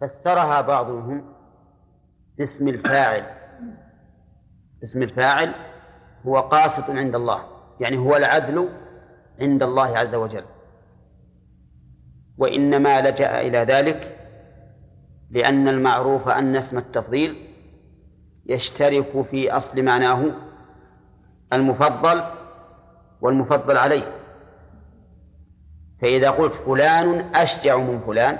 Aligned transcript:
فسرها 0.00 0.60
بعضهم 0.60 1.24
باسم 2.38 2.68
الفاعل. 2.68 3.26
اسم 4.84 5.02
الفاعل 5.02 5.54
هو 6.26 6.40
قاسط 6.40 6.90
عند 6.90 7.14
الله 7.14 7.44
يعني 7.80 7.98
هو 7.98 8.16
العدل 8.16 8.68
عند 9.40 9.62
الله 9.62 9.98
عز 9.98 10.14
وجل. 10.14 10.44
وإنما 12.38 13.00
لجأ 13.00 13.40
إلى 13.40 13.58
ذلك 13.58 14.18
لأن 15.30 15.68
المعروف 15.68 16.28
أن 16.28 16.56
اسم 16.56 16.78
التفضيل 16.78 17.48
يشترك 18.46 19.26
في 19.30 19.50
أصل 19.50 19.82
معناه 19.82 20.24
المفضل 21.52 22.24
والمفضل 23.20 23.76
عليه. 23.76 24.12
فإذا 26.02 26.30
قلت 26.30 26.54
فلان 26.54 27.34
أشجع 27.34 27.76
من 27.76 28.00
فلان 28.00 28.38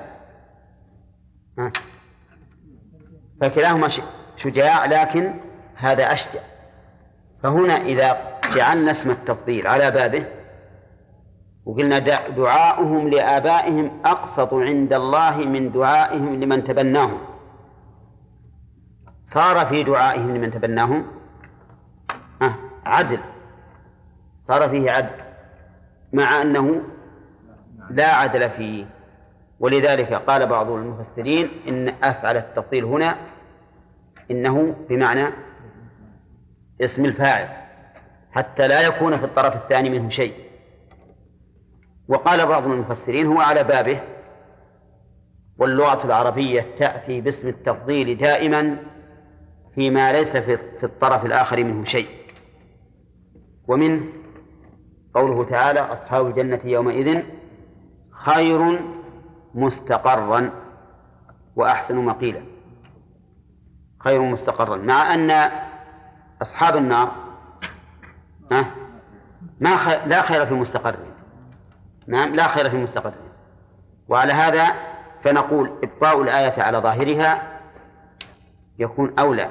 فكلاهما 3.41 3.89
شجاع 4.37 4.87
لكن 4.87 5.35
هذا 5.77 6.13
أشجع. 6.13 6.41
فهنا 7.43 7.75
إذا 7.75 8.39
جعلنا 8.55 8.91
اسم 8.91 9.11
التفضيل 9.11 9.67
على 9.67 9.91
بابه 9.91 10.27
وقلنا 11.65 11.99
دعاؤهم 12.29 13.09
لآبائهم 13.09 14.01
أقسط 14.05 14.55
عند 14.55 14.93
الله 14.93 15.37
من 15.37 15.73
دعائهم 15.73 16.41
لمن 16.41 16.65
تبناهم. 16.65 17.19
صار 19.25 19.67
في 19.67 19.85
دعائهم 19.85 20.37
لمن 20.37 20.51
تبناهم 20.51 21.07
عدل. 22.87 23.21
صار 24.49 24.69
فيه 24.69 24.91
عدل 24.91 25.15
مع 26.13 26.43
أنه 26.43 26.83
لا 27.91 28.15
عدل 28.15 28.51
فيه. 28.51 28.98
ولذلك 29.61 30.13
قال 30.13 30.47
بعض 30.47 30.71
المفسرين 30.71 31.49
إن 31.69 31.89
أفعل 31.89 32.37
التفضيل 32.37 32.85
هنا 32.85 33.17
إنه 34.31 34.77
بمعنى 34.89 35.29
اسم 36.81 37.05
الفاعل 37.05 37.49
حتى 38.33 38.69
لا 38.69 38.87
يكون 38.87 39.17
في 39.19 39.25
الطرف 39.25 39.57
الثاني 39.57 39.91
منه 39.91 40.09
شيء. 40.09 40.35
وقال 42.09 42.47
بعض 42.47 42.65
المفسرين 42.65 43.27
هو 43.27 43.41
على 43.41 43.65
بابه 43.65 44.01
واللغة 45.59 46.07
العربية 46.07 46.67
تأتي 46.79 47.21
باسم 47.21 47.49
التفضيل 47.49 48.19
دائما 48.19 48.77
فيما 49.75 50.13
ليس 50.13 50.37
في 50.37 50.85
الطرف 50.85 51.25
الآخر 51.25 51.65
منه 51.65 51.85
شيء. 51.85 52.09
ومنه 53.69 54.03
قوله 55.15 55.45
تعالى 55.45 55.81
أصحاب 55.81 56.27
الجنة 56.27 56.61
يومئذ 56.65 57.23
خير 58.11 58.81
مستقرا 59.55 60.51
وأحسن 61.57 61.97
مقيلا. 61.97 62.43
خير 64.01 64.23
مستقرا. 64.23 64.77
مع 64.77 65.15
أن 65.15 65.51
أصحاب 66.43 66.77
النار 66.77 67.13
ما 69.61 69.77
لا 70.07 70.23
خير 70.23 70.47
في 70.47 70.55
مستقرهم 70.55 71.11
نعم 72.07 72.33
لا 72.33 72.47
خير 72.47 72.71
في 72.71 72.77
مستقرهم 72.77 73.29
وعلى 74.09 74.33
هذا 74.33 74.73
فنقول 75.25 75.71
إبقاء 75.83 76.23
الآية 76.23 76.63
على 76.63 76.79
ظاهرها 76.79 77.61
يكون 78.79 79.19
أولى. 79.19 79.51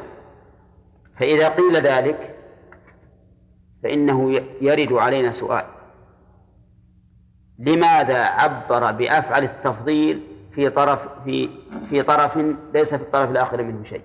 فإذا 1.19 1.49
قيل 1.49 1.75
ذلك 1.75 2.35
فإنه 3.83 4.41
يرد 4.61 4.93
علينا 4.93 5.31
سؤال. 5.31 5.65
لماذا 7.59 8.23
عبر 8.23 8.91
بأفعل 8.91 9.43
التفضيل 9.43 10.23
في 10.55 10.69
طرف 10.69 10.99
في 11.23 11.49
في 11.89 12.03
طرف 12.03 12.37
ليس 12.73 12.89
في 12.89 13.01
الطرف 13.03 13.31
الآخر 13.31 13.63
منه 13.63 13.83
شيء؟ 13.83 14.01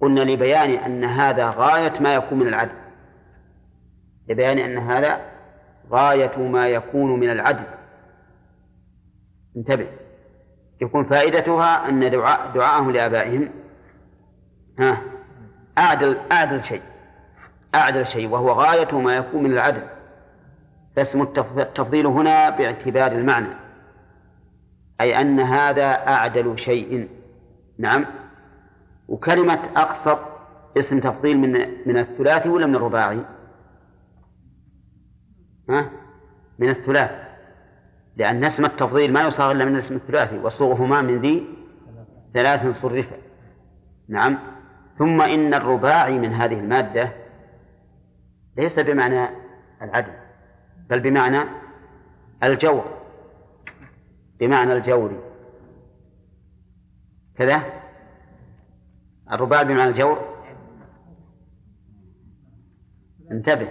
قلنا 0.00 0.20
لبيان 0.20 0.70
أن 0.70 1.04
هذا 1.04 1.50
غاية 1.50 1.92
ما 2.00 2.14
يكون 2.14 2.38
من 2.38 2.46
العدل. 2.46 2.74
لبيان 4.28 4.58
أن 4.58 4.78
هذا 4.78 5.20
غاية 5.90 6.38
ما 6.38 6.68
يكون 6.68 7.20
من 7.20 7.30
العدل. 7.30 7.64
انتبه. 9.56 9.86
يكون 10.80 11.04
فائدتها 11.04 11.88
أن 11.88 12.10
دعاء 12.10 12.50
دعاءهم 12.54 12.90
لآبائهم. 12.90 13.50
ها. 14.78 15.02
أعدل 15.78 16.16
أعدل 16.32 16.64
شيء. 16.64 16.82
أعدل 17.74 18.06
شيء 18.06 18.28
وهو 18.28 18.52
غاية 18.52 18.98
ما 18.98 19.16
يكون 19.16 19.42
من 19.42 19.52
العدل. 19.52 19.82
فاسم 20.96 21.22
التفضيل 21.22 22.06
هنا 22.06 22.50
باعتبار 22.50 23.12
المعنى. 23.12 23.54
أي 25.00 25.20
أن 25.20 25.40
هذا 25.40 26.08
أعدل 26.08 26.58
شيء. 26.58 27.08
نعم. 27.78 28.06
وكلمة 29.08 29.60
أقسط 29.76 30.18
اسم 30.76 31.00
تفضيل 31.00 31.38
من 31.38 31.52
من 31.86 31.98
الثلاثي 31.98 32.48
ولا 32.48 32.66
من 32.66 32.74
الرباعي؟ 32.74 33.24
ها؟ 35.68 35.90
من 36.58 36.68
الثلاث 36.68 37.10
لأن 38.16 38.44
اسم 38.44 38.64
التفضيل 38.64 39.12
ما 39.12 39.22
يصاغ 39.22 39.52
إلا 39.52 39.64
من 39.64 39.74
الاسم 39.74 39.94
الثلاثي 39.94 40.38
وصوغهما 40.38 41.00
من 41.00 41.20
ذي 41.20 41.46
ثلاث 42.34 42.82
صرفا 42.82 43.16
نعم. 44.08 44.38
ثم 44.98 45.22
إن 45.22 45.54
الرباعي 45.54 46.18
من 46.18 46.32
هذه 46.32 46.60
المادة 46.60 47.12
ليس 48.56 48.78
بمعنى 48.78 49.28
العدل. 49.82 50.12
بل 50.90 51.00
بمعنى 51.00 51.44
الجور. 52.42 52.84
بمعنى 54.40 54.72
الجور. 54.72 55.22
كذا؟ 57.34 57.62
الرباعي 59.32 59.64
بمعنى 59.64 59.90
الجور؟ 59.90 60.18
انتبه. 63.30 63.68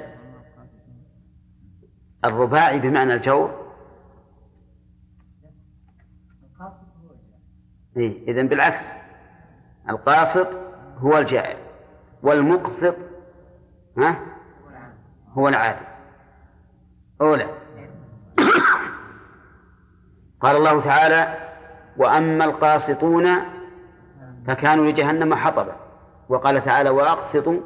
الرباعي 2.26 2.80
بمعنى 2.80 3.14
الجور؟ 3.14 3.70
إيه 7.98 8.32
إذن 8.32 8.48
بالعكس. 8.48 8.90
القاسط 9.90 10.48
هو 10.98 11.18
الجائر 11.18 11.58
والمقسط 12.24 12.96
ها؟ 13.98 14.26
هو 15.30 15.48
العادل 15.48 15.99
أولى. 17.22 17.50
قال 20.42 20.56
الله 20.56 20.82
تعالى 20.82 21.50
وأما 21.98 22.46
القاسطون 22.46 23.28
فكانوا 24.48 24.92
لجهنم 24.92 25.36
حطبا. 25.36 25.76
وقال 26.30 26.66
تعالى 26.66 26.90
وأقسطوا 26.90 27.60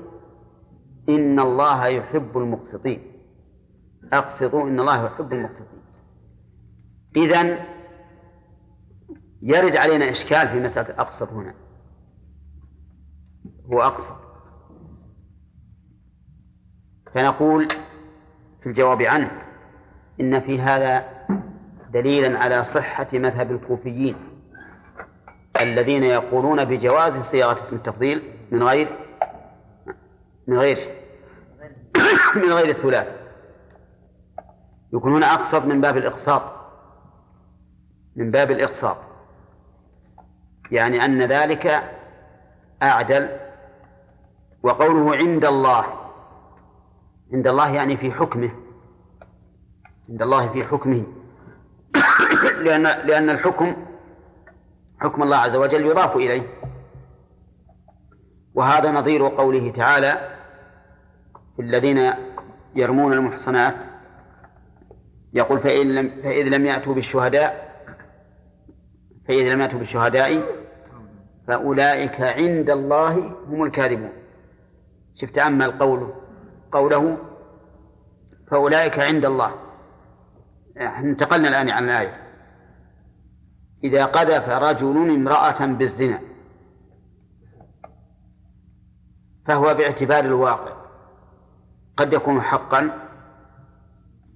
إن 1.09 1.40
الله 1.40 1.88
يحب 1.88 2.38
المقسطين. 2.38 3.12
أقسطوا 4.14 4.64
إن 4.64 4.80
الله 4.80 5.06
يحب 5.06 5.34
المقسطين. 5.34 5.84
إذن 7.16 7.59
يرد 9.41 9.75
علينا 9.75 10.09
إشكال 10.09 10.47
في 10.47 10.59
مسألة 10.59 11.02
أقسط 11.02 11.30
هنا. 11.30 11.53
هو 13.74 13.81
أقسط. 13.81 14.24
فنقول 17.14 17.68
في 18.63 18.69
الجواب 18.69 19.01
عنه. 19.01 19.31
إن 20.22 20.40
في 20.40 20.62
هذا 20.62 21.06
دليلا 21.94 22.40
على 22.40 22.63
صحة 22.63 23.07
مذهب 23.13 23.51
الكوفيين 23.51 24.16
الذين 25.62 26.03
يقولون 26.03 26.66
بجواز 26.66 27.13
صياغة 27.13 27.68
اسم 27.68 27.75
التفضيل 27.75 28.23
من 28.52 28.63
غير 28.63 28.88
من 30.47 30.57
غير 30.57 30.78
من 32.44 32.53
غير 32.53 32.69
الثلاث. 32.69 33.07
يكون 34.94 35.13
هنا 35.13 35.34
أقسط 35.34 35.66
من 35.66 35.81
باب 35.81 35.97
الإقساط 35.97 36.44
من 38.16 38.31
باب 38.31 38.52
الإقساط 38.52 38.97
يعني 40.72 41.05
أن 41.05 41.22
ذلك 41.22 41.84
أعدل 42.84 43.29
وقوله 44.64 45.16
عند 45.16 45.46
الله. 45.46 45.85
عند 47.34 47.47
الله 47.47 47.70
يعني 47.70 47.97
في 47.97 48.11
حكمه. 48.11 48.62
عند 50.09 50.22
الله 50.22 50.47
في 50.53 50.64
حكمه. 50.64 51.03
لأن 52.58 52.84
لأن 52.84 53.29
الحكم 53.29 53.76
حكم 55.00 55.23
الله 55.23 55.38
عز 55.38 55.55
وجل 55.55 55.85
يضاف 55.85 56.16
إليه. 56.16 56.47
وهذا 58.53 58.91
نظير 58.91 59.28
قوله 59.28 59.72
تعالى 59.72 60.29
في 61.55 61.61
الذين 61.61 62.14
يرمون 62.76 63.14
المحصنات 63.14 63.76
يقول 65.34 65.59
فإن 65.59 65.96
لم 65.96 66.22
فإذ 66.23 66.47
لم 66.47 66.66
يأتوا 66.66 66.94
بالشهداء 66.94 67.73
فإذا 69.28 69.53
لم 69.53 69.61
يأتوا 69.61 69.79
بالشهداء 69.79 70.44
فأولئك 71.47 72.22
عند 72.22 72.70
الله 72.70 73.35
هم 73.47 73.64
الكاذبون. 73.64 74.11
شفت 75.16 75.38
أما 75.38 75.66
القول 75.66 76.14
قوله 76.72 77.17
فأولئك 78.52 78.99
عند 78.99 79.26
الله. 79.26 79.52
انتقلنا 80.78 81.47
الآن 81.47 81.70
عن 81.70 81.84
الآية 81.84 82.23
إذا 83.84 84.05
قذف 84.05 84.49
رجل 84.49 85.09
امرأة 85.09 85.66
بالزنا 85.66 86.20
فهو 89.46 89.73
باعتبار 89.73 90.25
الواقع. 90.25 90.84
قد 91.97 92.14
يكون 92.14 92.41
حقا 92.41 93.09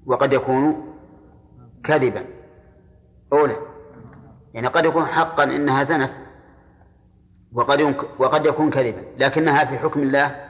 وقد 0.06 0.34
يكون 0.34 0.94
كذبا. 1.84 2.26
أولى 3.34 3.58
يعني 4.54 4.68
قد 4.68 4.86
يكون 4.86 5.06
حقا 5.06 5.44
إنها 5.44 5.84
زنت 5.84 6.12
وقد 7.54 7.96
وقد 8.20 8.46
يكون 8.46 8.70
كذبا 8.70 9.04
لكنها 9.18 9.66
في 9.66 9.80
حكم 9.80 10.00
الله. 10.00 10.50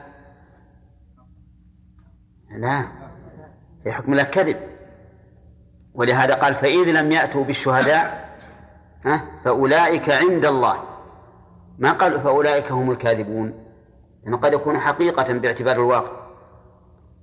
لا 2.50 2.88
في 3.82 3.92
حكم 3.92 4.12
الله 4.12 4.24
كذب. 4.24 4.56
ولهذا 5.98 6.34
قال 6.34 6.54
فإذ 6.54 6.90
لم 6.92 7.12
يأتوا 7.12 7.44
بالشهداء 7.44 8.28
فأولئك 9.44 10.10
عند 10.10 10.44
الله. 10.46 10.82
ما 11.78 11.92
قال 11.92 12.20
فأولئك 12.20 12.72
هم 12.72 12.90
الكاذبون؟ 12.90 13.54
لأنه 14.24 14.36
قد 14.36 14.52
يكون 14.52 14.78
حقيقة 14.78 15.32
باعتبار 15.32 15.76
الواقع. 15.76 16.12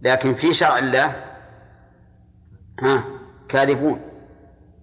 لكن 0.01 0.35
في 0.35 0.53
شرع 0.53 0.79
الله 0.79 1.15
ها 2.81 3.03
كاذبون. 3.49 4.01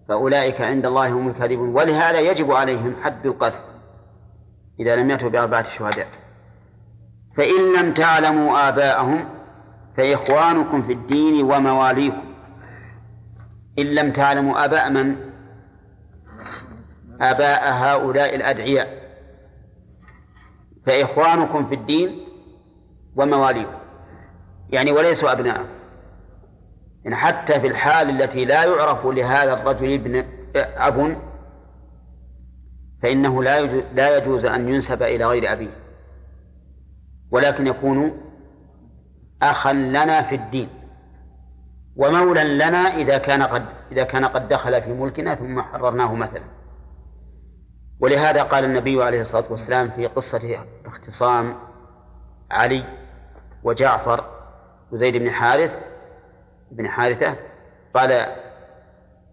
فأولئك 0.09 0.61
عند 0.61 0.87
الله 0.87 1.09
هم 1.09 1.29
الكاذبون. 1.29 1.69
ولهذا 1.75 2.21
يجب 2.21 2.53
عليهم 2.53 2.97
حد 3.03 3.27
القذف 3.27 3.61
إذا 4.81 4.97
لم 4.97 5.11
يأتوا 5.11 5.29
بأربعة 5.29 5.79
شهداء. 5.79 6.09
فإن 7.37 7.73
لم 7.77 7.95
تعلموا 7.95 8.69
آباءهم 8.69 9.29
فإخوانكم 9.97 10.83
في 10.83 10.93
الدين 10.93 11.45
ومواليكم. 11.45 12.32
إن 13.79 13.87
لم 13.87 14.13
تعلموا 14.13 14.65
آباء 14.65 14.91
من؟ 14.91 15.17
آباء 17.21 17.73
هؤلاء 17.73 18.35
الأدعياء. 18.35 19.03
فإخوانكم 20.87 21.69
في 21.69 21.75
الدين 21.75 22.27
ومواليكم. 23.17 23.79
يعني 24.71 24.93
وليسوا 24.93 25.33
أبناء 25.33 25.67
يعني 27.05 27.17
حتى 27.17 27.61
في 27.61 27.67
الحال 27.67 28.23
التي 28.23 28.45
لا 28.45 28.65
يعرف 28.65 29.07
لهذا 29.07 29.53
الرجل 29.53 29.95
ابن 29.95 30.25
أب 30.57 31.19
فإنه 33.03 33.43
لا 33.43 33.63
لا 33.95 34.17
يجوز 34.17 34.45
أن 34.45 34.69
ينسب 34.69 35.03
إلى 35.03 35.25
غير 35.25 35.53
أبيه. 35.53 35.83
ولكن 37.31 37.67
يكون 37.67 38.21
أخا 39.43 39.73
لنا 39.73 40.23
في 40.23 40.35
الدين. 40.35 40.69
ومولا 41.97 42.45
لنا 42.45 42.79
إذا 42.79 43.19
كان 43.19 43.43
قد 43.43 43.65
إذا 43.93 44.05
كان 44.05 44.25
قد 44.25 44.49
دخل 44.49 44.83
في 44.83 44.93
ملكنا 44.93 45.35
ثم 45.35 45.63
حررناه 45.63 46.15
مثلا. 46.15 46.45
ولهذا 48.01 48.43
قال 48.43 48.65
النبي 48.65 49.05
عليه 49.05 49.21
الصلاة 49.23 49.45
والسلام 49.51 49.91
في 49.91 50.07
قصة 50.07 50.67
اختصام 50.87 51.55
علي 52.51 52.85
وجعفر 53.65 54.25
وزيد 54.93 55.17
بن 55.17 55.31
حارث 55.31 55.73
بن 56.71 56.89
حارثة 56.89 57.37
قال 57.95 58.27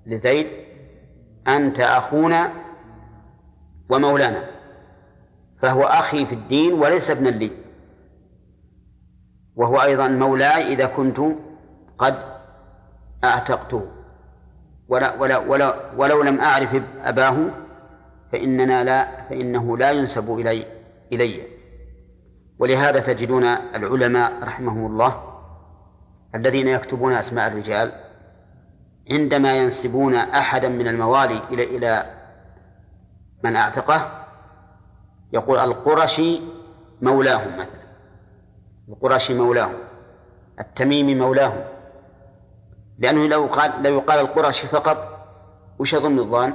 لزيد 0.06 0.48
أنت 1.48 1.80
أخونا 1.80 2.52
ومولانا 3.90 4.44
فهو 5.62 5.84
أخي 5.84 6.26
في 6.26 6.36
الدين 6.36 6.74
وليس 6.74 7.12
ابنا 7.12 7.30
لي. 7.30 7.52
وهو 9.56 9.82
أيضا 9.82 10.08
مولاي 10.08 10.74
إذا 10.74 10.86
كنت 10.86 11.20
قد 11.98 12.39
أعتقته. 13.24 13.88
ولا 14.88 15.16
ولا 15.16 15.38
ولا 15.38 15.92
ولو 15.98 16.24
لم 16.24 16.40
أعرف 16.40 16.82
أباه 17.04 17.50
فإننا 18.32 18.84
لا 18.84 19.22
فإنه 19.30 19.78
لا 19.78 19.92
ينسب 19.92 20.40
إلي 20.40 20.66
إلي. 21.12 21.48
ولهذا 22.60 23.00
تجدون 23.00 23.44
العلماء 23.44 24.44
رحمهم 24.44 24.86
الله 24.86 25.24
الذين 26.36 26.68
يكتبون 26.68 27.14
أسماء 27.14 27.48
الرجال 27.48 27.92
عندما 29.12 29.58
ينسبون 29.58 30.16
أحدا 30.16 30.70
من 30.70 30.88
الموالي 30.88 31.44
إلى 31.52 31.64
إلى 31.64 32.06
من 33.44 33.56
أعتقه 33.56 34.26
يقول 35.34 35.60
القرشي 35.60 36.42
مولاهم 37.02 37.54
مثلا. 37.54 37.90
القرشي 38.90 39.34
مولاهم 39.34 39.78
التميمي 40.60 41.16
مولاهم. 41.16 41.64
لأنه 43.00 43.28
لو 43.28 43.46
قال 43.46 43.84
لو 43.84 43.96
يقال 43.96 44.20
القرشي 44.20 44.68
فقط 44.68 45.26
وش 45.80 45.94
يظن 45.94 46.20
الظان؟ 46.20 46.54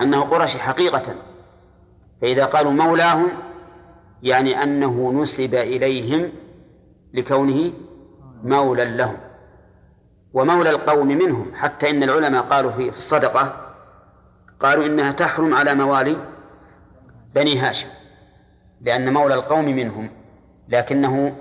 أنه 0.00 0.20
قرشي 0.20 0.58
حقيقة. 0.58 1.14
فإذا 2.22 2.44
قالوا 2.44 2.72
مولاهم 2.72 3.28
يعني 4.22 4.62
أنه 4.62 5.12
نسب 5.12 5.54
إليهم 5.54 6.32
لكونه 7.14 7.72
مولى 8.44 8.84
لهم 8.84 9.16
ومولى 10.32 10.70
القوم 10.70 11.08
منهم. 11.08 11.52
حتى 11.54 11.90
إن 11.90 12.02
العلماء 12.02 12.42
قالوا 12.42 12.72
في 12.72 12.88
الصدقة 12.88 13.56
قالوا 14.60 14.86
إنها 14.86 15.12
تحرم 15.12 15.54
على 15.54 15.74
موالي 15.74 16.16
بني 17.34 17.58
هاشم 17.58 17.88
لأن 18.80 19.12
مولى 19.12 19.34
القوم 19.34 19.64
منهم 19.64 20.10
لكنه 20.68 21.36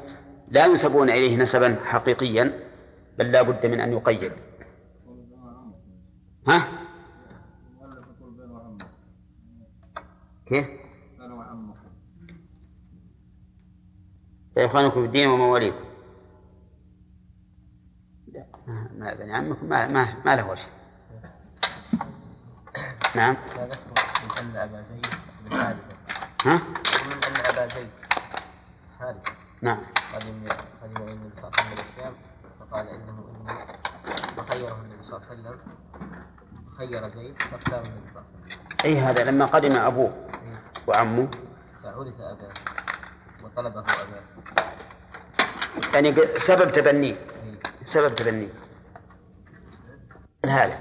لا 0.48 0.65
ينسبون 0.65 1.09
إليه 1.09 1.38
نسبا 1.38 1.75
حقيقيا. 1.86 2.70
بل 3.18 3.31
لا 3.31 3.42
بد 3.42 3.66
من 3.66 3.80
أن 3.80 3.94
يقيد 3.94 4.31
ها؟ 6.48 6.68
كيف؟ 10.46 10.68
فإخوانكم 14.56 15.02
في 15.02 15.06
الدين 15.06 15.28
ومواليكم 15.28 15.86
ما 18.98 19.13
بني 19.13 19.34
عمكم 19.34 19.66
ما, 19.66 19.88
ما, 19.88 20.16
ما 20.25 20.36
له 20.36 20.50
وجه 20.50 20.68
نعم 23.16 23.36
من 23.36 24.38
أن 24.40 24.56
أبا 24.56 24.81
زيد 24.90 25.06
بن 25.46 25.58
حارثة 25.58 25.96
ها؟ 26.46 26.56
ومن 27.02 27.24
أن 27.28 27.46
أبا 27.46 27.68
زيد 27.68 27.90
حارثة 29.00 29.31
نعم 29.62 29.78
قدم 30.13 30.48
قدم 30.84 31.04
إلى 31.04 31.13
النبي 31.13 31.30
صلى 31.42 31.48
الله 31.48 31.52
عليه 31.60 31.74
وسلم 31.74 31.86
الشام 31.98 32.13
فقال 32.71 32.88
إنه 32.88 33.23
فخيره 34.38 34.81
النبي 34.81 35.03
صلى 35.03 35.18
الله 35.18 35.27
عليه 35.29 35.41
وسلم. 35.41 35.59
خير 36.77 37.09
زيد 37.09 37.41
فاختار 37.41 37.81
النبي 37.81 38.09
صلى 38.13 38.21
الله 38.21 38.23
عليه 38.44 38.56
وسلم. 38.56 38.85
أي 38.85 39.00
هذا؟ 39.00 39.23
لما 39.23 39.45
قدم 39.45 39.77
أبوه 39.77 40.27
وعمه. 40.88 41.31
فعرف 41.84 42.22
أباه 42.22 42.53
وطلبه 43.43 43.79
أباه. 43.79 44.24
يعني 45.93 46.39
سبب 46.39 46.72
تبنيه 46.72 47.15
سبب 47.86 48.15
تبنيه 48.15 48.50
هذا. 50.46 50.79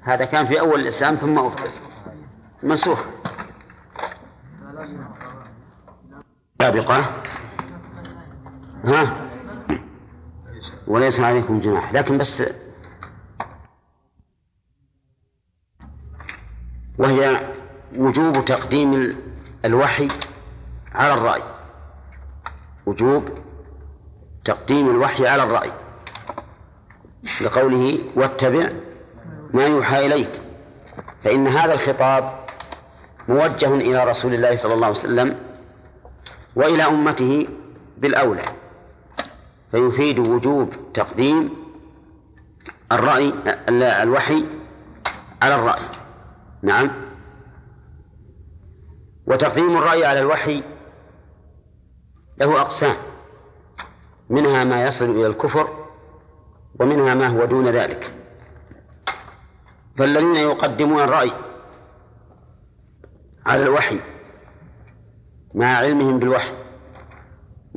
هذا 0.00 0.24
كان 0.24 0.46
في 0.46 0.60
أول 0.60 0.80
الإسلام 0.80 1.14
ثم 1.14 1.38
أبطل 1.38 1.70
منسوخ. 2.62 3.04
سابقة. 6.60 7.22
ها؟ 8.84 9.27
وليس 10.86 11.20
عليكم 11.20 11.60
جناح. 11.60 11.92
لكن 11.92 12.18
بس 12.18 12.42
وهي 16.98 17.40
وجوب 17.96 18.44
تقديم 18.44 19.16
الوحي 19.64 20.08
على 20.94 21.14
الرأي. 21.14 21.42
وجوب 22.86 23.28
تقديم 24.44 24.90
الوحي 24.90 25.26
على 25.26 25.42
الرأي. 25.42 25.72
لقوله 27.40 27.98
واتبع 28.16 28.72
ما 29.54 29.66
يوحى 29.66 30.06
إليك. 30.06 30.40
فإن 31.24 31.48
هذا 31.48 31.72
الخطاب 31.74 32.46
موجه 33.28 33.74
إلى 33.74 34.04
رسول 34.04 34.34
الله 34.34 34.56
صلى 34.56 34.74
الله 34.74 34.86
عليه 34.86 34.98
وسلم 34.98 35.38
وإلى 36.56 36.82
أمته 36.82 37.48
بالأولى. 37.98 38.57
فيفيد 39.70 40.28
وجوب 40.28 40.72
تقديم 40.94 41.50
الرأي 42.92 43.32
الوحي 44.02 44.44
على 45.42 45.54
الرأي. 45.54 45.88
نعم. 46.62 46.90
وتقديم 49.26 49.76
الرأي 49.76 50.04
على 50.04 50.20
الوحي 50.20 50.62
له 52.38 52.60
أقسام. 52.60 52.96
منها 54.30 54.64
ما 54.64 54.84
يصل 54.84 55.10
إلى 55.10 55.26
الكفر 55.26 55.86
ومنها 56.80 57.14
ما 57.14 57.26
هو 57.26 57.44
دون 57.44 57.68
ذلك. 57.68 58.14
فالذين 59.98 60.36
يقدمون 60.36 61.00
الرأي 61.02 61.32
على 63.46 63.62
الوحي 63.62 64.00
مع 65.54 65.66
علمهم 65.66 66.18
بالوحي 66.18 66.67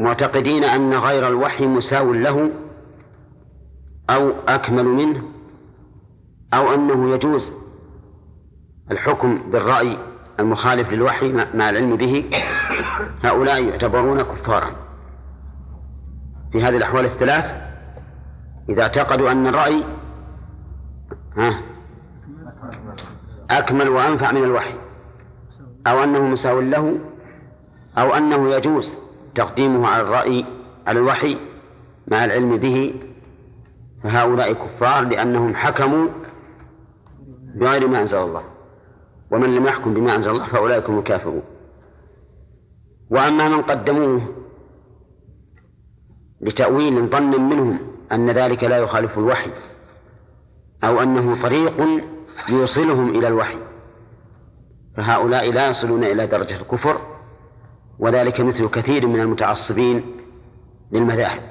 معتقدين 0.02 0.64
أن 0.64 0.94
غير 0.94 1.28
الوحي 1.28 1.68
مساو 1.68 2.14
له 2.14 2.52
أو 4.10 4.32
أكمل 4.48 4.86
منه 4.86 5.24
أو 6.54 6.74
أنه 6.74 7.14
يجوز. 7.14 7.52
الحكم 8.92 9.52
بالرأي 9.52 9.98
المخالف 10.40 10.92
للوحي 10.92 11.32
مع 11.32 11.70
العلم 11.70 11.96
به. 11.96 12.30
هؤلاء 13.24 13.64
يعتبرون 13.64 14.22
كفارا. 14.22 14.72
في 16.52 16.64
هذه 16.64 16.78
الأحوال 16.78 17.06
الثلاث 17.06 17.56
إذا 18.70 18.82
اعتقدوا 18.82 19.32
أن 19.32 19.48
الرأي 19.48 19.84
ها 21.38 21.62
أكمل 23.52 23.90
وأنفع 23.90 24.32
من 24.32 24.44
الوحي 24.44 24.76
أو 25.88 26.04
أنه 26.04 26.22
مساو 26.22 26.60
له 26.60 27.00
أو 27.98 28.14
أنه 28.14 28.56
يجوز. 28.56 29.01
تقديمه 29.36 29.88
على 29.88 30.04
الرأي 30.04 30.46
على 30.88 31.00
الوحي 31.00 31.38
مع 32.08 32.26
العلم 32.26 32.58
به. 32.58 32.94
فهؤلاء 34.04 34.54
كفار 34.54 35.04
لأنهم 35.04 35.56
حكموا 35.56 36.08
بغير 37.56 37.88
ما 37.88 38.02
أنزل 38.02 38.18
الله. 38.18 38.44
ومن 39.32 39.56
لم 39.56 39.66
يحكم 39.66 39.94
بما 39.94 40.16
أنزل 40.16 40.32
الله 40.32 40.48
فأولئك 40.48 40.90
هم 40.90 41.00
الكافرون. 41.00 41.44
وأما 43.10 43.50
من 43.50 43.62
قدموه 43.62 44.22
لتأويل 46.42 47.10
ظن 47.10 47.42
منهم 47.50 47.80
أن 48.12 48.30
ذلك 48.30 48.64
لا 48.64 48.78
يخالف 48.78 49.18
الوحي 49.18 49.52
أو 50.84 51.02
أنه 51.02 51.42
طريق 51.42 51.88
يوصلهم 52.50 53.10
إلى 53.10 53.28
الوحي 53.28 53.58
فهؤلاء 54.98 55.52
لا 55.52 55.70
يصلون 55.70 56.04
إلى 56.04 56.28
درجة 56.28 56.62
الكفر. 56.62 57.11
وذلك 58.00 58.42
مثل 58.42 58.70
كثير 58.70 59.08
من 59.08 59.20
المتعصبين 59.20 60.04
للمذاهب. 60.92 61.42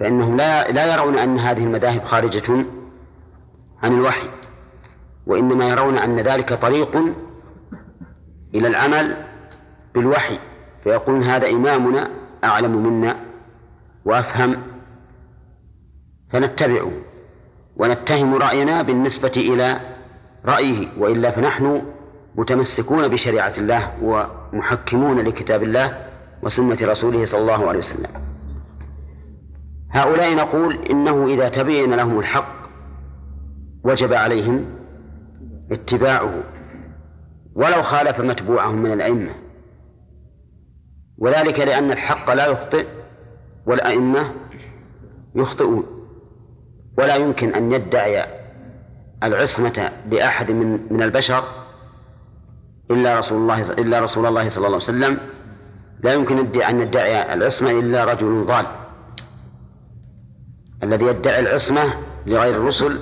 فإنهم 0.00 0.36
لا 0.36 0.70
لا 0.70 0.94
يرون 0.94 1.18
أن 1.18 1.38
هذه 1.38 1.64
المذاهب 1.64 2.04
خارجة 2.04 2.66
عن 3.82 3.92
الوحي 3.92 4.28
وإنما 5.26 5.68
يرون 5.68 5.98
أن 5.98 6.20
ذلك 6.20 6.52
طريق 6.52 6.96
إلى 8.54 8.68
العمل 8.68 9.16
بالوحي. 9.94 10.38
فيقولون 10.84 11.22
هذا 11.22 11.50
إمامنا 11.50 12.10
أعلم 12.44 12.82
منا 12.86 13.16
وأفهم 14.04 14.62
فنتبعه 16.30 16.90
ونتهم 17.76 18.34
رأينا 18.34 18.82
بالنسبة 18.82 19.32
إلى 19.36 19.80
رأيه 20.44 20.88
وإلا 20.98 21.30
فنحن 21.30 21.82
متمسكون 22.36 23.08
بشريعة 23.08 23.52
الله 23.58 24.02
ومحكمون 24.52 25.20
لكتاب 25.20 25.62
الله 25.62 26.06
وسنة 26.42 26.78
رسوله 26.82 27.24
صلى 27.24 27.40
الله 27.40 27.68
عليه 27.68 27.78
وسلم. 27.78 28.10
هؤلاء 29.90 30.36
نقول 30.36 30.74
إنه 30.90 31.26
إذا 31.26 31.48
تبين 31.48 31.94
لهم 31.94 32.18
الحق 32.18 32.60
وجب 33.84 34.12
عليهم 34.12 34.66
اتباعه 35.72 36.42
ولو 37.54 37.82
خالف 37.82 38.20
متبوعهم 38.20 38.82
من 38.82 38.92
الأئمة. 38.92 39.34
وذلك 41.18 41.60
لأن 41.60 41.90
الحق 41.90 42.30
لا 42.30 42.46
يخطئ 42.46 42.86
والأئمة 43.66 44.32
يخطئون. 45.34 45.84
ولا 46.98 47.16
يمكن 47.16 47.54
أن 47.54 47.72
يدعي 47.72 48.24
العصمة 49.22 49.90
لأحد 50.10 50.50
من 50.90 51.02
البشر 51.02 51.59
إلا 52.90 53.18
رسول 53.18 53.38
الله 53.38 53.60
إلا 53.60 54.00
رسول 54.00 54.26
الله 54.26 54.48
صلى 54.48 54.66
الله 54.66 54.76
عليه 54.76 54.76
وسلم. 54.76 55.18
لا 56.00 56.12
يمكن 56.12 56.60
أن 56.62 56.80
يدعي 56.80 57.34
العصمة 57.34 57.70
إلا 57.70 58.04
رجل 58.04 58.46
ضال. 58.46 58.66
الذي 60.82 61.06
يدعي 61.06 61.40
العصمة 61.40 61.82
لغير 62.26 62.56
الرسل 62.56 63.00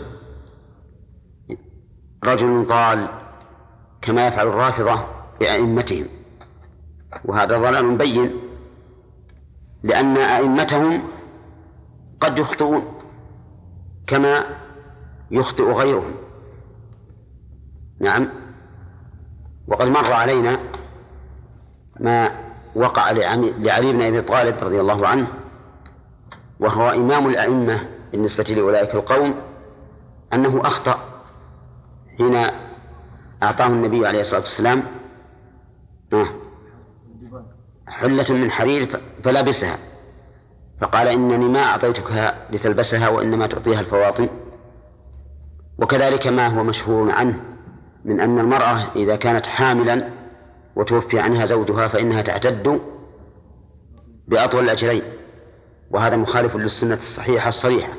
رجل 2.24 2.66
ضال 2.66 3.08
كما 4.02 4.28
يفعل 4.28 4.46
الرافضة 4.46 5.04
بأئمتهم. 5.40 6.06
وهذا 7.24 7.58
ضلال 7.58 7.96
بين 7.96 8.32
لأن 9.82 10.16
أئمتهم 10.16 11.02
قد 12.20 12.38
يخطئون 12.38 12.82
كما 14.06 14.44
يخطئ 15.30 15.64
غيرهم. 15.64 16.14
نعم. 18.00 18.28
وقد 19.68 19.86
مر 19.86 20.12
علينا 20.12 20.58
ما 22.00 22.30
وقع 22.74 23.10
لعلي 23.10 23.92
بن 23.92 24.02
أبي 24.02 24.20
طالب 24.22 24.56
رضي 24.62 24.80
الله 24.80 25.06
عنه 25.08 25.26
وهو 26.60 26.90
إمام 26.90 27.26
الأئمة 27.28 27.80
بالنسبة 28.12 28.44
لأولئك 28.44 28.94
القوم 28.94 29.34
أنه 30.32 30.60
أخطأ 30.60 30.98
حين 32.18 32.46
أعطاه 33.42 33.66
النبي 33.66 34.06
عليه 34.06 34.20
الصلاة 34.20 34.40
والسلام 34.40 34.82
حلة 37.88 38.26
من 38.30 38.50
حرير 38.50 39.00
فلبسها 39.24 39.78
فقال 40.80 41.08
إنني 41.08 41.48
ما 41.48 41.62
اعطيتك 41.62 42.34
لتلبسها 42.50 43.08
وإنما 43.08 43.46
تعطيها 43.46 43.80
الفواطن 43.80 44.28
وكذلك 45.78 46.26
ما 46.26 46.46
هو 46.48 46.64
مشهور 46.64 47.10
عنه 47.10 47.40
من 48.04 48.20
أن 48.20 48.38
المرأة 48.38 48.78
إذا 48.96 49.16
كانت 49.16 49.46
حاملا 49.46 50.08
وتوفي 50.76 51.20
عنها 51.20 51.46
زوجها 51.46 51.88
فإنها 51.88 52.22
تعتد 52.22 52.80
بأطول 54.28 54.64
الأجرين 54.64 55.02
وهذا 55.90 56.16
مخالف 56.16 56.56
للسنة 56.56 56.94
الصحيحة 56.94 57.48
الصريحة. 57.48 57.92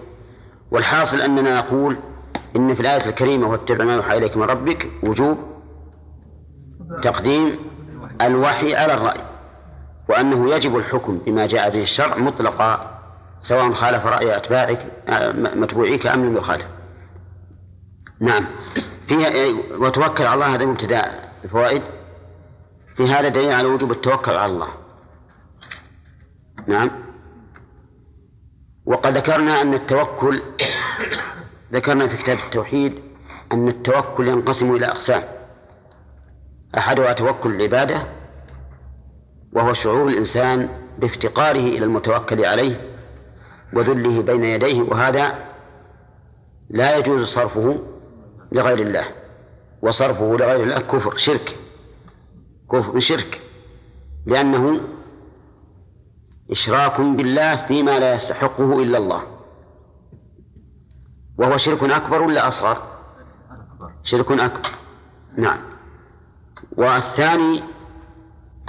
والحاصل 0.71 1.21
أننا 1.21 1.57
نقول 1.57 1.97
إن 2.55 2.73
في 2.73 2.79
الآية 2.79 3.05
الكريمة 3.05 3.49
واتبع 3.49 3.85
ما 3.85 3.95
يوحى 3.95 4.17
إليك 4.17 4.37
من 4.37 4.43
ربك 4.43 4.91
وجوب 5.03 5.37
تقديم 7.03 7.55
الوحي 8.21 8.75
على 8.75 8.93
الرأي 8.93 9.21
وأنه 10.09 10.55
يجب 10.55 10.77
الحكم 10.77 11.17
بما 11.17 11.45
جاء 11.47 11.69
به 11.69 11.81
الشرع 11.81 12.17
مطلقا 12.17 12.99
سواء 13.41 13.73
خالف 13.73 14.05
رأي 14.05 14.37
أتباعك 14.37 14.85
متبوعيك 15.55 16.07
أم 16.07 16.25
لم 16.25 16.37
يخالف. 16.37 16.65
نعم. 18.19 18.45
فيها 19.09 19.29
وتوكل 19.77 20.23
على 20.23 20.33
الله 20.33 20.55
هذا 20.55 20.65
مبتدأ 20.65 21.29
الفوائد. 21.43 21.81
في 22.97 23.03
هذا 23.03 23.29
دليل 23.29 23.51
على 23.51 23.67
وجوب 23.67 23.91
التوكل 23.91 24.31
على 24.31 24.51
الله. 24.53 24.67
نعم. 26.67 26.91
وقد 28.85 29.17
ذكرنا 29.17 29.61
أن 29.61 29.73
التوكل 29.73 30.41
ذكرنا 31.73 32.07
في 32.07 32.17
كتاب 32.17 32.37
التوحيد 32.37 32.99
أن 33.51 33.67
التوكل 33.67 34.27
ينقسم 34.27 34.75
إلى 34.75 34.85
أقسام. 34.85 35.23
أحدها 36.77 37.13
توكل 37.13 37.55
العبادة 37.55 38.03
وهو 39.53 39.73
شعور 39.73 40.07
الإنسان 40.07 40.69
بافتقاره 40.97 41.59
إلى 41.59 41.85
المتوكل 41.85 42.45
عليه 42.45 42.95
وذله 43.73 44.21
بين 44.21 44.43
يديه 44.43 44.81
وهذا 44.81 45.45
لا 46.69 46.97
يجوز 46.97 47.27
صرفه. 47.27 47.98
لغير 48.51 48.79
الله. 48.79 49.05
وصرفه 49.81 50.37
لغير 50.37 50.63
الله 50.63 50.79
كفر 50.79 51.17
شرك. 51.17 51.57
كفر 52.71 52.99
شرك. 52.99 53.41
لأنه 54.25 54.81
إشراك 56.51 57.01
بالله 57.01 57.55
فيما 57.55 57.99
لا 57.99 58.13
يستحقه 58.13 58.83
إلا 58.83 58.97
الله. 58.97 59.23
وهو 61.37 61.57
شرك 61.57 61.83
أكبر 61.83 62.21
ولا 62.21 62.47
أصغر؟ 62.47 62.87
شرك 64.03 64.31
أكبر. 64.31 64.69
نعم. 65.37 65.59
والثاني 66.77 67.63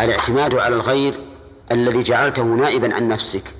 الاعتماد 0.01 0.55
على 0.55 0.75
الغير 0.75 1.21
الذي 1.73 2.03
جعلته 2.03 2.43
نائبا 2.43 2.95
عن 2.95 3.09
نفسك. 3.09 3.55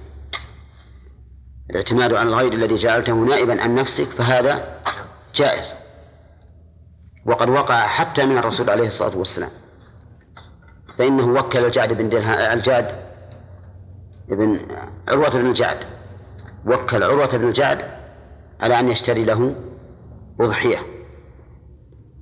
الاعتماد 1.71 2.15
على 2.15 2.29
الغير 2.29 2.53
الذي 2.53 2.75
جعلته 2.75 3.15
نائبا 3.15 3.63
عن 3.63 3.75
نفسك 3.75 4.05
فهذا 4.05 4.81
جائز. 5.35 5.80
وقد 7.27 7.49
وقع 7.49 7.87
حتى 7.87 8.27
من 8.27 8.39
الرسول 8.39 8.71
عليه 8.71 8.89
الصلاة 8.89 9.17
والسلام. 9.17 9.51
فإنه 10.99 11.29
وكل 11.29 11.65
الجعد 11.65 11.93
بن 11.93 12.17
الجعد 12.53 12.95
بن 14.29 14.61
عروة 15.09 15.31
بن 15.31 15.47
الجعد. 15.47 15.79
وكل 16.67 17.03
عروة 17.03 17.37
بن 17.37 17.49
الجعد 17.49 17.85
على 18.61 18.81
أن 18.81 18.89
يشتري 18.89 19.25
له 19.25 19.55
أضحية. 20.41 20.79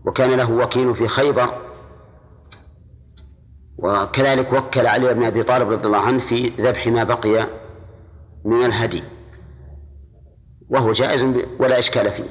وكان 0.06 0.30
له 0.30 0.52
وكيل 0.52 0.94
في 0.94 1.08
خيبر. 1.08 1.68
وكذلك 3.78 4.52
وكل 4.52 4.86
علي 4.86 5.14
بن 5.14 5.24
أبي 5.24 5.42
طالب 5.42 5.70
رضي 5.70 5.86
الله 5.86 5.98
عنه 5.98 6.18
في 6.28 6.48
ذبح 6.48 6.86
ما 6.86 7.04
بقي 7.04 7.46
من 8.44 8.64
الهدي. 8.64 9.02
وهو 10.70 10.92
جائز 10.92 11.22
ولا 11.60 11.78
إشكال 11.78 12.10
فيه. 12.10 12.28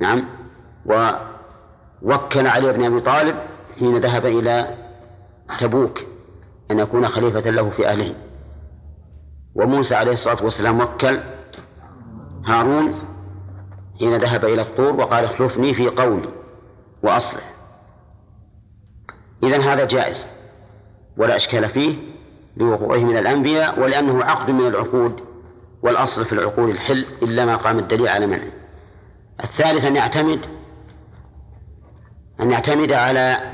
نعم. 0.00 0.24
و 0.86 1.10
وكل 2.04 2.46
علي 2.46 2.72
بن 2.72 2.84
أبي 2.84 3.00
طالب 3.00 3.36
حين 3.78 3.96
ذهب 3.98 4.26
إلى 4.26 4.76
تبوك 5.60 6.00
أن 6.70 6.78
يكون 6.78 7.08
خليفة 7.08 7.50
له 7.50 7.70
في 7.70 7.88
أهله. 7.88 8.14
وموسى 9.54 9.94
عليه 9.94 10.12
الصلاة 10.12 10.44
والسلام 10.44 10.80
وكل 10.80 11.18
هارون 12.46 12.94
حين 13.98 14.16
ذهب 14.16 14.44
إلى 14.44 14.62
الطور 14.62 14.92
وقال 14.92 15.24
اخلفني 15.24 15.74
في 15.74 15.88
قولي 15.88 16.28
وأصلح 17.02 17.54
إذن 19.42 19.60
هذا 19.60 19.84
جائز 19.84 20.26
ولا 21.16 21.36
إشكال 21.36 21.68
فيه 21.68 21.96
لوقوعه 22.56 22.98
من 22.98 23.16
الأنبياء 23.16 23.80
ولأنه 23.80 24.24
عقد 24.24 24.50
من 24.50 24.66
العقود 24.66 25.20
والأصل 25.82 26.24
في 26.24 26.32
العقود 26.32 26.68
الحل 26.68 27.04
إلا 27.22 27.44
ما 27.44 27.56
قام 27.56 27.78
الدليل 27.78 28.08
على 28.08 28.26
منعه. 28.26 28.52
الثالث 29.44 29.84
أن 29.84 29.96
يعتمد 29.96 30.40
أن 32.40 32.50
يعتمد 32.50 32.92
على 32.92 33.52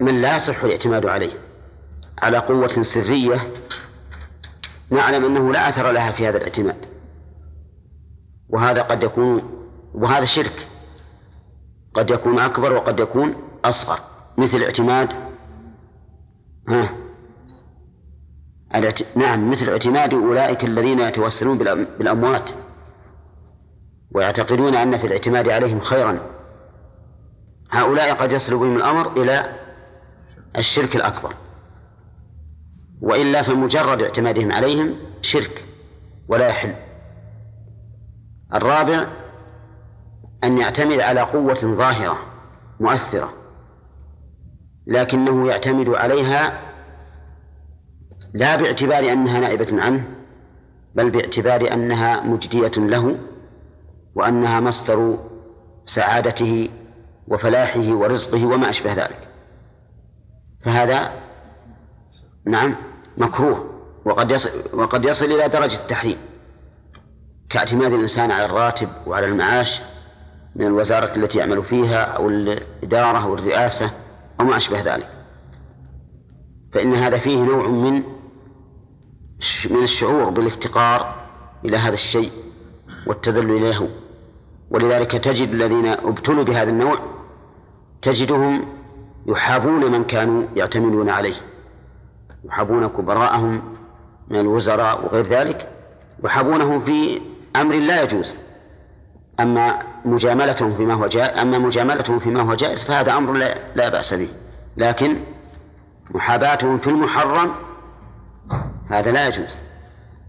من 0.00 0.22
لا 0.22 0.36
يصح 0.36 0.64
الاعتماد 0.64 1.06
عليه 1.06 1.32
على 2.18 2.38
قوة 2.38 2.82
سرية 2.82 3.52
نعلم 4.90 5.24
أنه 5.24 5.52
لا 5.52 5.68
أثر 5.68 5.90
لها 5.90 6.12
في 6.12 6.28
هذا 6.28 6.36
الاعتماد. 6.36 6.76
وهذا 8.48 8.82
قد 8.82 9.02
يكون 9.02 9.42
وهذا 9.94 10.24
شرك 10.24 10.68
قد 11.94 12.10
يكون 12.10 12.38
أكبر 12.38 12.72
وقد 12.72 13.00
يكون 13.00 13.36
أصغر 13.64 13.98
مثل 14.38 14.62
اعتماد 14.62 15.12
ها؟ 16.68 16.94
نعم 19.16 19.50
مثل 19.50 19.68
اعتماد 19.68 20.14
أولئك 20.14 20.64
الذين 20.64 21.00
يتوسلون 21.00 21.58
بالأموات 21.98 22.50
ويعتقدون 24.10 24.74
أن 24.74 24.98
في 24.98 25.06
الاعتماد 25.06 25.48
عليهم 25.48 25.80
خيرا. 25.80 26.33
هؤلاء 27.74 28.14
قد 28.14 28.32
يصل 28.32 28.56
بهم 28.58 28.76
الأمر 28.76 29.22
إلى 29.22 29.52
الشرك 30.58 30.96
الأكبر. 30.96 31.34
وإلا 33.00 33.42
فمجرد 33.42 34.02
اعتمادهم 34.02 34.52
عليهم 34.52 34.96
شرك 35.22 35.64
ولا 36.28 36.46
يحل. 36.46 36.74
الرابع 38.54 39.06
أن 40.44 40.58
يعتمد 40.58 41.00
على 41.00 41.20
قوة 41.20 41.54
ظاهرة 41.54 42.18
مؤثرة 42.80 43.32
لكنه 44.86 45.48
يعتمد 45.48 45.88
عليها 45.88 46.60
لا 48.34 48.56
باعتبار 48.56 49.12
أنها 49.12 49.40
نائبة 49.40 49.82
عنه 49.82 50.04
بل 50.94 51.10
باعتبار 51.10 51.72
أنها 51.72 52.20
مجدية 52.20 52.72
له 52.76 53.18
وأنها 54.14 54.60
مصدر 54.60 55.18
سعادته 55.84 56.68
وفلاحه 57.28 57.88
ورزقه 57.92 58.46
وما 58.46 58.70
أشبه 58.70 58.92
ذلك. 58.92 59.28
فهذا 60.64 61.12
نعم 62.46 62.76
مكروه 63.16 63.70
وقد 64.04 64.30
يصل 64.30 64.50
وقد 64.72 65.04
يصل 65.04 65.24
إلى 65.24 65.48
درجة 65.48 65.76
التحريم. 65.76 66.18
كاعتماد 67.50 67.92
الإنسان 67.92 68.30
على 68.30 68.44
الراتب 68.44 68.88
وعلى 69.06 69.26
المعاش 69.26 69.82
من 70.56 70.66
الوزارة 70.66 71.16
التي 71.16 71.38
يعمل 71.38 71.64
فيها 71.64 72.02
أو 72.02 72.28
الإدارة 72.28 73.24
أو 73.24 73.34
الرئاسة 73.34 73.90
أو 74.40 74.44
ما 74.44 74.56
أشبه 74.56 74.80
ذلك. 74.80 75.10
فإن 76.72 76.94
هذا 76.94 77.18
فيه 77.18 77.38
نوع 77.38 77.68
من 77.68 78.02
من 79.70 79.82
الشعور 79.82 80.30
بالافتقار 80.30 81.26
إلى 81.64 81.76
هذا 81.76 81.94
الشيء 81.94 82.32
والتذلل 83.06 83.50
إليه. 83.50 83.88
ولذلك 84.70 85.10
تجد 85.10 85.48
الذين 85.48 85.86
ابتلوا 85.86 86.44
بهذا 86.44 86.70
النوع 86.70 87.13
تجدهم 88.04 88.64
يحابون 89.26 89.92
من 89.92 90.04
كانوا 90.04 90.44
يعتمدون 90.56 91.10
عليه. 91.10 91.34
يحابون 92.44 92.88
كبراءهم 92.88 93.62
من 94.28 94.40
الوزراء 94.40 95.04
وغير 95.04 95.26
ذلك. 95.26 95.68
يحابونهم 96.24 96.84
في 96.84 97.20
أمر 97.56 97.74
لا 97.74 98.02
يجوز. 98.02 98.34
أما 99.40 99.78
مجاملتهم 100.04 100.76
فيما 100.76 100.94
هو 100.94 101.06
جائز 101.06 101.38
أما 101.38 101.58
مجاملتهم 101.58 102.18
فيما 102.18 102.40
هو 102.40 102.54
جائز 102.54 102.84
فهذا 102.84 103.12
أمر 103.16 103.32
لا, 103.32 103.58
لا 103.74 103.88
بأس 103.88 104.14
به. 104.14 104.28
لكن 104.76 105.20
محاباتهم 106.10 106.78
في 106.78 106.86
المحرم 106.86 107.54
هذا 108.90 109.12
لا 109.12 109.28
يجوز. 109.28 109.56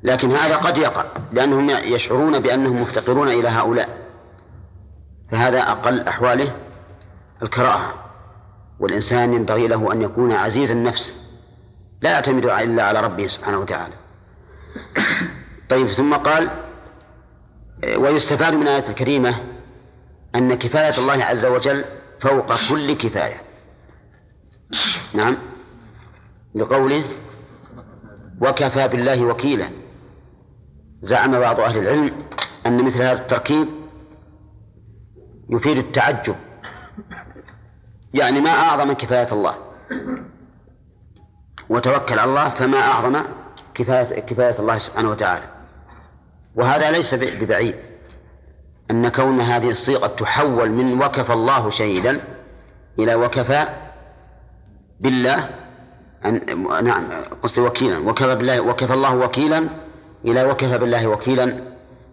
لكن 0.03 0.31
هذا 0.31 0.55
قد 0.55 0.77
يقع 0.77 1.05
لأنهم 1.31 1.69
يشعرون 1.69 2.39
بأنهم 2.39 2.81
مفتقرون 2.81 3.27
إلى 3.27 3.49
هؤلاء. 3.49 3.89
فهذا 5.31 5.59
أقل 5.59 6.07
أحواله 6.07 6.51
الكراهة 7.41 7.93
والإنسان 8.79 9.33
ينبغي 9.33 9.67
له 9.67 9.91
أن 9.93 10.01
يكون 10.01 10.31
عزيز 10.31 10.71
النفس 10.71 11.13
لا 12.01 12.11
يعتمد 12.11 12.45
إلا 12.45 12.83
على 12.83 12.99
ربه 12.99 13.27
سبحانه 13.27 13.59
وتعالى. 13.59 13.93
طيب 15.69 15.87
ثم 15.87 16.15
قال 16.15 16.49
ويستفاد 17.97 18.53
من 18.53 18.61
الآية 18.61 18.89
الكريمة 18.89 19.35
أن 20.35 20.55
كفاية 20.55 20.97
الله 20.97 21.23
عز 21.23 21.45
وجل 21.45 21.85
فوق 22.21 22.69
كل 22.69 22.93
كفاية. 22.93 23.41
نعم. 25.13 25.37
لقوله 26.55 27.03
وكفى 28.41 28.87
بالله 28.87 29.25
وكيلا. 29.25 29.69
زعم 31.01 31.39
بعض 31.39 31.59
أهل 31.59 31.79
العلم 31.79 32.11
أن 32.65 32.83
مثل 32.83 32.97
هذا 32.97 33.21
التركيب 33.21 33.67
يفيد 35.49 35.77
التعجب. 35.77 36.35
يعني 38.15 38.41
ما 38.41 38.49
أعظم 38.49 38.93
كفاية 38.93 39.27
الله. 39.31 39.55
وتوكل 41.69 42.19
على 42.19 42.29
الله 42.29 42.49
فما 42.49 42.77
أعظم 42.77 43.21
كفاية, 43.73 44.19
كفاية 44.19 44.59
الله 44.59 44.77
سبحانه 44.77 45.09
وتعالى. 45.09 45.45
وهذا 46.55 46.91
ليس 46.91 47.13
ببعيد. 47.13 47.75
أن 48.91 49.09
كون 49.09 49.41
هذه 49.41 49.69
الصيغة 49.69 50.07
تحول 50.07 50.69
من 50.71 51.03
وكف 51.03 51.31
الله 51.31 51.69
شهيدا 51.69 52.21
إلى 52.99 53.15
وكفى 53.15 53.65
بالله 54.99 55.49
أن 56.25 56.41
نعم 56.85 57.23
قصدي 57.43 57.61
وكيلا. 57.61 57.97
وكفى 58.09 58.35
بالله 58.35 58.59
وكفى 58.61 58.93
الله 58.93 59.15
وكيلا 59.15 59.69
إلى 60.25 60.43
وكفى 60.43 60.77
بالله 60.77 61.07
وكيلا. 61.07 61.45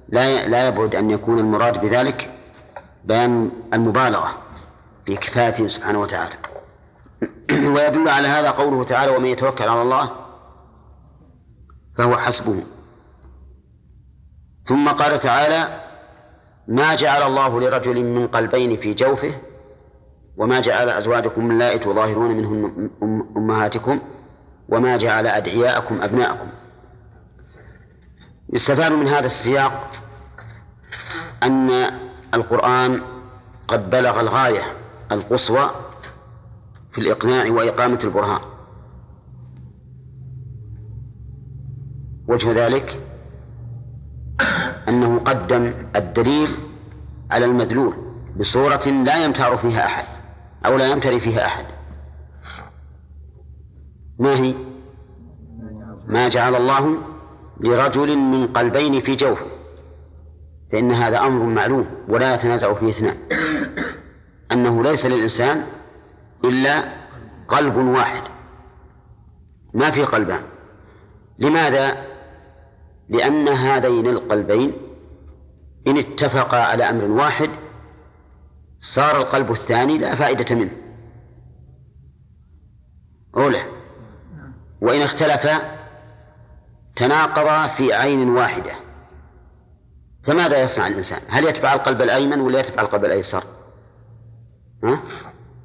لا 0.09 0.49
لا 0.49 0.69
يبعد 0.69 0.95
أن 0.95 1.11
يكون 1.11 1.39
المراد 1.39 1.81
بذلك 1.81 2.31
بيان 3.05 3.51
المبالغة. 3.75 4.42
في 5.07 5.17
كفايته 5.17 5.67
سبحانه 5.67 6.01
وتعالى. 6.01 6.35
ويدل 7.75 8.09
على 8.09 8.29
هذا 8.29 8.51
قوله 8.51 8.85
تعالى 8.85 9.17
ومن 9.17 9.27
يتوكل 9.27 9.69
على 9.69 9.83
الله 9.83 10.11
فهو 11.99 12.17
حسبه. 12.17 12.63
ثم 14.67 14.89
قال 14.89 15.21
تعالى 15.21 15.81
ما 16.69 16.95
جعل 16.95 17.23
الله 17.23 17.61
لرجل 17.61 18.05
من 18.05 18.27
قلبين 18.27 18.77
في 18.77 18.95
جوفه 18.95 19.35
وما 20.37 20.61
جعل 20.61 20.89
أزواجكم 20.89 21.51
اللائي 21.51 21.79
تظاهرون 21.79 22.37
منهن 22.37 22.91
أمهاتكم 23.37 24.01
وما 24.69 24.97
جعل 24.97 25.27
أدعياءكم 25.27 26.03
أبناءكم. 26.03 26.49
يستفاد 28.53 28.93
من 28.93 29.09
هذا 29.09 29.27
السياق 29.27 29.91
أن 31.43 31.71
القرآن 32.35 33.03
قد 33.69 33.91
بلغ 33.91 34.21
الغاية. 34.21 34.82
القصوى 35.15 35.71
في 36.93 37.01
الإقناع 37.01 37.51
وإقامة 37.51 37.99
البرهان. 38.05 38.41
وجه 42.29 42.67
ذلك 42.67 43.01
أنه 44.89 45.19
قدم 45.19 45.75
الدليل 45.97 46.57
على 47.31 47.45
المدلول 47.45 47.95
بصورة 48.37 48.89
لا 48.89 49.25
يمتار 49.25 49.57
فيها 49.57 49.87
أحد 49.87 50.07
أو 50.67 50.77
لا 50.77 50.91
يمتري 50.91 51.21
فيها 51.21 51.47
أحد. 51.47 51.65
ما 54.19 54.35
هي؟ 54.37 54.55
ما 56.07 56.29
جعل 56.29 56.55
الله 56.55 56.97
لرجل 57.61 58.19
من 58.19 58.47
قلبين 58.47 59.01
في 59.01 59.15
جوفه 59.17 59.47
فإن 60.73 60.93
هذا 60.93 61.19
أمر 61.19 61.47
معلوم 61.47 61.87
ولا 62.09 62.35
يتنازع 62.35 62.75
فيه 62.75 62.89
اثنان. 62.89 63.17
أنه 64.53 64.83
ليس 64.83 65.07
للإنسان 65.07 65.67
إلا 66.45 66.93
قلب 67.49 67.77
واحد. 67.77 68.23
ما 69.75 69.91
في 69.91 70.05
قلبان. 70.05 70.43
لماذا؟ 71.39 72.07
لأن 73.09 73.49
هذين 73.49 74.07
القلبين 74.07 74.73
إن 75.87 75.99
اتفقا 75.99 76.59
على 76.59 76.91
أمر 76.91 77.05
واحد 77.05 77.51
صار 78.81 79.17
القلب 79.17 79.51
الثاني 79.51 79.99
لا 79.99 80.15
فائدة 80.15 80.55
منه. 80.55 80.73
أولى. 83.37 83.63
وإن 84.81 85.03
اختلفا 85.03 85.79
تناقضا 86.97 87.69
في 87.69 87.93
عين 87.93 88.29
واحدة. 88.31 88.73
فماذا 90.25 90.63
يصنع 90.63 90.87
الإنسان؟ 90.87 91.21
هل 91.29 91.45
يتبع 91.45 91.73
القلب 91.73 92.03
الأيمن 92.03 92.41
ولا 92.41 92.61
يتبع 92.61 92.83
القلب 92.83 93.05
الأيسر؟ 93.05 93.45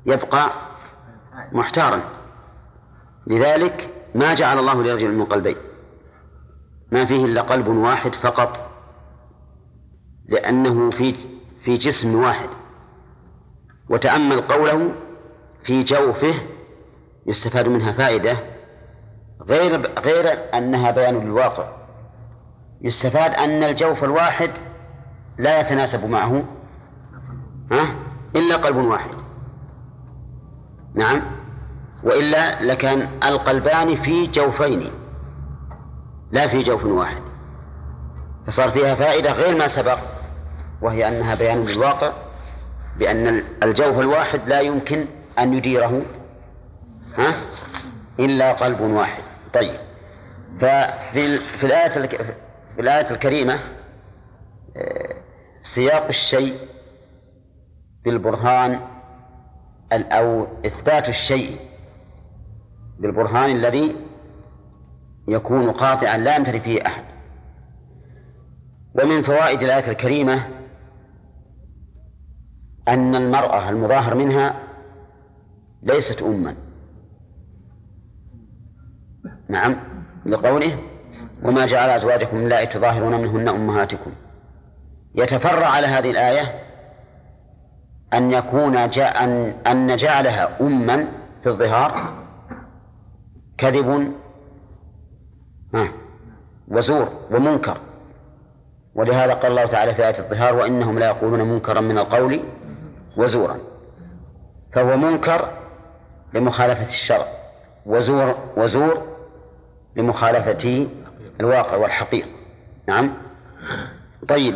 يبقى 0.05 0.51
محتارا. 1.51 2.01
لذلك 3.27 3.89
ما 4.15 4.33
جعل 4.33 4.59
الله 4.59 4.83
لرجل 4.83 5.11
من 5.11 5.25
قلبين 5.25 5.57
ما 6.91 7.05
فيه 7.05 7.25
إلا 7.25 7.41
قلب 7.41 7.67
واحد 7.67 8.15
فقط. 8.15 8.69
لأنه 10.25 10.89
في 10.89 11.15
في 11.63 11.73
جسم 11.75 12.15
واحد. 12.15 12.49
وتأمل 13.89 14.41
قوله 14.41 14.91
في 15.63 15.83
جوفه 15.83 16.33
يستفاد 17.25 17.67
منها 17.67 17.91
فائدة. 17.91 18.37
غير 19.41 19.99
غير 19.99 20.57
أنها 20.57 20.91
بيان 20.91 21.19
للواقع. 21.19 21.77
يستفاد 22.81 23.33
أن 23.33 23.63
الجوف 23.63 24.03
الواحد 24.03 24.51
لا 25.37 25.59
يتناسب 25.59 26.05
معه. 26.05 26.43
ها؟ 27.71 28.06
إلا 28.35 28.55
قلب 28.55 28.75
واحد. 28.75 29.15
نعم. 30.95 31.21
وإلا 32.03 32.63
لكان 32.63 33.09
القلبان 33.23 33.95
في 33.95 34.27
جوفين. 34.27 34.91
لا 36.31 36.47
في 36.47 36.63
جوف 36.63 36.85
واحد. 36.85 37.21
فصار 38.47 38.69
فيها 38.69 38.95
فائدة 38.95 39.31
غير 39.31 39.57
ما 39.57 39.67
سبق 39.67 39.99
وهي 40.81 41.07
أنها 41.07 41.35
بيان 41.35 41.65
للواقع 41.65 42.11
بأن 42.97 43.43
الجوف 43.63 43.99
الواحد 43.99 44.49
لا 44.49 44.59
يمكن 44.59 45.05
أن 45.39 45.53
يديره. 45.53 46.01
ها؟ 47.17 47.43
إلا 48.19 48.53
قلب 48.53 48.81
واحد. 48.81 49.23
طيب. 49.53 49.79
ففي 50.59 51.37
في 51.37 51.63
الآية 51.63 51.89
في 52.75 52.81
الآية 52.81 53.11
الكريمة 53.11 53.59
آه، 54.77 55.15
سياق 55.61 56.07
الشيء 56.07 56.57
بالبرهان 58.07 58.79
أو 59.91 60.47
إثبات 60.65 61.09
الشيء 61.09 61.59
بالبرهان 62.99 63.49
الذي 63.49 63.95
يكون 65.27 65.71
قاطعا 65.71 66.17
لا 66.17 66.35
يمتري 66.35 66.59
فيه 66.59 66.85
أحد. 66.85 67.03
ومن 68.95 69.23
فوائد 69.23 69.63
الآية 69.63 69.91
الكريمة 69.91 70.47
أن 72.87 73.15
المرأة 73.15 73.69
المظاهر 73.69 74.15
منها 74.15 74.63
ليست 75.83 76.21
أما. 76.21 76.55
نعم 79.49 79.75
لقوله 80.25 80.79
وما 81.43 81.65
جعل 81.65 81.89
أزواجكم 81.89 82.37
اللائي 82.37 82.67
تظاهرون 82.67 83.21
منهن 83.21 83.47
أمهاتكم. 83.47 84.11
يتفرع 85.15 85.67
على 85.67 85.87
هذه 85.87 86.11
الآية 86.11 86.66
أن 88.13 88.31
يكون 88.31 88.89
جاء 88.89 89.23
أن, 89.23 89.55
أن 89.67 89.95
جعلها 89.95 90.57
أما 90.61 91.07
في 91.43 91.49
الظهار 91.49 92.13
كذب 93.57 94.13
وزور 96.67 97.09
ومنكر. 97.31 97.77
ولهذا 98.95 99.33
قال 99.33 99.51
الله 99.51 99.65
تعالى 99.65 99.95
في 99.95 100.07
آية 100.07 100.19
الظهار 100.19 100.55
وإنهم 100.55 100.99
لا 100.99 101.05
يقولون 101.05 101.41
منكرا 101.41 101.81
من 101.81 101.97
القول 101.97 102.39
وزورا. 103.17 103.57
فهو 104.73 104.97
منكر 104.97 105.49
لمخالفة 106.33 106.85
الشرع 106.85 107.27
وزور 107.85 108.35
وزور 108.57 109.07
لمخالفة 109.95 110.87
الواقع 111.39 111.75
والحقيقة. 111.75 112.29
نعم؟ 112.87 113.13
طيب 114.27 114.55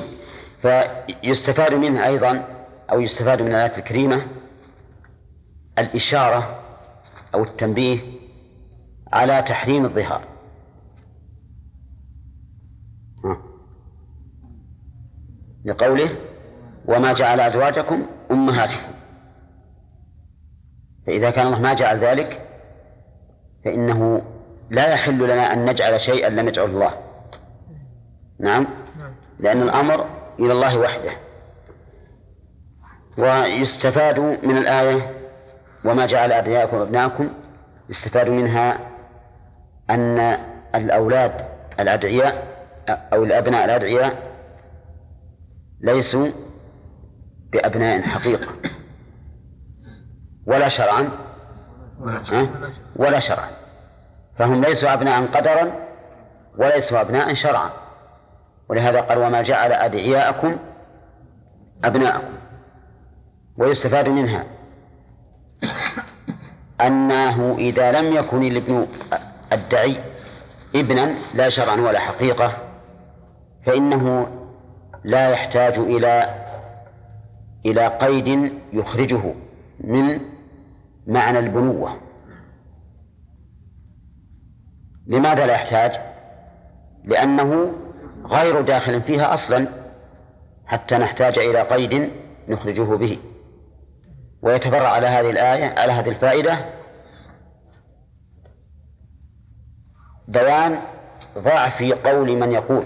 فيستفاد 0.61 1.73
منها 1.73 2.07
أيضا 2.07 2.43
أو 2.91 3.01
يستفاد 3.01 3.41
من 3.41 3.47
الآيات 3.47 3.77
الكريمة 3.77 4.27
الإشارة 5.77 6.59
أو 7.33 7.43
التنبيه 7.43 7.99
على 9.13 9.41
تحريم 9.41 9.85
الظهار. 9.85 10.21
لقوله 15.65 16.17
وما 16.85 17.13
جعل 17.13 17.39
أزواجكم 17.39 18.05
أمهاتكم. 18.31 18.93
فإذا 21.07 21.29
كان 21.31 21.45
الله 21.47 21.59
ما 21.59 21.73
جعل 21.73 21.99
ذلك 21.99 22.47
فإنه 23.65 24.21
لا 24.69 24.93
يحل 24.93 25.23
لنا 25.23 25.53
أن 25.53 25.65
نجعل 25.65 26.01
شيئا 26.01 26.29
لم 26.29 26.47
يجعل 26.47 26.69
الله. 26.69 26.93
نعم. 28.39 28.67
لأن 29.39 29.61
الأمر 29.61 30.05
إلى 30.39 30.53
الله 30.53 30.77
وحده. 30.77 31.30
ويستفاد 33.17 34.19
من 34.19 34.57
الآية 34.57 35.11
وما 35.85 36.05
جعل 36.05 36.31
أبناءكم 36.31 36.77
أبناءكم 36.77 37.29
يستفاد 37.89 38.29
منها 38.29 38.79
أن 39.89 40.37
الأولاد 40.75 41.45
الأدعياء 41.79 42.47
أو 42.89 43.23
الأبناء 43.23 43.65
الأدعياء 43.65 44.31
ليسوا 45.81 46.27
بأبناء 47.51 48.01
حقيقة. 48.01 48.47
ولا 50.47 50.67
شرعا. 50.67 51.11
ولا 52.95 53.19
شرعا. 53.19 53.49
فهم 54.39 54.61
ليسوا 54.61 54.93
أبناء 54.93 55.25
قدرا 55.25 55.71
وليسوا 56.57 57.01
أبناء 57.01 57.33
شرعا. 57.33 57.69
ولهذا 58.69 59.01
قال 59.01 59.17
وما 59.17 59.41
جعل 59.41 59.73
أدعياءكم 59.73 60.57
أبناءكم. 61.83 62.40
ويستفاد 63.61 64.09
منها. 64.09 64.45
أنه 66.81 67.55
إذا 67.57 68.01
لم 68.01 68.15
يكن 68.15 68.43
الابن 68.43 68.87
الدعي 69.53 69.97
ابنا 70.75 71.15
لا 71.33 71.49
شرعا 71.49 71.75
ولا 71.75 71.99
حقيقة 71.99 72.57
فإنه 73.65 74.27
لا 75.03 75.29
يحتاج 75.29 75.77
إلى 75.77 76.35
إلى 77.65 77.87
قيد 77.87 78.53
يخرجه 78.73 79.33
من 79.79 80.19
معنى 81.07 81.39
البنوة. 81.39 81.97
لماذا 85.07 85.45
لا 85.45 85.53
يحتاج؟ 85.53 85.91
لأنه 87.03 87.73
غير 88.25 88.61
داخل 88.61 89.01
فيها 89.01 89.33
أصلا 89.33 89.67
حتى 90.65 90.97
نحتاج 90.97 91.39
إلى 91.39 91.61
قيد 91.61 92.11
نخرجه 92.47 92.95
به. 92.95 93.19
ويتفرع 94.41 94.89
على 94.89 95.07
هذه 95.07 95.29
الآية 95.29 95.79
على 95.79 95.91
هذه 95.91 96.09
الفائدة 96.09 96.65
بيان 100.27 100.79
ضعف 101.37 101.83
قول 101.83 102.37
من 102.37 102.51
يقول 102.51 102.85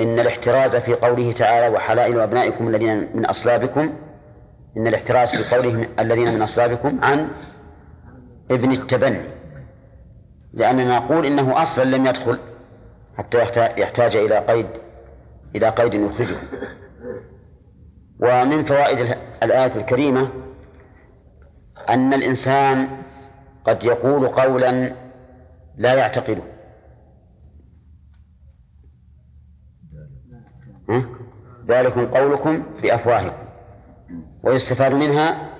إن 0.00 0.18
الاحتراز 0.18 0.76
في 0.76 0.94
قوله 0.94 1.32
تعالى 1.32 1.68
وحلائل 1.68 2.20
أبنائكم 2.20 2.68
الذين 2.68 3.16
من 3.16 3.26
أصلابكم 3.26 3.94
إن 4.76 4.86
الاحتراز 4.86 5.36
في 5.36 5.56
قوله 5.56 5.88
الذين 5.98 6.34
من 6.34 6.42
أصلابكم 6.42 7.04
عن 7.04 7.28
ابن 8.50 8.72
التبني. 8.72 9.22
لأننا 10.52 10.98
نقول 10.98 11.26
إنه 11.26 11.62
أصلا 11.62 11.84
لم 11.84 12.06
يدخل 12.06 12.38
حتى 13.18 13.38
يحتاج 13.78 14.16
إلى 14.16 14.38
قيد 14.38 14.66
إلى 15.54 15.68
قيد 15.68 15.94
يخرجه. 15.94 16.36
ومن 18.20 18.64
فوائد 18.64 19.16
الآية 19.42 19.76
الكريمة 19.76 20.30
أن 21.88 22.14
الإنسان 22.14 22.88
قد 23.64 23.84
يقول 23.84 24.28
قولا 24.28 24.94
لا 25.76 25.94
يعتقده. 25.94 26.42
ذلكم 31.68 32.06
قولكم 32.06 32.62
بأفواهكم. 32.82 33.48
ويستفاد 34.42 34.92
منها 34.92 35.56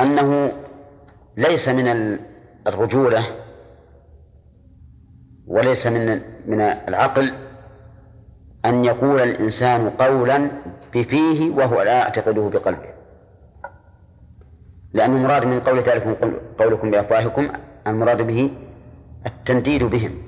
أنه 0.00 0.52
ليس 1.36 1.68
من 1.68 2.18
الرجولة 2.66 3.26
وليس 5.46 5.86
من 5.86 6.22
من 6.46 6.60
العقل 6.60 7.49
أن 8.64 8.84
يقول 8.84 9.20
الإنسان 9.20 9.90
قولا 9.90 10.50
بفيه 10.94 11.50
وهو 11.50 11.82
لا 11.82 11.92
يعتقده 11.92 12.48
بقلبه. 12.48 12.90
لأن 14.92 15.16
المراد 15.16 15.46
من 15.46 15.60
قول 15.60 15.80
ذلكم 15.80 16.14
قولكم 16.58 16.90
بأفواهكم 16.90 17.48
المراد 17.86 18.22
به 18.22 18.50
التنديد 19.26 19.84
بهم 19.84 20.18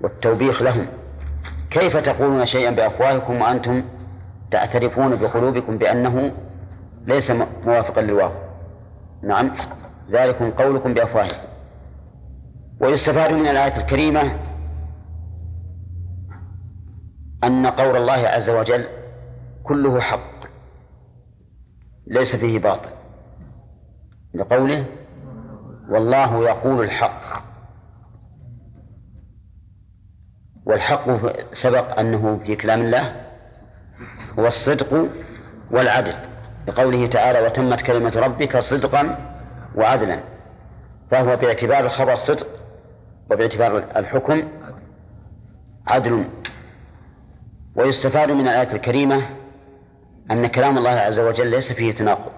والتوبيخ 0.00 0.62
لهم. 0.62 0.86
كيف 1.70 1.96
تقولون 1.96 2.46
شيئا 2.46 2.70
بأفواهكم 2.70 3.42
وأنتم 3.42 3.84
تعترفون 4.50 5.16
بقلوبكم 5.16 5.78
بأنه 5.78 6.32
ليس 7.06 7.32
موافقا 7.66 8.00
للواقع؟ 8.00 8.48
نعم 9.22 9.50
ذلكم 10.10 10.50
قولكم 10.50 10.94
بأفواهكم. 10.94 11.48
ويستفاد 12.80 13.32
من 13.32 13.46
الآية 13.46 13.76
الكريمة 13.76 14.47
أن 17.44 17.66
قول 17.66 17.96
الله 17.96 18.28
عز 18.28 18.50
وجل 18.50 18.88
كله 19.64 20.00
حق 20.00 20.38
ليس 22.06 22.36
فيه 22.36 22.58
باطل. 22.58 22.90
لقوله 24.34 24.84
والله 25.88 26.44
يقول 26.44 26.84
الحق. 26.84 27.48
والحق 30.66 31.06
سبق 31.52 31.98
أنه 31.98 32.38
في 32.38 32.56
كلام 32.56 32.80
الله 32.80 33.26
هو 34.38 34.46
الصدق 34.46 35.08
والعدل. 35.70 36.14
لقوله 36.68 37.06
تعالى 37.06 37.40
وتمت 37.40 37.80
كلمة 37.82 38.12
ربك 38.16 38.58
صدقا 38.58 39.16
وعدلا 39.74 40.20
فهو 41.10 41.36
باعتبار 41.36 41.80
الخبر 41.80 42.14
صدق 42.14 42.46
وباعتبار 43.30 43.78
الحكم 43.96 44.48
عدل. 45.86 46.28
ويستفاد 47.78 48.30
من 48.30 48.40
الآية 48.40 48.72
الكريمة 48.72 49.22
أن 50.30 50.46
كلام 50.46 50.78
الله 50.78 50.90
عز 50.90 51.20
وجل 51.20 51.46
ليس 51.46 51.72
فيه 51.72 51.92
تناقض. 51.92 52.32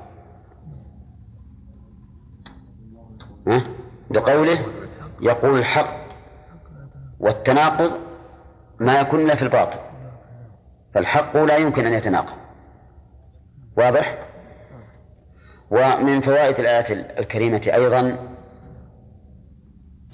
لقوله 4.10 4.66
يقول 5.20 5.58
الحق 5.58 6.00
والتناقض 7.20 7.92
ما 8.80 9.00
يكون 9.00 9.34
في 9.34 9.42
الباطل. 9.42 9.78
فالحق 10.94 11.36
لا 11.36 11.56
يمكن 11.56 11.86
أن 11.86 11.92
يتناقض. 11.92 12.36
واضح؟ 13.76 14.18
ومن 15.70 16.20
فوائد 16.20 16.60
الآيات 16.60 16.90
الكريمة 16.90 17.70
أيضا 17.74 18.18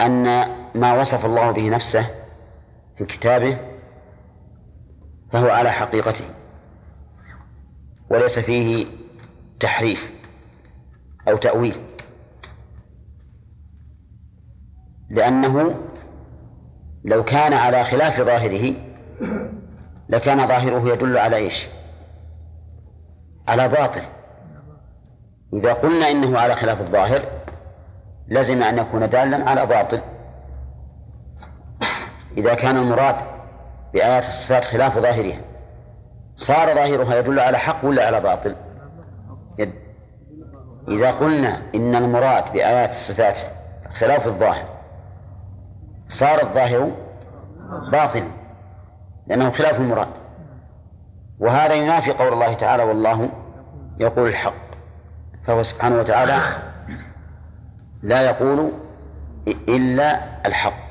أن 0.01 0.23
ما 0.75 0.99
وصف 0.99 1.25
الله 1.25 1.51
به 1.51 1.69
نفسه 1.69 2.07
في 2.97 3.05
كتابه 3.05 3.76
فهو 5.31 5.49
على 5.49 5.71
حقيقته. 5.71 6.25
وليس 8.09 8.39
فيه 8.39 8.87
تحريف 9.59 10.11
أو 11.27 11.37
تأويل. 11.37 11.81
لأنه 15.09 15.75
لو 17.05 17.23
كان 17.23 17.53
على 17.53 17.83
خلاف 17.83 18.21
ظاهره 18.21 18.73
لكان 20.09 20.47
ظاهره 20.47 20.93
يدل 20.93 21.17
على 21.17 21.35
إيش؟ 21.35 21.67
على 23.47 23.67
باطل. 23.67 24.03
إذا 25.53 25.73
قلنا 25.73 26.11
إنه 26.11 26.39
على 26.39 26.55
خلاف 26.55 26.81
الظاهر 26.81 27.21
لزم 28.27 28.63
أن 28.63 28.77
يكون 28.77 29.09
دالا 29.09 29.49
على 29.49 29.65
باطل. 29.65 30.01
إذا 32.37 32.53
كان 32.53 32.77
المراد 32.77 33.36
بآيات 33.93 34.23
الصفات 34.23 34.65
خلاف 34.65 34.97
ظاهرها. 34.99 35.41
صار 36.35 36.75
ظاهرها 36.75 37.15
يدل 37.15 37.39
على 37.39 37.57
حق 37.57 37.85
ولا 37.85 38.05
على 38.05 38.21
باطل؟ 38.21 38.55
يد. 39.59 39.73
إذا 40.87 41.11
قلنا 41.11 41.61
إن 41.75 41.95
المراد 41.95 42.53
بآيات 42.53 42.89
الصفات 42.89 43.37
خلاف 43.99 44.27
الظاهر 44.27 44.65
صار 46.07 46.41
الظاهر 46.41 46.91
باطلا 47.91 48.27
لأنه 49.27 49.51
خلاف 49.51 49.79
المراد. 49.79 50.07
وهذا 51.39 51.73
ينافي 51.73 52.11
قول 52.11 52.33
الله 52.33 52.53
تعالى 52.53 52.83
والله 52.83 53.29
يقول 53.99 54.27
الحق. 54.27 54.67
فهو 55.45 55.63
سبحانه 55.63 55.99
وتعالى 55.99 56.39
لا 58.03 58.21
يقول 58.21 58.71
إلا 59.47 60.19
الحق. 60.45 60.86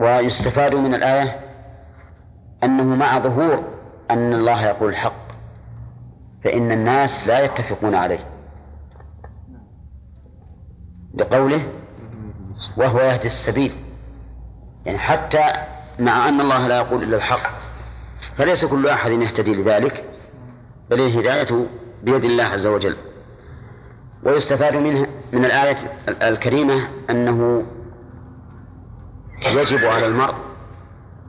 ويستفاد 0.00 0.74
من 0.74 0.94
الآية 0.94 1.40
أنه 2.64 2.84
مع 2.84 3.18
ظهور 3.18 3.64
أن 4.10 4.32
الله 4.32 4.66
يقول 4.66 4.88
الحق 4.88 5.24
فإن 6.44 6.72
الناس 6.72 7.26
لا 7.26 7.44
يتفقون 7.44 7.94
عليه. 7.94 8.26
لقوله 11.14 11.72
وهو 12.76 13.00
يهدي 13.00 13.26
السبيل 13.26 13.74
يعني 14.86 14.98
حتى 14.98 15.44
مع 15.98 16.28
أن 16.28 16.40
الله 16.40 16.66
لا 16.66 16.76
يقول 16.76 17.02
إلا 17.02 17.16
الحق 17.16 17.50
فليس 18.36 18.64
كل 18.64 18.88
أحد 18.88 19.10
يهتدي 19.10 19.54
لذلك 19.54 20.04
بل 20.90 21.00
الهداية 21.00 21.66
بيد 22.02 22.24
الله 22.24 22.44
عز 22.44 22.66
وجل. 22.66 22.96
ويستفاد 24.22 24.76
منها 24.76 25.06
من 25.32 25.44
الآية 25.44 25.76
الكريمة 26.08 26.88
أنه 27.10 27.64
يجب 29.46 29.84
على 29.84 30.06
المرء 30.06 30.34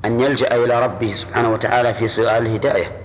أن 0.06 0.19
يلجأ 0.19 0.56
إلى 0.56 0.84
ربه 0.84 1.15
سبحانه 1.15 1.49
وتعالى 1.49 1.93
في 1.93 2.08
سؤال 2.08 2.45
الهداية. 2.45 3.01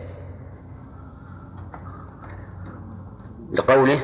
لقوله 3.52 4.00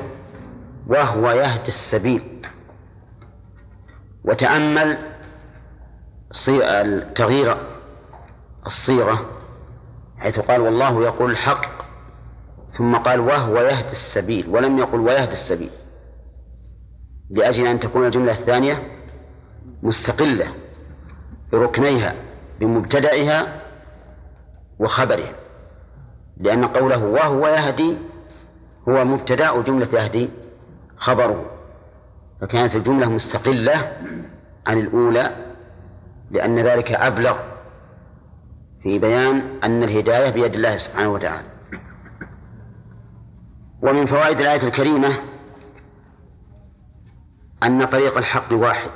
وهو 0.87 1.31
يهدي 1.31 1.67
السبيل. 1.67 2.47
وتأمل 4.23 4.97
تغيير 7.15 7.57
الصيغة 8.65 9.25
حيث 10.17 10.39
قال 10.39 10.61
والله 10.61 11.03
يقول 11.03 11.31
الحق. 11.31 11.65
ثم 12.77 12.95
قال 12.95 13.19
وهو 13.19 13.57
يهدي 13.57 13.91
السبيل. 13.91 14.49
ولم 14.49 14.77
يقل 14.77 14.99
ويهدي 14.99 15.31
السبيل 15.31 15.71
لأجل 17.29 17.67
أن 17.67 17.79
تكون 17.79 18.05
الجملة 18.05 18.31
الثانية 18.31 18.83
مستقلة. 19.83 20.66
بركنيها 21.51 22.15
بمبتدئها 22.59 23.61
وخبرها 24.79 25.33
لأن 26.37 26.65
قوله 26.65 27.03
وهو 27.05 27.47
يهدي 27.47 27.97
هو 28.89 29.05
مبتدأ 29.05 29.61
جملة 29.61 29.87
يهدي 29.93 30.29
خبره 30.97 31.45
فكانت 32.41 32.75
الجملة 32.75 33.09
مستقلة 33.09 33.97
عن 34.67 34.79
الأولى 34.79 35.53
لأن 36.31 36.59
ذلك 36.59 36.91
أبلغ 36.91 37.37
في 38.83 38.99
بيان 38.99 39.59
أن 39.63 39.83
الهداية 39.83 40.29
بيد 40.29 40.53
الله 40.53 40.77
سبحانه 40.77 41.09
وتعالى. 41.09 41.47
ومن 43.81 44.05
فوائد 44.05 44.39
الآية 44.39 44.63
الكريمة 44.67 45.09
أن 47.63 47.85
طريق 47.85 48.17
الحق 48.17 48.53
واحد. 48.53 48.89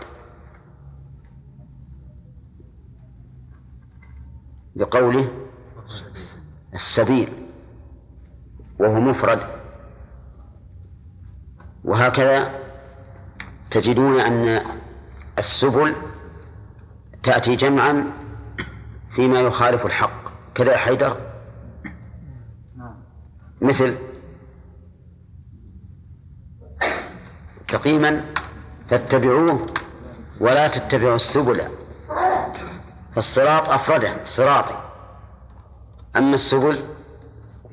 بقوله 4.76 5.32
السبيل 6.74 7.48
وهو 8.80 9.00
مفرد. 9.00 9.40
وهكذا 11.84 12.60
تجدون 13.72 14.20
أن 14.20 14.62
السبل 15.40 15.96
تأتي 17.24 17.56
جمعا 17.56 18.12
فيما 19.16 19.40
يخالف 19.40 19.86
الحق 19.86 20.32
كذا 20.56 20.78
حيدر؟ 20.78 21.18
مثل 23.62 23.98
مستقيما 27.62 28.26
فاتبعوه 28.90 29.68
ولا 30.40 30.68
تتبعوا 30.68 31.16
السبل. 31.16 31.81
فالصراط 33.15 33.69
أفرده 33.69 34.24
صراطي. 34.24 34.78
أما 36.15 36.36
السبل 36.36 36.86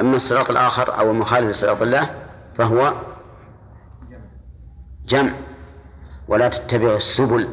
أما 0.01 0.17
الصراط 0.17 0.51
الآخر 0.51 0.99
أو 0.99 1.11
المخالف 1.11 1.49
لصراط 1.51 1.83
الله 1.83 2.11
فهو 2.59 2.95
جمع. 5.07 5.33
ولا 6.29 6.49
تتبعوا 6.49 6.97
السبل. 6.97 7.49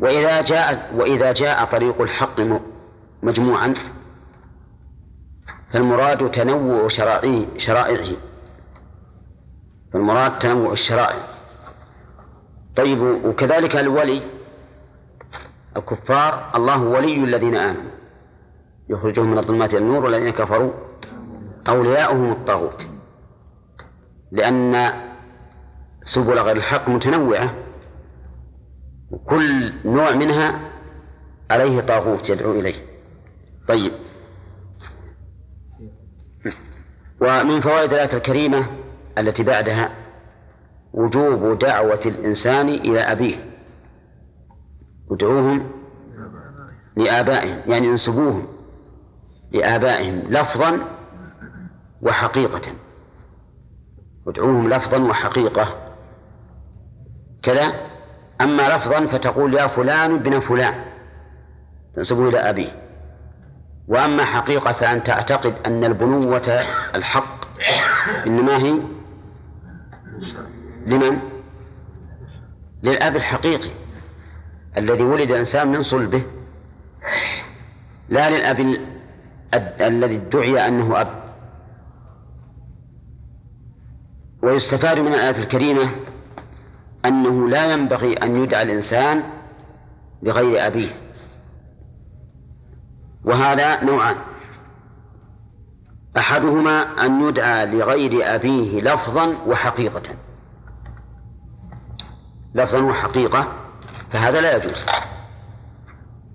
وإذا 0.00 0.42
جاء 0.42 0.94
وإذا 0.94 1.32
جاء 1.32 1.64
طريق 1.64 2.00
الحق 2.00 2.40
مجموعا 3.22 3.74
فالمراد 5.72 6.30
تنوع 6.30 6.88
شرائعه. 7.56 8.16
فالمراد 9.92 10.38
تنوع 10.38 10.72
الشرائع. 10.72 11.24
طيب 12.76 13.00
وكذلك 13.00 13.76
الولي 13.76 14.35
الكفار 15.76 16.50
الله 16.54 16.82
ولي 16.82 17.24
الذين 17.24 17.56
آمنوا. 17.56 17.90
يخرجهم 18.88 19.30
من 19.30 19.38
الظلمات 19.38 19.74
إلى 19.74 19.78
النور 19.78 20.04
والذين 20.04 20.30
كفروا. 20.30 20.72
أولياؤهم 21.68 22.32
الطاغوت. 22.32 22.86
لأن 24.32 24.92
سبل 26.04 26.38
غير 26.38 26.56
الحق 26.56 26.88
متنوعة. 26.88 27.54
وكل 29.10 29.72
نوع 29.84 30.12
منها 30.12 30.60
عليه 31.50 31.80
طاغوت 31.80 32.30
يدعو 32.30 32.52
إليه. 32.52 32.86
طيب. 33.68 33.92
ومن 37.20 37.60
فوائد 37.60 37.92
الآية 37.92 38.16
الكريمة 38.16 38.66
التي 39.18 39.42
بعدها 39.42 39.90
وجوب 40.92 41.58
دعوة 41.58 42.00
الإنسان 42.06 42.68
إلى 42.68 43.00
أبيه. 43.00 43.55
ادعوهم 45.10 45.70
لآبائهم 46.96 47.60
يعني 47.66 47.86
انسبوهم 47.88 48.46
لآبائهم 49.52 50.22
لفظا 50.28 50.80
وحقيقة. 52.02 52.72
ادعوهم 54.28 54.68
لفظا 54.68 54.98
وحقيقة. 54.98 55.92
كذا. 57.42 57.72
أما 58.40 58.76
لفظا 58.76 59.06
فتقول 59.06 59.54
يا 59.54 59.66
فلان 59.66 60.14
ابن 60.14 60.40
فلان 60.40 60.84
تنسبه 61.96 62.28
إلى 62.28 62.38
أبيه. 62.38 62.86
وأما 63.88 64.24
حقيقة 64.24 64.72
فأن 64.72 65.04
تعتقد 65.04 65.54
أن 65.66 65.84
البنوة 65.84 66.58
الحق 66.94 67.44
إنما 68.26 68.56
هي 68.56 68.80
لمن؟ 70.86 71.18
للأب 72.82 73.16
الحقيقي. 73.16 73.85
الذي 74.78 75.02
ولد 75.02 75.30
الإنسان 75.30 75.68
من 75.68 75.82
صلبه. 75.82 76.22
لا 78.08 78.30
للأب 78.30 78.60
الذي 79.80 80.16
ادعي 80.16 80.68
أنه 80.68 81.00
أب. 81.00 81.08
ويستفاد 84.42 85.00
من 85.00 85.14
الآية 85.14 85.42
الكريمة 85.42 85.90
أنه 87.04 87.48
لا 87.48 87.72
ينبغي 87.72 88.14
أن 88.14 88.42
يدعى 88.42 88.62
الإنسان 88.62 89.22
لغير 90.22 90.66
أبيه. 90.66 90.90
وهذا 93.24 93.84
نوعان. 93.84 94.16
أحدهما 96.16 97.06
أن 97.06 97.28
يدعى 97.28 97.66
لغير 97.66 98.34
أبيه 98.34 98.80
لفظا 98.80 99.36
وحقيقة. 99.46 100.02
لفظا 102.54 102.80
وحقيقة. 102.80 103.65
فهذا 104.12 104.40
لا 104.40 104.56
يجوز. 104.56 104.86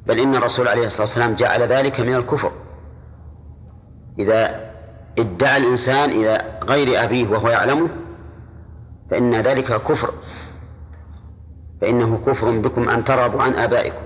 بل 0.06 0.20
إن 0.20 0.36
الرسول 0.36 0.68
عليه 0.68 0.88
الصلاة 0.88 1.08
والسلام 1.08 1.36
جعل 1.36 1.64
ذلك 1.64 2.00
من 2.00 2.16
الكفر. 2.16 2.52
إذا 4.20 4.72
ادعى 5.20 5.58
الإنسان 5.58 6.10
إلى 6.10 6.60
غير 6.64 7.04
أبيه 7.04 7.28
وهو 7.28 7.50
يعلمه 7.50 7.90
فإن 9.12 9.36
ذلك 9.36 9.82
كفر. 9.82 10.14
فإنه 11.82 12.18
كفر 12.26 12.60
بكم 12.60 12.90
أن 12.90 13.04
ترغبوا 13.04 13.44
عن 13.44 13.54
آبائكم. 13.54 14.02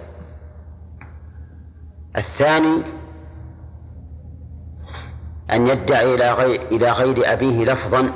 الثاني 2.17 2.83
أن 5.51 5.67
يدعي 5.67 6.15
إلى 6.15 6.31
غير, 6.31 6.61
إلى 6.61 6.91
غير 6.91 7.33
أبيه 7.33 7.65
لفظا 7.65 8.11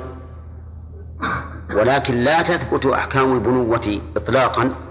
ولكن 1.74 2.14
لا 2.14 2.42
تثبت 2.42 2.86
أحكام 2.86 3.32
البنوة 3.32 4.00
إطلاقا. 4.16 4.89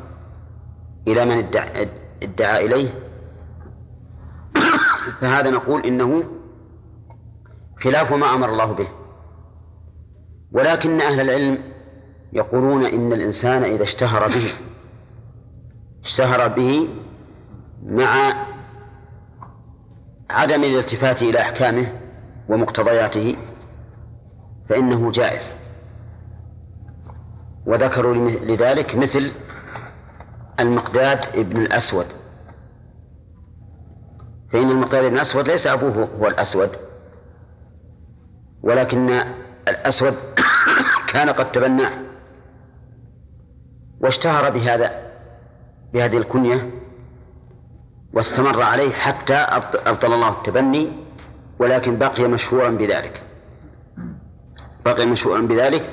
إلى 1.08 1.26
من 1.26 1.38
ادعى, 1.38 1.90
ادعى 2.24 2.66
إليه. 2.66 2.94
فهذا 5.22 5.50
نقول 5.50 5.86
إنه 5.86 6.24
خلاف 7.84 8.14
ما 8.14 8.36
أمر 8.36 8.50
الله 8.50 8.74
به. 8.74 8.88
ولكن 10.52 11.02
أهل 11.02 11.20
العلم 11.20 11.64
يقولون 12.34 12.86
إن 12.86 13.14
الإنسان 13.14 13.64
إذا 13.64 13.84
اشتهر 13.84 14.28
به 14.28 14.54
اشتهر 16.04 16.48
به 16.48 16.90
مع 17.84 18.34
عدم 20.30 20.64
الالتفات 20.64 21.22
إلى 21.22 21.40
أحكامه 21.40 21.94
ومقتضياته 22.50 23.38
فإنه 24.70 25.12
جائز. 25.12 25.52
وذكروا 27.66 28.30
لذلك 28.30 28.96
مثل 28.96 29.32
المقداد 30.60 31.20
ابن 31.36 31.62
الأسود. 31.62 32.06
فإن 34.52 34.70
المقداد 34.70 35.04
ابن 35.04 35.16
الأسود 35.16 35.50
ليس 35.50 35.68
أبوه 35.68 36.10
هو 36.20 36.28
الأسود. 36.28 36.70
ولكن 38.64 39.22
الأسود 39.68 40.16
كان 41.14 41.30
قد 41.30 41.52
تبناه. 41.52 41.92
واشتهر 44.00 44.50
بهذا 44.50 45.12
بهذه 45.94 46.18
الكنية 46.18 46.72
واستمر 48.14 48.62
عليه 48.62 48.92
حتى 48.92 49.34
أبطل 49.34 50.14
الله 50.14 50.30
التبني 50.30 50.92
ولكن 51.60 51.98
بقي 51.98 52.24
مشهورا 52.24 52.70
بذلك. 52.70 53.24
بقي 54.86 55.06
مشهورا 55.06 55.42
بذلك. 55.42 55.90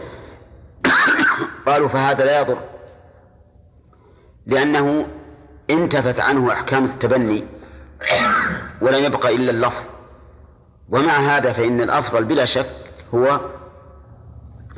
قالوا 1.66 1.88
فهذا 1.88 2.24
لا 2.24 2.40
يضر. 2.40 2.75
لأنه 4.46 5.06
انتفت 5.70 6.20
عنه 6.20 6.52
أحكام 6.52 6.84
التبني 6.84 7.44
ولم 8.80 9.04
يبقى 9.04 9.34
إلا 9.34 9.50
اللفظ. 9.50 9.84
ومع 10.88 11.12
هذا 11.12 11.52
فإن 11.52 11.80
الأفضل 11.80 12.24
بلا 12.24 12.44
شك 12.44 12.70
هو 13.14 13.40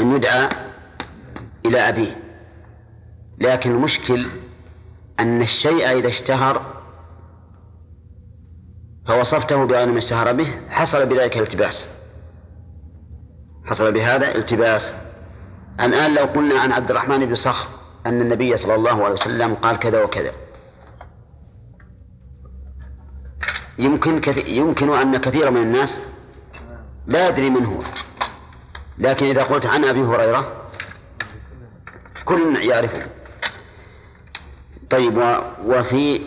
أن 0.01 0.17
يدعى 0.17 0.49
إلى 1.67 1.89
أبيه. 1.89 2.17
لكن 3.39 3.71
المشكل 3.71 4.27
أن 5.21 5.43
الشيء 5.43 5.93
إذا 5.99 6.09
اشتهر 6.09 6.79
فوصفته 9.09 9.65
بغير 9.65 9.87
ما 9.87 9.99
اشتهر 9.99 10.33
به 10.33 10.55
حصل 10.69 11.07
بذلك 11.07 11.39
التباس 11.39 11.89
حصل 13.65 13.93
بهذا 13.93 14.35
التباس 14.35 14.95
الآن 15.81 16.15
لو 16.15 16.25
قلنا 16.25 16.61
عن 16.61 16.73
عبد 16.73 16.91
الرحمن 16.91 17.27
بن 17.27 17.35
صخر 17.35 17.78
أن 18.07 18.21
النبي 18.21 18.57
صلى 18.57 18.75
الله 18.75 19.05
عليه 19.05 19.15
وسلم 19.15 19.55
قال 19.55 19.79
كذا 19.79 20.03
وكذا. 20.03 20.33
يمكن 23.79 24.21
كثير 24.21 24.49
يمكن 24.49 24.91
أن 24.91 25.17
كثير 25.17 25.51
من 25.51 25.63
الناس 25.63 26.01
لا 27.07 27.29
يدري 27.29 27.51
من 27.51 27.65
هو. 27.65 27.83
لكن 28.99 29.27
إذا 29.27 29.43
قلت 29.43 29.67
عن 29.67 29.85
أبي 29.85 30.01
هريرة 30.01 30.71
كل 32.25 32.57
يعرفه. 32.57 33.07
طيب 34.91 35.19
وفي 35.65 36.21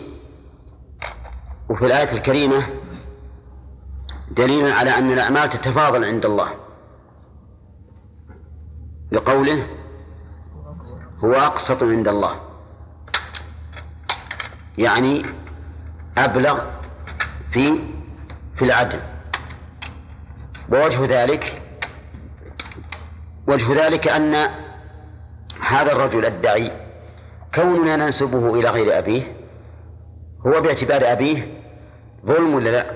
وفي 1.70 1.86
الآية 1.86 2.12
الكريمة 2.12 2.66
دليل 4.30 4.72
على 4.72 4.90
أن 4.98 5.12
الأعمال 5.12 5.50
تتفاضل 5.50 6.04
عند 6.04 6.26
الله. 6.26 6.54
لقوله 9.12 9.66
هو 11.24 11.32
أقسط 11.32 11.82
عند 11.82 12.08
الله. 12.08 12.40
يعني 14.78 15.26
أبلغ 16.18 16.60
في 17.52 17.80
في 18.56 18.64
العدل. 18.64 19.00
ووجه 20.68 21.22
ذلك 21.22 21.62
وجه 23.46 23.86
ذلك 23.86 24.08
أن 24.08 24.34
هذا 25.60 25.92
الرجل 25.92 26.24
الدعي 26.24 26.72
كوننا 27.54 27.96
ننسبه 27.96 28.54
إلى 28.54 28.70
غير 28.70 28.98
أبيه 28.98 29.36
هو 30.46 30.60
باعتبار 30.60 31.12
أبيه 31.12 31.62
ظلم 32.26 32.54
ولا 32.54 32.70
لا؟ 32.70 32.86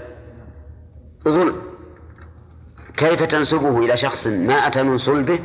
ظلم. 1.29 1.63
كيف 2.97 3.23
تنسبه 3.23 3.79
إلى 3.79 3.97
شخص 3.97 4.27
ما 4.27 4.55
أتى 4.55 4.83
من 4.83 4.99
صلبه 4.99 5.39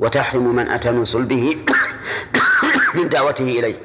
وتحرم 0.00 0.56
من 0.56 0.68
أتى 0.68 0.90
من 0.90 1.04
صلبه 1.04 1.56
من 2.96 3.08
دعوته 3.08 3.44
إليه. 3.44 3.76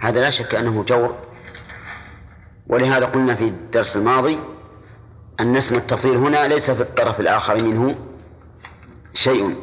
هذا 0.00 0.20
لا 0.20 0.30
شك 0.30 0.54
أنه 0.54 0.82
جور. 0.82 1.18
ولهذا 2.66 3.06
قلنا 3.06 3.34
في 3.34 3.44
الدرس 3.44 3.96
الماضي 3.96 4.38
أن 5.40 5.56
اسم 5.56 5.74
التفضيل 5.74 6.16
هنا 6.16 6.48
ليس 6.48 6.70
في 6.70 6.82
الطرف 6.82 7.20
الآخر 7.20 7.64
منه 7.64 7.94
شيء 9.14 9.56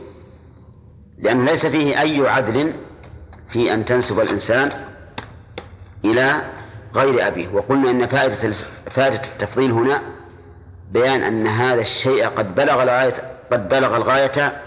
لأنه 1.18 1.46
ليس 1.46 1.66
فيه 1.66 2.02
أي 2.02 2.28
عدل 2.28 2.74
في 3.52 3.74
أن 3.74 3.86
تنسب 3.86 4.20
الإنسان 4.20 4.70
إلى 6.06 6.42
غير 6.96 7.28
أبيه. 7.28 7.50
وقلنا 7.50 7.92
أن 7.92 8.08
فائدة 8.08 8.54
فائدة 8.92 9.22
التفضيل 9.34 9.72
هنا 9.72 10.02
بيان 10.92 11.24
أن 11.24 11.48
هذا 11.48 11.82
الشيء 11.82 12.28
قد 12.28 12.56
بلغ 12.56 12.84
قد 13.52 13.70
بلغ 13.70 13.96
الغاية 13.96 14.62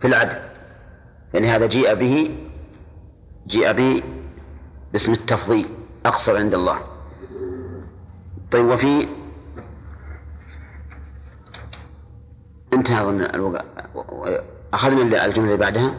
في 0.00 0.06
العدل. 0.06 0.38
يعني 1.34 1.48
هذا 1.48 1.66
جيء 1.66 1.94
به 1.94 2.38
جيء 3.46 3.72
به 3.72 4.02
باسم 4.92 5.12
التفضيل 5.12 5.68
أقصر 6.06 6.36
عند 6.36 6.54
الله. 6.54 6.80
طيب 8.50 8.64
وفي 8.64 9.08
انتهى 12.72 13.02
أظن 13.02 13.20
الوقع. 13.20 13.64
أخذنا 14.74 15.24
الجملة 15.24 15.46
اللي 15.46 15.56
بعدها؟ 15.56 15.94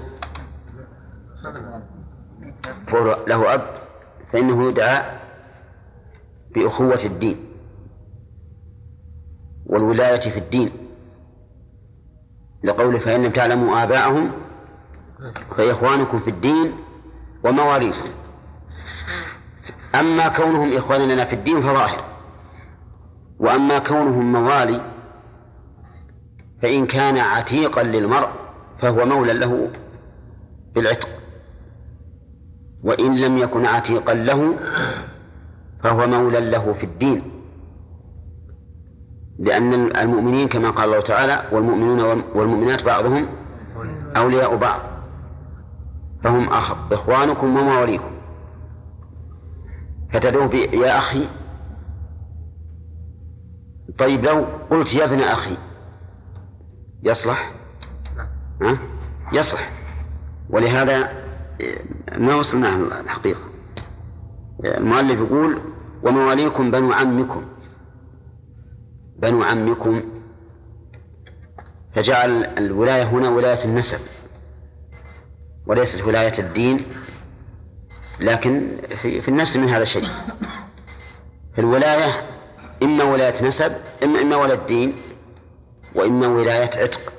له 3.28 3.54
أب 3.54 3.62
فإنه 4.34 4.70
يدعى 4.70 5.20
بأخوة 6.56 7.00
الدين 7.06 7.38
والولاية 9.66 10.20
في 10.20 10.40
الدين. 10.40 10.85
لقوله 12.66 13.00
فإن 13.00 13.24
لم 13.24 13.32
تعلموا 13.32 13.84
آباءهم 13.84 14.32
فإخوانكم 15.58 16.20
في 16.20 16.30
الدين 16.30 16.76
ومواليكم 17.44 18.10
أما 19.96 20.28
كونهم 20.28 20.78
إخوانا 20.78 21.14
لنا 21.14 21.26
في 21.26 21.34
الدين 21.34 21.62
فظاهر. 21.62 22.04
وأما 23.40 23.80
كونهم 23.80 24.32
موالي 24.34 24.82
فإن 26.62 26.86
كان 26.86 27.18
عتيقا 27.18 27.84
للمرء 27.84 28.30
فهو 28.82 29.06
مولى 29.06 29.34
له 29.34 29.72
بالعتق. 30.76 31.10
وإن 32.84 33.22
لم 33.22 33.38
يكن 33.38 33.66
عتيقا 33.66 34.14
له 34.14 34.58
فهو 35.84 36.08
مولى 36.08 36.40
له 36.40 36.74
في 36.74 36.84
الدين. 36.84 37.35
لأن 39.40 39.74
المؤمنين 39.74 40.48
كما 40.48 40.70
قال 40.70 40.86
الله 40.86 41.02
تعالى 41.02 41.50
والمؤمنون 41.52 42.24
والمؤمنات 42.36 42.84
بعضهم 42.84 43.28
أولياء 44.18 44.56
بعض. 44.56 44.82
فهم 46.24 46.50
أخ 46.50 46.92
إخوانكم 46.92 47.58
ومواليكم. 47.58 48.12
فتدعو 50.14 50.50
يا 50.54 50.98
أخي. 50.98 51.30
طيب 53.98 54.26
لو 54.26 54.46
قلت 54.70 54.94
يا 54.94 55.06
ابن 55.06 55.20
أخي 55.20 55.58
يصلح؟ 57.04 57.52
ها؟ 58.62 58.78
يصلح. 59.34 59.72
ولهذا 60.50 61.12
ما 62.18 62.36
وصلنا 62.36 62.76
الحقيقة. 63.00 63.42
المؤلف 64.66 65.20
يقول 65.20 65.60
ومواليكم 66.04 66.72
بنو 66.72 66.92
عمكم. 66.92 67.42
بنو 69.16 69.44
عمكم 69.44 70.02
فجعل 71.96 72.46
الولاية 72.46 73.04
هنا 73.04 73.30
ولاية 73.30 73.66
النسب 73.66 74.00
وليست 75.68 76.02
ولاية 76.02 76.40
الدين 76.40 76.78
لكن 78.20 78.78
في, 79.02 79.22
في 79.22 79.28
النفس 79.28 79.58
من 79.58 79.70
هذا 79.70 79.82
الشيء 79.84 80.08
الولاية 81.60 82.30
إما 82.84 83.04
ولاية 83.04 83.44
نسب 83.44 83.76
إما 84.04 84.22
إما 84.22 84.36
ولاية 84.36 84.66
دين 84.68 84.96
وإما 85.96 86.28
ولاية 86.28 86.70
عتق. 86.84 87.14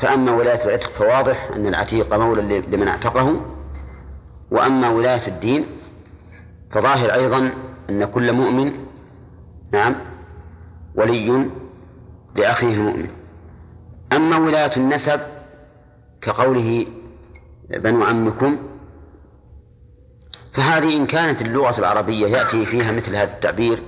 فأما 0.00 0.32
ولاية 0.32 0.64
العتق 0.64 0.90
فواضح 0.90 1.50
أن 1.56 1.66
العتيق 1.66 2.14
مولى 2.14 2.60
لمن 2.60 2.88
اعتقه 2.88 3.40
وأما 4.50 4.88
ولاية 4.88 5.28
الدين 5.28 5.66
فظاهر 6.72 7.14
أيضا 7.14 7.50
أن 7.90 8.04
كل 8.04 8.32
مؤمن 8.32 8.72
نعم 9.72 9.94
ولي 10.94 11.50
لأخيه 12.36 12.74
المؤمن. 12.74 13.08
أما 14.12 14.36
ولاية 14.36 14.76
النسب 14.76 15.20
كقوله 16.22 16.86
بنو 17.70 18.04
عمكم 18.04 18.58
فهذه 20.54 20.96
إن 20.96 21.06
كانت 21.06 21.42
اللغة 21.42 21.78
العربية 21.78 22.26
يأتي 22.26 22.66
فيها 22.66 22.92
مثل 22.92 23.16
هذا 23.16 23.32
التعبير 23.32 23.82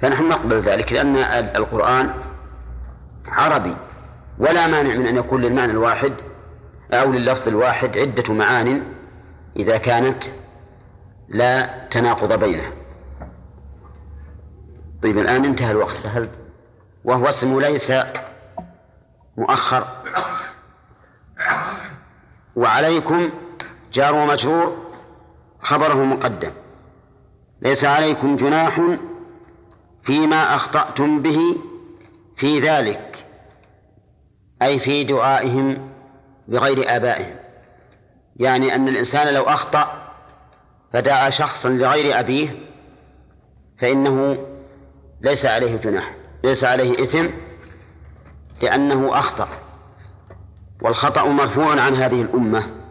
فنحن 0.00 0.28
نقبل 0.28 0.56
ذلك 0.56 0.92
لأن 0.92 1.16
القرآن 1.56 2.10
عربي 3.26 3.76
ولا 4.38 4.66
مانع 4.66 4.94
من 4.94 5.06
أن 5.06 5.16
يكون 5.16 5.40
للمعنى 5.40 5.72
الواحد 5.72 6.12
أو 6.92 7.12
لللفظ 7.12 7.48
الواحد 7.48 7.98
عدة 7.98 8.34
معان 8.34 8.82
إذا 9.56 9.76
كانت 9.76 10.24
لا 11.28 11.86
تناقض 11.90 12.38
بينها. 12.38 12.72
طيب 15.02 15.18
الآن 15.18 15.44
انتهى 15.44 15.70
الوقت. 15.70 15.96
فهل 15.96 16.28
وهو 17.04 17.28
اسم 17.28 17.60
ليس 17.60 17.92
مؤخر. 19.36 19.86
وعليكم 22.56 23.30
جار 23.92 24.14
ومجرور 24.14 24.76
خبره 25.60 26.04
مقدم. 26.04 26.52
ليس 27.62 27.84
عليكم 27.84 28.36
جناح 28.36 28.80
فيما 30.02 30.54
أخطأتم 30.54 31.22
به 31.22 31.56
في 32.36 32.60
ذلك 32.60 33.26
أي 34.62 34.78
في 34.78 35.04
دعائهم 35.04 35.88
بغير 36.48 36.96
آبائهم. 36.96 37.36
يعني 38.36 38.74
أن 38.74 38.88
الإنسان 38.88 39.34
لو 39.34 39.42
أخطأ 39.42 40.12
فدعا 40.92 41.30
شخصا 41.30 41.68
لغير 41.68 42.20
أبيه 42.20 42.58
فإنه 43.78 44.46
ليس 45.22 45.46
عليه 45.46 45.76
جناح 45.76 46.14
ليس 46.44 46.64
عليه 46.64 47.04
إثم 47.04 47.26
لأنه 48.62 49.18
أخطأ 49.18 49.48
والخطأ 50.82 51.24
مرفوع 51.24 51.80
عن 51.80 51.94
هذه 51.96 52.22
الأمة. 52.22 52.82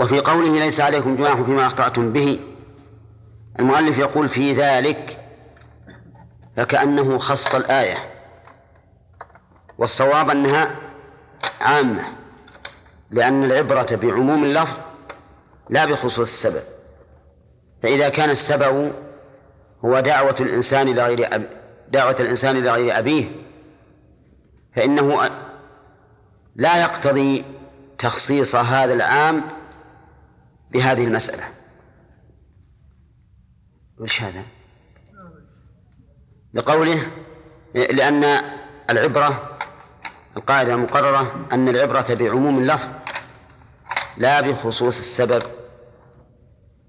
وفي 0.00 0.20
قوله 0.20 0.52
ليس 0.52 0.80
عليكم 0.80 1.16
جناح 1.16 1.42
فيما 1.42 1.66
أخطأتم 1.66 2.12
به 2.12 2.40
المؤلف 3.58 3.98
يقول 3.98 4.28
في 4.28 4.54
ذلك 4.54 5.18
فكأنه 6.56 7.18
خص 7.18 7.54
الآية 7.54 7.96
والصواب 9.78 10.30
أنها 10.30 10.76
عامة 11.60 12.02
لأن 13.10 13.44
العبرة 13.44 13.96
بعموم 13.96 14.44
اللفظ 14.44 14.78
لا 15.70 15.84
بخصوص 15.84 16.18
السبب 16.18 16.62
فإذا 17.82 18.08
كان 18.08 18.30
السبب 18.30 18.92
هو 19.84 20.00
دعوة 20.00 20.36
الإنسان 20.40 20.94
لغير 20.94 21.34
أب... 21.34 21.46
دعوة 21.88 22.16
الإنسان 22.20 22.64
لغير 22.64 22.98
أبيه 22.98 23.30
فإنه 24.76 25.30
لا 26.56 26.82
يقتضي 26.82 27.44
تخصيص 27.98 28.54
هذا 28.54 28.94
العام 28.94 29.42
بهذه 30.70 31.04
المسألة 31.04 31.44
وش 33.98 34.22
هذا؟ 34.22 34.42
لقوله 36.54 37.06
لأن 37.74 38.24
العبرة 38.90 39.58
القاعدة 40.36 40.74
المقررة 40.74 41.46
أن 41.52 41.68
العبرة 41.68 42.14
بعموم 42.14 42.58
اللفظ 42.58 42.88
لا 44.16 44.40
بخصوص 44.40 44.98
السبب 44.98 45.42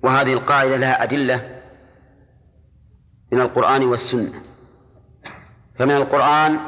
وهذه 0.03 0.33
القاعدة 0.33 0.75
لها 0.75 1.03
أدلة 1.03 1.58
من 3.31 3.41
القرآن 3.41 3.85
والسنة. 3.85 4.41
فمن 5.79 5.91
القرآن 5.91 6.59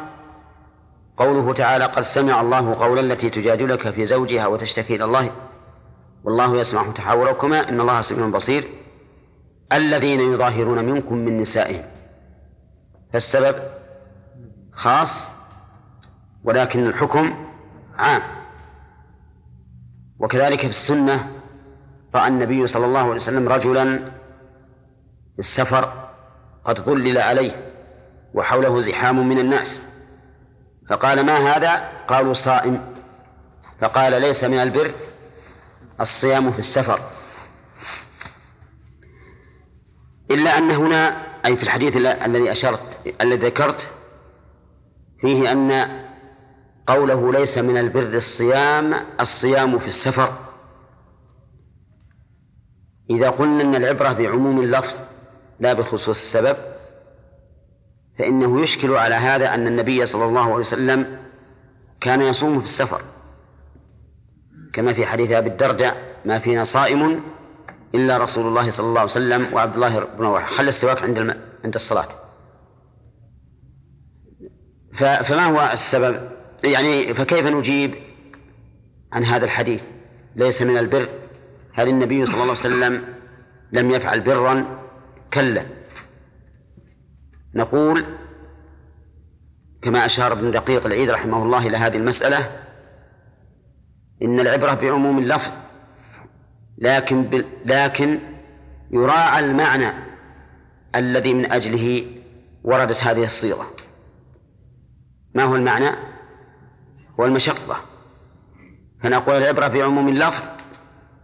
قوله 1.18 1.53
تعالى 1.53 1.86
قد 1.86 2.01
سمع 2.01 2.41
الله 2.41 2.74
قولا 2.74 3.01
التي 3.01 3.30
تجادلك 3.30 3.89
في 3.89 4.05
زوجها 4.05 4.47
وتشتكي 4.47 4.95
إلى 4.95 5.03
الله. 5.03 5.32
والله 6.24 6.57
يسمع 6.57 6.91
تحاوركما. 6.91 7.70
إن 7.70 7.82
الله 7.82 8.01
سميع 8.01 8.30
بصير. 8.30 8.68
الذين 9.74 10.20
يظاهرون 10.20 10.86
منكم 10.86 11.16
من 11.16 11.41
نسائهم. 11.41 11.84
فالسبب 13.14 13.55
خاص 14.74 15.28
ولكن 16.43 16.88
الحكم 16.88 17.45
عام. 17.97 18.22
وكذلك 20.20 20.59
في 20.59 20.70
السنة 20.70 21.32
رأى 22.16 22.28
النبي 22.28 22.68
صلى 22.68 22.86
الله 22.86 22.99
عليه 22.99 23.16
وسلم 23.16 23.49
رجلا 23.49 23.97
في 25.34 25.39
السفر 25.39 26.00
قد 26.66 26.80
ظلل 26.80 27.18
عليه 27.18 27.74
وحوله 28.34 28.82
زحام 28.82 29.30
من 29.30 29.39
الناس. 29.39 29.82
فقال 30.89 31.26
ما 31.26 31.38
هذا؟ 31.38 31.89
قالوا 32.07 32.34
صائم. 32.34 32.93
فقال 33.82 34.22
ليس 34.22 34.43
من 34.43 34.57
البر 34.57 34.91
الصيام 36.01 36.51
في 36.51 36.59
السفر. 36.59 36.99
إلا 40.32 40.57
أن 40.57 40.72
هنا 40.72 41.28
أي 41.45 41.57
في 41.57 41.64
الحديث 41.64 41.97
الذي 41.97 42.51
أشرت 42.51 42.97
الذي 43.22 43.45
ذكرت 43.45 43.89
فيه 45.22 45.51
أن 45.51 45.89
قوله 46.88 47.32
ليس 47.32 47.57
من 47.57 47.78
البر 47.78 48.14
الصيام 48.14 48.93
الصيام 49.20 49.80
في 49.80 49.88
السفر. 49.88 50.38
إذا 53.09 53.30
قلنا 53.30 53.64
أن 53.64 53.76
العبرة 53.76 54.14
بعموم 54.14 54.59
اللفظ 54.62 54.95
لا 55.62 55.74
بخصوص 55.74 56.09
السبب 56.09 56.57
فإنه 58.20 58.62
يشكل 58.62 58.93
على 58.93 59.16
هذا 59.16 59.53
أن 59.53 59.68
النبي 59.68 60.05
صلى 60.05 60.26
الله 60.26 60.41
عليه 60.41 60.53
وسلم 60.53 61.18
كان 62.01 62.22
يصوم 62.22 62.59
في 62.59 62.66
السفر. 62.66 63.01
كما 64.74 64.93
في 64.93 65.05
حديث 65.05 65.32
أبي 65.32 65.49
الدرداء 65.49 66.16
ما 66.26 66.39
فينا 66.39 66.64
صائم 66.64 67.24
إلا 67.95 68.18
رسول 68.18 68.47
الله 68.47 68.72
صلى 68.72 68.86
الله 68.86 68.99
عليه 68.99 69.12
وسلم 69.12 69.53
وعبد 69.53 69.76
الله 69.76 69.99
بن 69.99 70.24
رواحة 70.24 70.47
خلى 70.47 70.70
السواك 70.70 71.03
عند 71.03 71.18
الم... 71.18 71.41
عند 71.64 71.76
الصلاة. 71.76 72.07
ف... 74.93 75.03
فما 75.03 75.45
هو 75.45 75.70
السبب؟ 75.74 76.30
يعني 76.64 77.14
فكيف 77.14 77.45
نجيب 77.45 77.95
عن 79.14 79.26
هذا 79.26 79.45
الحديث؟ 79.45 79.84
ليس 80.36 80.62
من 80.62 80.78
البر. 80.78 81.07
هل 81.74 81.88
النبي 81.88 82.26
صلى 82.26 82.34
الله 82.34 82.43
عليه 82.43 82.51
وسلم 82.51 83.03
لم 83.72 83.91
يفعل 83.91 84.22
برا؟ 84.22 84.80
كلا 85.34 85.65
نقول 87.53 88.05
كما 89.82 90.05
أشار 90.05 90.32
ابن 90.32 90.51
دقيق 90.51 90.86
العيد 90.86 91.09
رحمه 91.09 91.43
الله 91.43 91.67
إلى 91.67 91.77
هذه 91.77 91.97
المسألة 91.97 92.61
إن 94.21 94.39
العبرة 94.39 94.73
بعموم 94.73 95.17
اللفظ 95.17 95.51
لكن. 96.77 97.45
لكن 97.65 98.19
يراعى 98.91 99.45
المعنى 99.45 99.93
الذي 100.95 101.34
من 101.34 101.51
أجله 101.51 102.05
وردت 102.63 103.03
هذه 103.03 103.23
الصيغة 103.23 103.71
ما 105.36 105.43
هو 105.43 105.55
المعنى؟ 105.55 105.89
هو 107.19 107.25
المشقة 107.25 107.86
فنقول 109.03 109.36
العبرة 109.36 109.67
بعموم 109.67 110.07
اللفظ 110.07 110.61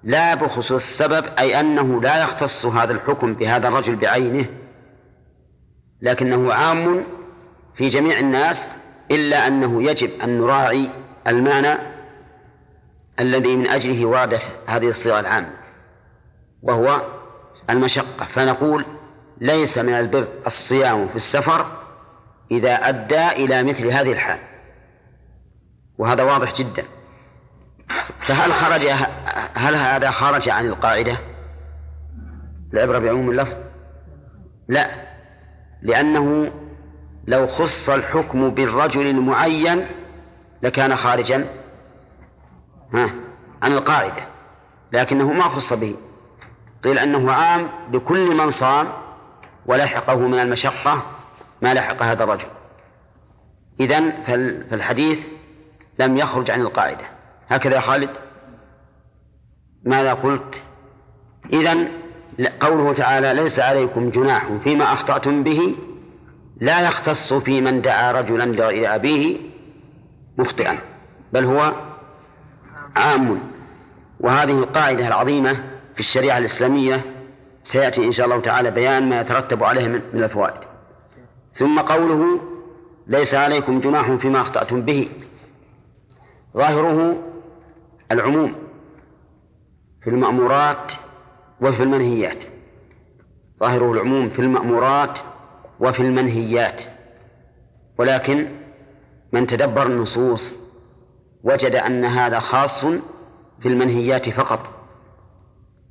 لا 0.08 0.36
بخصوص 0.36 0.72
السبب 0.72 1.26
أي 1.40 1.60
أنه 1.60 2.02
لا 2.02 2.24
يختص 2.24 2.66
هذا 2.66 2.94
الحكم 2.94 3.34
بهذا 3.34 3.68
الرجل 3.68 3.96
بعينه 3.96 4.46
لكنه 6.02 6.54
عام 6.54 7.06
في 7.76 7.88
جميع 7.90 8.20
الناس 8.20 8.70
إلا 9.12 9.48
أنه 9.48 9.84
يجب 9.84 10.10
أن 10.24 10.38
نراعي 10.38 10.90
المعنى 11.28 11.78
الذي 13.20 13.56
من 13.56 13.68
أجله 13.68 14.06
وردت 14.06 14.52
هذه 14.68 14.90
الصيغة 14.90 15.20
العامة 15.20 15.54
وهو 16.62 17.02
المشقة. 17.70 18.26
فنقول 18.26 18.86
ليس 19.38 19.78
من 19.78 19.94
البر 19.94 20.28
الصيام 20.48 21.08
في 21.08 21.16
السفر 21.16 21.66
إذا 22.52 22.74
أدى 22.74 23.28
إلى 23.28 23.64
مثل 23.64 23.88
هذه 23.88 24.12
الحال 24.12 24.40
وهذا 25.98 26.24
واضح 26.24 26.54
جدا. 26.54 26.84
فهل 28.20 28.52
خرج 28.52 28.86
هل 29.56 29.76
هذا 29.76 30.12
خرج 30.12 30.50
عن 30.50 30.66
القاعدة؟ 30.66 31.18
العبرة 32.74 33.00
بعموم 33.00 33.30
اللفظ؟ 33.30 33.56
لا 34.68 34.92
لأنه 35.82 36.52
لو 37.28 37.48
خص 37.48 37.90
الحكم 37.90 38.50
بالرجل 38.50 39.08
المعين 39.08 39.88
لكان 40.64 40.96
خارجا 40.96 41.48
عن 43.62 43.72
القاعدة 43.72 44.28
لكنه 44.92 45.34
ما 45.34 45.44
خص 45.44 45.74
به 45.74 45.96
قيل 46.84 47.00
أنه 47.00 47.32
عام 47.32 47.70
لكل 47.92 48.36
من 48.36 48.50
صام 48.50 48.88
ولحقه 49.66 50.16
من 50.16 50.40
المشقة 50.40 51.04
ما 51.62 51.74
لحق 51.74 52.04
هذا 52.04 52.24
الرجل 52.24 52.48
إذن 53.80 54.24
فالحديث 54.70 55.26
لم 56.00 56.18
يخرج 56.18 56.52
عن 56.52 56.62
القاعدة 56.62 57.17
هكذا 57.50 57.76
يا 57.76 57.80
خالد؟ 57.80 58.10
ماذا 59.84 60.14
قلت؟ 60.14 60.64
إذن 61.54 61.88
قوله 62.60 62.94
تعالى 62.94 63.34
ليس 63.34 63.60
عليكم 63.60 64.10
جناح 64.10 64.48
فيما 64.64 64.94
أخطأتم 64.94 65.44
به 65.44 65.76
لا 66.62 66.82
يختص 66.82 67.34
في 67.34 67.62
من 67.62 67.82
دعا 67.82 68.12
رجلا 68.12 68.44
إلى 68.70 68.96
أبيه 68.96 69.38
مخطئا 70.38 70.78
بل 71.34 71.46
هو 71.46 71.74
عام. 72.96 73.40
وهذه 74.20 74.52
القاعدة 74.52 75.08
العظيمة 75.08 75.54
في 75.94 76.00
الشريعة 76.00 76.38
الإسلامية 76.38 77.04
سيأتي 77.64 78.06
إن 78.06 78.12
شاء 78.12 78.26
الله 78.26 78.40
تعالى 78.40 78.72
بيان 78.72 79.10
ما 79.10 79.22
يترتب 79.22 79.64
عليه 79.64 79.88
من 79.88 80.24
الفوائد. 80.24 80.60
ثم 81.54 81.80
قوله 81.80 82.40
ليس 83.08 83.36
عليكم 83.36 83.80
جناح 83.80 84.12
فيما 84.12 84.42
أخطأتم 84.42 84.82
به. 84.82 85.10
ظاهره 86.58 87.18
العموم 88.12 88.56
في 90.02 90.10
المأمورات 90.10 90.92
وفي 91.62 91.84
المنهيات. 91.84 92.44
ظاهره 93.60 93.92
العموم 93.92 94.30
في 94.30 94.40
المأمورات 94.40 95.20
وفي 95.80 96.00
المنهيات. 96.00 96.84
ولكن 97.98 98.48
من 99.32 99.48
تدبر 99.48 99.86
النصوص 99.86 100.54
وجد 101.44 101.76
أن 101.76 102.06
هذا 102.06 102.40
خاص 102.40 102.86
في 103.62 103.66
المنهيات 103.66 104.30
فقط. 104.30 104.70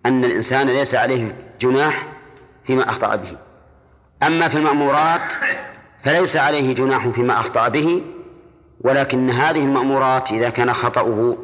أن 0.06 0.24
الإنسان 0.24 0.66
ليس 0.66 0.94
عليه 0.94 1.36
جناح 1.60 2.06
فيما 2.64 2.88
أخطأ 2.88 3.16
به. 3.16 3.36
أما 4.22 4.48
في 4.48 4.58
المأمورات 4.58 5.32
فليس 6.04 6.36
عليه 6.36 6.74
جناح 6.74 7.08
فيما 7.08 7.40
أخطأ 7.40 7.68
به 7.68 8.02
ولكن 8.80 9.30
هذه 9.30 9.64
المأمورات 9.64 10.32
إذا 10.32 10.50
كان 10.50 10.72
خطأه 10.72 11.36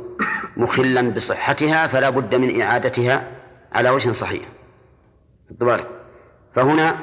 مخلا 0.56 1.10
بصحتها 1.10 1.86
فلا 1.86 2.10
بد 2.10 2.34
من 2.34 2.60
إعادتها 2.60 3.28
على 3.72 3.90
وجه 3.90 4.12
صحيح. 4.12 4.44
فهنا 6.54 6.96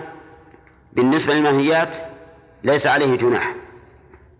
بالنسبة 0.93 1.33
للمنهيات 1.33 1.97
ليس 2.63 2.87
عليه 2.87 3.15
جناح 3.17 3.55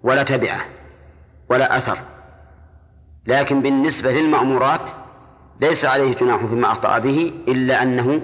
ولا 0.03 0.23
تبعة 0.23 0.65
ولا 1.49 1.77
أثر 1.77 1.99
لكن 3.25 3.61
بالنسبة 3.61 4.11
للمأمورات 4.11 4.89
ليس 5.61 5.86
عليه 5.86 6.13
جناح 6.13 6.45
فيما 6.45 6.71
أخطأ 6.71 6.99
به 6.99 7.34
إلا 7.47 7.84
أنه 7.84 8.21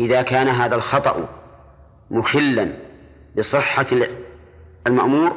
إذا 0.00 0.22
كان 0.22 0.48
هذا 0.48 0.74
الخطأ 0.74 1.28
مخلا 2.10 2.72
بصحة 3.38 3.86
المأمور 4.86 5.36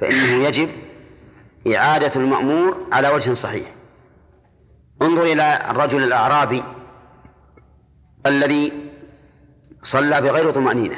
فإنه 0.00 0.46
يجب 0.46 0.68
إعادة 1.74 2.20
المأمور 2.20 2.86
على 2.92 3.08
وجه 3.08 3.34
صحيح. 3.34 3.74
انظر 5.02 5.22
إلى 5.22 5.70
الرجل 5.70 6.02
الأعرابي 6.02 6.64
الذي 8.26 8.72
صلى 9.82 10.20
بغير 10.20 10.50
طمأنينة. 10.50 10.96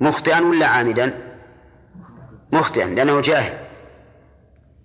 مخطئا 0.00 0.40
ولا 0.40 0.66
عامدا؟ 0.66 1.34
مخطئا 2.52 2.86
لأنه 2.86 3.20
جاهل. 3.20 3.58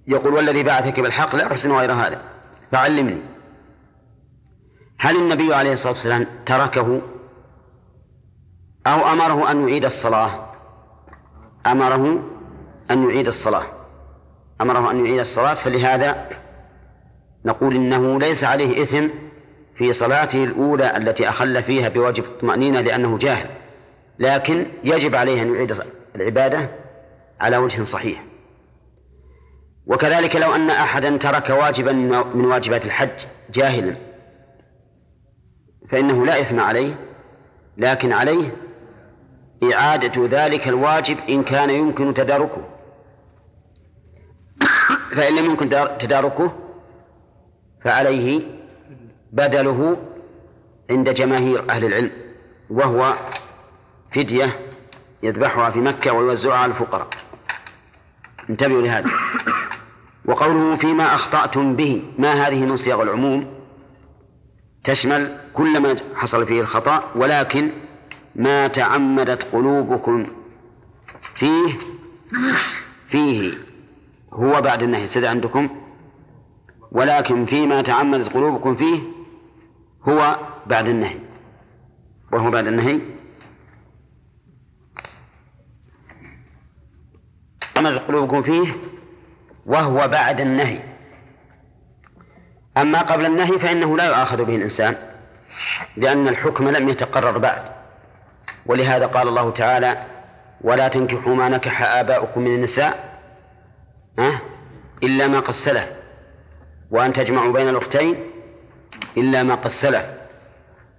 يقول 0.07 0.33
والذي 0.33 0.63
بعثك 0.63 0.99
بالحق 0.99 1.35
لا 1.35 1.47
أحسن 1.47 1.71
غير 1.71 1.93
هذا 1.93 2.21
فعلمني. 2.71 3.21
هل 4.99 5.15
النبي 5.15 5.53
عليه 5.53 5.73
الصلاة 5.73 5.93
والسلام 5.93 6.25
تركه 6.45 7.01
أو 8.87 9.13
أمره 9.13 9.51
أن 9.51 9.67
يعيد 9.67 9.85
الصلاة؟ 9.85 10.51
أمره 11.67 12.23
أن 12.91 13.09
يعيد 13.09 13.27
الصلاة. 13.27 13.78
أمره 14.61 14.91
أن 14.91 15.05
يعيد 15.05 15.19
الصلاة 15.19 15.53
فلهذا 15.53 16.29
نقول 17.45 17.75
إنه 17.75 18.19
ليس 18.19 18.43
عليه 18.43 18.81
إثم 18.81 19.07
في 19.75 19.93
صلاته 19.93 20.43
الأولى 20.43 20.97
التي 20.97 21.29
أخل 21.29 21.63
فيها 21.63 21.89
بواجب 21.89 22.23
الطمأنينة 22.23 22.81
لأنه 22.81 23.17
جاهل. 23.17 23.49
لكن 24.19 24.65
يجب 24.83 25.15
عليه 25.15 25.41
أن 25.41 25.55
يعيد 25.55 25.75
العبادة 26.15 26.69
على 27.39 27.57
وجه 27.57 27.83
صحيح. 27.83 28.23
وكذلك 29.87 30.35
لو 30.35 30.55
أن 30.55 30.69
أحدا 30.69 31.17
ترك 31.17 31.49
واجبا 31.49 31.93
من 32.33 32.45
واجبات 32.45 32.85
الحج 32.85 33.25
جاهلا 33.53 33.95
فإنه 35.89 36.25
لا 36.25 36.39
إثم 36.39 36.59
عليه. 36.59 36.95
لكن 37.77 38.13
عليه 38.13 38.55
إعادة 39.73 40.27
ذلك 40.27 40.67
الواجب 40.67 41.17
إن 41.29 41.43
كان 41.43 41.69
يمكن 41.69 42.13
تداركه. 42.13 42.78
فإن 45.11 45.35
لم 45.35 45.45
يمكن 45.45 45.69
تداركه 45.99 46.55
فعليه 47.83 48.41
بدله 49.31 49.97
عند 50.89 51.09
جماهير 51.09 51.69
أهل 51.69 51.85
العلم 51.85 52.11
وهو 52.69 53.13
فدية 54.11 54.59
يذبحها 55.23 55.71
في 55.71 55.79
مكة 55.79 56.13
ويوزعها 56.13 56.57
على 56.57 56.71
الفقراء. 56.71 57.07
انتبهوا 58.49 58.81
لهذا. 58.81 59.09
وقوله 60.25 60.75
فيما 60.75 61.13
أخطأتم 61.13 61.75
به 61.75 62.03
ما 62.17 62.31
هذه 62.33 62.59
من 62.59 62.75
صيغ 62.75 63.01
العموم؟ 63.01 63.53
تشمل 64.83 65.37
كل 65.53 65.79
ما 65.79 65.95
حصل 66.15 66.45
فيه 66.45 66.61
الخطأ 66.61 67.03
ولكن 67.15 67.71
ما 68.35 68.67
تعمدت 68.67 69.43
قلوبكم 69.43 70.25
فيه 71.35 71.77
فيه 73.09 73.53
هو 74.33 74.61
بعد 74.61 74.83
النهي 74.83 75.07
سد 75.07 75.25
عندكم؟ 75.25 75.69
ولكن 76.91 77.45
فيما 77.45 77.81
تعمدت 77.81 78.33
قلوبكم 78.33 78.75
فيه 78.75 79.01
هو 80.09 80.39
بعد 80.65 80.87
النهي. 80.87 81.19
وهو 82.31 82.51
بعد 82.51 82.67
النهي. 82.67 82.99
تعمدت 87.75 88.07
قلوبكم 88.07 88.41
فيه 88.41 88.73
وهو 89.65 90.07
بعد 90.07 90.41
النهي. 90.41 90.79
أما 92.77 93.01
قبل 93.01 93.25
النهي 93.25 93.59
فإنه 93.59 93.97
لا 93.97 94.05
يؤاخذ 94.05 94.45
به 94.45 94.55
الإنسان 94.55 94.95
لأن 95.97 96.27
الحكم 96.27 96.69
لم 96.69 96.89
يتقرر 96.89 97.37
بعد. 97.37 97.61
ولهذا 98.65 99.05
قال 99.05 99.27
الله 99.27 99.51
تعالى 99.51 100.05
ولا 100.61 100.87
تنكحوا 100.87 101.35
ما 101.35 101.49
نكح 101.49 101.81
آباؤكم 101.81 102.41
من 102.41 102.55
النساء 102.55 103.08
أه؟ 104.19 104.41
إلا 105.03 105.27
ما 105.27 105.39
قد 105.39 105.51
سلف. 105.51 105.87
وأن 106.91 107.13
تجمعوا 107.13 107.53
بين 107.53 107.69
الأختين؟ 107.69 108.31
إلا 109.17 109.43
ما 109.43 109.55
قد 109.55 109.67
سلف. 109.67 110.05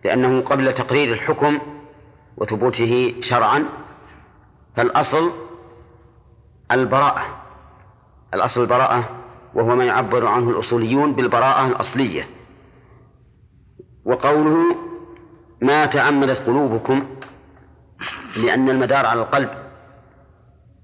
لأنه 0.05 0.41
قبل 0.41 0.75
تقرير 0.75 1.13
الحكم 1.13 1.59
وثبوته 2.37 3.15
شرعا 3.21 3.65
فالأصل 4.77 5.33
البراءة. 6.73 7.43
الأصل 8.35 8.63
البراءة 8.63 9.05
وهو 9.55 9.77
ما 9.77 9.85
يعبر 9.85 10.27
عنه 10.27 10.51
الأصوليون 10.51 11.13
بالبراءة 11.13 11.67
الأصلية. 11.67 12.29
وقوله 14.05 14.77
ما 15.63 15.87
تعمدت 15.87 16.47
قلوبكم 16.47 17.07
لأن 18.45 18.71
المدار 18.71 19.07
على 19.07 19.21
القلب 19.21 19.51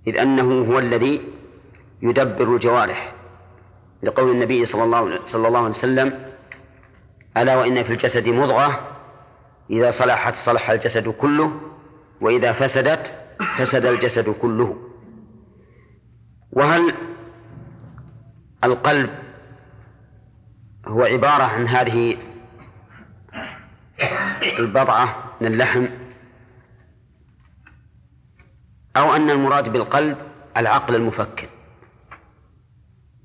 إذ 0.07 0.19
أنه 0.19 0.73
هو 0.73 0.79
الذي 0.79 1.36
يدبر 2.03 2.55
الجوارح 2.55 3.15
لقول 4.03 4.31
النبي 4.31 4.65
صلى 4.65 4.85
الله 4.85 5.27
صلى 5.27 5.49
الله 5.49 5.59
عليه 5.59 5.71
وسلم 5.71 6.33
ألا 7.37 7.57
وإن 7.57 7.83
في 7.83 7.93
الجسد 7.93 8.29
مضغة؟ 8.29 8.97
إذا 9.71 9.91
صلحت 9.91 10.37
صلح 10.37 10.71
الجسد 10.71 11.09
كله 11.09 11.61
وإذا 12.21 12.53
فسدت 12.53 13.15
فسد 13.59 13.87
الجسد 13.87 14.31
كله. 14.31 14.77
وهل 16.53 16.93
القلب 18.65 19.11
هو 20.87 21.03
عبارة 21.03 21.45
عن 21.45 21.69
هذه 21.69 22.17
البضعة 24.59 25.33
من 25.41 25.47
اللحم؟ 25.47 25.87
أو 28.97 29.17
أن 29.17 29.31
المراد 29.31 29.73
بالقلب 29.73 30.17
العقل 30.57 30.95
المفكر؟ 30.95 31.49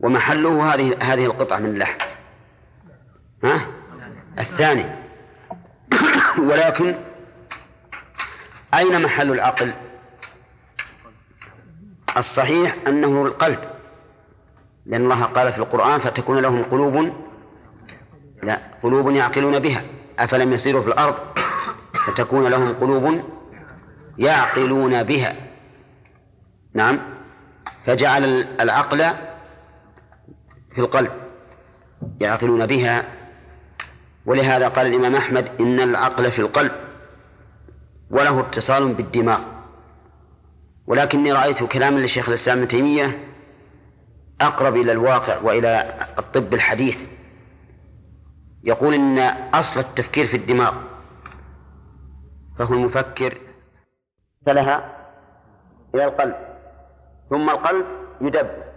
ومحله 0.01 0.73
هذه 0.73 0.97
هذه 1.01 1.25
القطعة 1.25 1.59
من 1.59 1.65
اللحم. 1.65 1.97
ها؟ 3.43 3.67
الثاني. 4.39 4.85
ولكن 6.39 6.95
أين 8.73 9.01
محل 9.01 9.31
العقل؟ 9.31 9.73
الصحيح 12.17 12.75
أنه 12.87 13.25
القلب. 13.25 13.59
لأن 14.85 15.01
الله 15.01 15.23
قال 15.23 15.53
في 15.53 15.59
القرآن 15.59 15.99
فتكون 15.99 16.39
لهم 16.39 16.63
قلوب 16.63 17.13
لا 18.43 18.59
قلوب 18.83 19.09
يعقلون 19.09 19.59
بها. 19.59 19.83
أفلم 20.19 20.53
يسيروا 20.53 20.81
في 20.81 20.87
الأرض 20.87 21.15
فتكون 22.07 22.47
لهم 22.47 22.73
قلوب 22.73 23.23
يعقلون 24.17 25.03
بها. 25.03 25.35
نعم. 26.73 26.99
فجعل 27.85 28.25
العقل 28.61 29.30
في 30.73 30.81
القلب 30.81 31.11
يعقلون 32.19 32.65
بها. 32.65 33.03
ولهذا 34.25 34.67
قال 34.67 34.87
الإمام 34.87 35.15
أحمد 35.15 35.49
إن 35.59 35.79
العقل 35.79 36.31
في 36.31 36.39
القلب 36.39 36.71
وله 38.11 38.39
اتصال 38.39 38.93
بالدماغ. 38.93 39.41
ولكني 40.87 41.31
رأيت 41.31 41.63
كلاما 41.63 41.99
لشيخ 41.99 42.29
الإسلام 42.29 42.57
ابن 42.57 42.67
تيمية 42.67 43.27
أقرب 44.41 44.75
إلى 44.75 44.91
الواقع 44.91 45.41
وإلى 45.41 45.93
الطب 46.19 46.53
الحديث. 46.53 47.03
يقول 48.63 48.93
إن 48.93 49.19
أصل 49.53 49.79
التفكير 49.79 50.25
في 50.25 50.37
الدماغ 50.37 50.73
فهو 52.59 52.73
المفكر 52.73 53.37
لها 54.47 54.97
إلى 55.95 56.05
القلب 56.05 56.35
ثم 57.29 57.49
القلب 57.49 57.85
يدبر. 58.21 58.70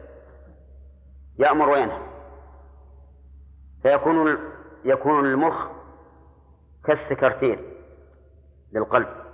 يأمر 1.39 1.69
وينهى. 1.69 2.03
فيكون 3.83 4.39
يكون 4.85 5.27
المخ 5.27 5.67
كالسكرتير 6.85 7.59
للقلب. 8.73 9.25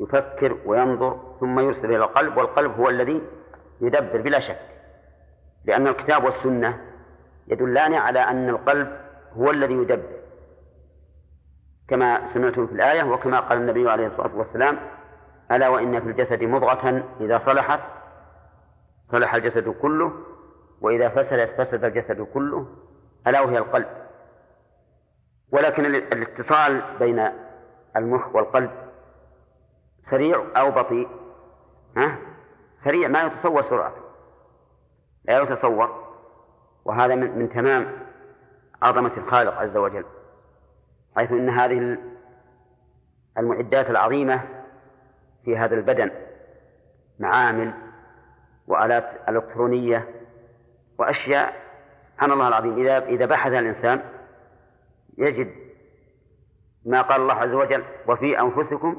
يفكر 0.00 0.58
وينظر 0.66 1.36
ثم 1.40 1.60
يرسل 1.60 1.84
إلى 1.84 1.96
القلب 1.96 2.36
والقلب 2.36 2.72
هو 2.72 2.88
الذي 2.88 3.22
يدبر 3.80 4.20
بلا 4.20 4.38
شك 4.38 4.60
لأن 5.64 5.86
الكتاب 5.86 6.24
والسنة 6.24 6.80
يدلان 7.48 7.94
على 7.94 8.18
أن 8.18 8.48
القلب 8.48 9.00
هو 9.32 9.50
الذي 9.50 9.74
يدبر 9.74 10.20
كما 11.88 12.26
سمعتم 12.26 12.66
في 12.66 12.72
الآية 12.72 13.02
وكما 13.02 13.40
قال 13.40 13.58
النبي 13.58 13.90
عليه 13.90 14.06
الصلاة 14.06 14.36
والسلام 14.36 14.78
ألا 15.52 15.68
وإن 15.68 16.00
في 16.00 16.06
الجسد 16.06 16.42
مضغة 16.42 17.04
إذا 17.20 17.38
صلحت 17.38 17.80
صلح 19.12 19.34
الجسد 19.34 19.68
كله 19.68 20.12
وإذا 20.80 21.08
فسدت 21.08 21.60
فسد 21.60 21.84
الجسد 21.84 22.20
كله 22.22 22.66
ألا 23.26 23.40
وهي 23.40 23.58
القلب. 23.58 23.86
ولكن 25.52 25.84
الاتصال 25.84 26.82
بين 26.98 27.28
المخ 27.96 28.34
والقلب 28.34 28.70
سريع 30.00 30.44
أو 30.56 30.70
بطيء. 30.70 31.08
ها؟ 31.96 32.18
سريع 32.84 33.08
ما 33.08 33.22
يتصور 33.22 33.62
سرعته 33.62 34.02
لا 35.24 35.42
يتصور. 35.42 36.04
وهذا 36.84 37.14
من, 37.14 37.38
من 37.38 37.50
تمام 37.50 37.92
عظمة 38.82 39.16
الخالق 39.16 39.54
عز 39.54 39.76
وجل. 39.76 40.04
حيث 41.16 41.32
أن 41.32 41.48
هذه 41.48 41.98
المعدات 43.38 43.90
العظيمة 43.90 44.42
في 45.44 45.56
هذا 45.56 45.74
البدن 45.74 46.10
معامل 47.18 47.74
وآلات 48.66 49.28
إلكترونية 49.28 50.08
وأشياء. 50.98 51.54
سبحان 52.12 52.32
الله 52.32 52.48
العظيم. 52.48 52.78
إذا 52.78 52.98
إذا 52.98 53.26
بحث 53.26 53.52
الإنسان 53.52 54.02
يجد 55.18 55.50
ما 56.86 57.02
قال 57.02 57.20
الله 57.20 57.34
عز 57.34 57.52
وجل 57.54 57.84
وفي 58.08 58.40
أنفسكم 58.40 58.96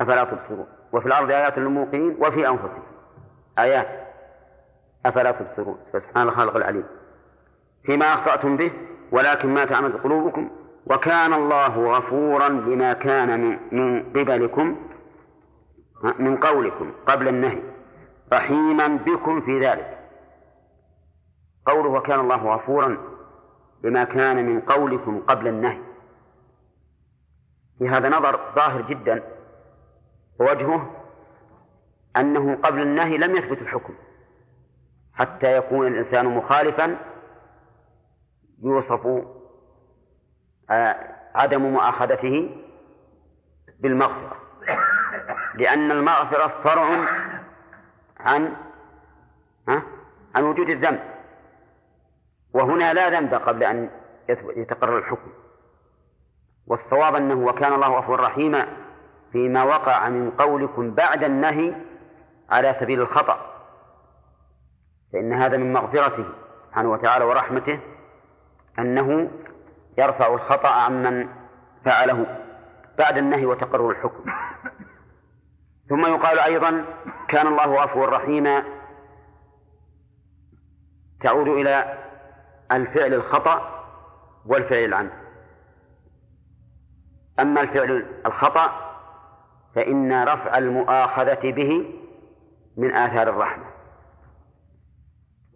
أفلا 0.00 0.24
تبصرون. 0.24 0.66
وفي 0.92 1.06
الأرض 1.06 1.30
آيات 1.30 1.58
للموقنين 1.58 2.16
وفي 2.20 2.48
أنفسكم. 2.48 2.82
آيات 3.58 3.88
أفلا 5.06 5.30
تبصرون. 5.32 5.78
فسبحان 5.92 6.28
الخالق 6.28 6.56
العليم. 6.56 6.84
فيما 7.82 8.06
أخطأتم 8.06 8.56
به 8.56 8.72
ولكن 9.12 9.48
ما 9.54 9.64
تعمد 9.64 9.92
قلوبكم 9.92 10.50
وكان 10.86 11.32
الله 11.32 11.98
غفورا 11.98 12.48
بما 12.48 12.92
كان 12.92 13.58
من 13.72 14.02
قبلكم 14.12 14.76
من 16.18 16.36
قولكم 16.36 16.92
قبل 17.06 17.28
النهي 17.28 17.62
رحيما 18.32 18.86
بكم 18.88 19.40
في 19.40 19.66
ذلك. 19.66 19.97
قوله 21.68 21.88
وكان 21.88 22.20
الله 22.20 22.54
غفورا 22.54 22.98
بما 23.82 24.04
كان 24.04 24.46
من 24.46 24.60
قولكم 24.60 25.20
قبل 25.20 25.48
النهي. 25.48 25.80
في 27.78 27.88
هذا 27.88 28.08
نظر 28.08 28.40
ظاهر 28.54 28.82
جدا 28.82 29.22
ووجهه 30.40 30.90
أنه 32.16 32.56
قبل 32.56 32.82
النهي 32.82 33.16
لم 33.16 33.36
يثبت 33.36 33.62
الحكم. 33.62 33.94
حتى 35.14 35.56
يكون 35.56 35.86
الإنسان 35.86 36.26
مخالفا 36.26 36.98
يوصف 38.62 39.24
آه، 40.70 41.16
عدم 41.34 41.62
مؤاخذته 41.62 42.56
بالمغفرة. 43.80 44.36
لأن 45.54 45.90
المغفرة 45.90 46.62
فرع 46.64 46.86
عن 48.20 48.56
عن 50.34 50.44
وجود 50.44 50.70
الذنب. 50.70 51.17
وهنا 52.54 52.92
لا 52.92 53.08
ذنب 53.10 53.34
قبل 53.34 53.64
أن 53.64 53.90
يتقرر 54.56 54.98
الحكم. 54.98 55.30
والصواب 56.66 57.14
أنه 57.14 57.46
وكان 57.46 57.72
الله 57.72 57.98
غفورا 57.98 58.26
رحيما 58.26 58.66
فيما 59.32 59.64
وقع 59.64 60.08
من 60.08 60.30
قولكم 60.30 60.94
بعد 60.94 61.24
النهي 61.24 61.74
على 62.50 62.72
سبيل 62.72 63.00
الخطأ. 63.00 63.54
فإن 65.12 65.32
هذا 65.32 65.56
من 65.56 65.72
مغفرته 65.72 66.24
سبحانه 66.66 66.90
وتعالى 66.90 67.24
ورحمته 67.24 67.80
أنه 68.78 69.30
يرفع 69.98 70.34
الخطأ 70.34 70.68
عمن 70.68 71.28
فعله 71.84 72.44
بعد 72.98 73.18
النهي 73.18 73.46
وتقرر 73.46 73.90
الحكم. 73.90 74.24
ثم 75.88 76.06
يقال 76.06 76.38
أيضا 76.38 76.84
كان 77.28 77.46
الله 77.46 77.84
غفورا 77.84 78.16
رحيما 78.16 78.64
تعود 81.20 81.48
إلى 81.48 82.07
الفعل 82.72 83.14
الخطأ 83.14 83.84
والفعل 84.46 84.84
العمد 84.84 85.10
أما 87.40 87.60
الفعل 87.60 88.06
الخطأ 88.26 88.88
فإن 89.74 90.22
رفع 90.22 90.58
المؤاخذة 90.58 91.52
به 91.52 91.94
من 92.76 92.94
آثار 92.94 93.28
الرحمة. 93.28 93.64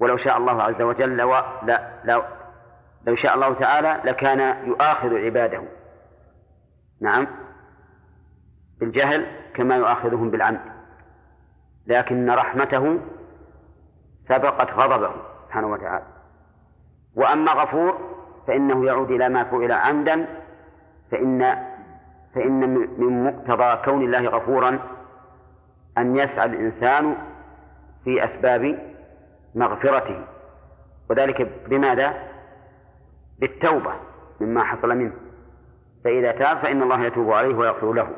ولو 0.01 0.17
شاء 0.17 0.37
الله 0.37 0.63
عز 0.63 0.83
وجل 0.83 1.17
لو, 1.17 1.35
لا 1.63 2.01
لو, 2.05 2.23
لو 3.07 3.15
شاء 3.15 3.35
الله 3.35 3.55
تعالى 3.55 4.11
لكان 4.11 4.67
يؤاخذ 4.69 5.15
عباده. 5.15 5.63
نعم. 7.01 7.27
بالجهل 8.81 9.27
كما 9.55 9.77
يؤاخذهم 9.77 10.31
بالعمد 10.31 10.73
لكن 11.87 12.31
رحمته 12.31 13.01
سبقت 14.29 14.71
غضبه 14.71 15.15
سبحانه 15.47 15.67
وتعالى. 15.67 16.12
وأما 17.17 17.53
غفور 17.53 17.99
فإنه 18.47 18.87
يعود 18.87 19.11
إلى 19.11 19.29
ما 19.29 19.45
فعل 19.45 19.73
عمدا 19.73 20.27
فإن 21.11 21.57
فإن 22.35 22.75
من 22.99 23.25
مقتضى 23.25 23.85
كون 23.85 24.03
الله 24.03 24.29
غفورا 24.29 24.79
أن 25.99 26.17
يسعى 26.17 26.47
الإنسان 26.47 27.17
في 28.05 28.25
أسباب 28.25 28.79
مغفرته 29.55 30.25
وذلك 31.11 31.49
بماذا؟ 31.69 32.15
بالتوبة 33.39 33.93
مما 34.41 34.65
حصل 34.65 34.89
منه 34.89 35.13
فإذا 36.05 36.33
تاب 36.33 36.59
فإن 36.59 36.83
الله 36.83 37.05
يتوب 37.05 37.31
عليه 37.31 37.55
ويغفر 37.55 37.93
له 37.93 38.09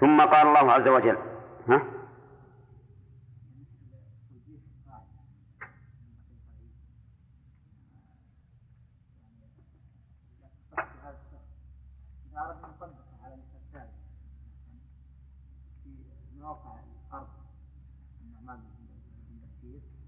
ثم 0.00 0.20
قال 0.20 0.46
الله 0.46 0.72
عز 0.72 0.88
وجل 0.88 1.16
ها؟ 1.68 1.82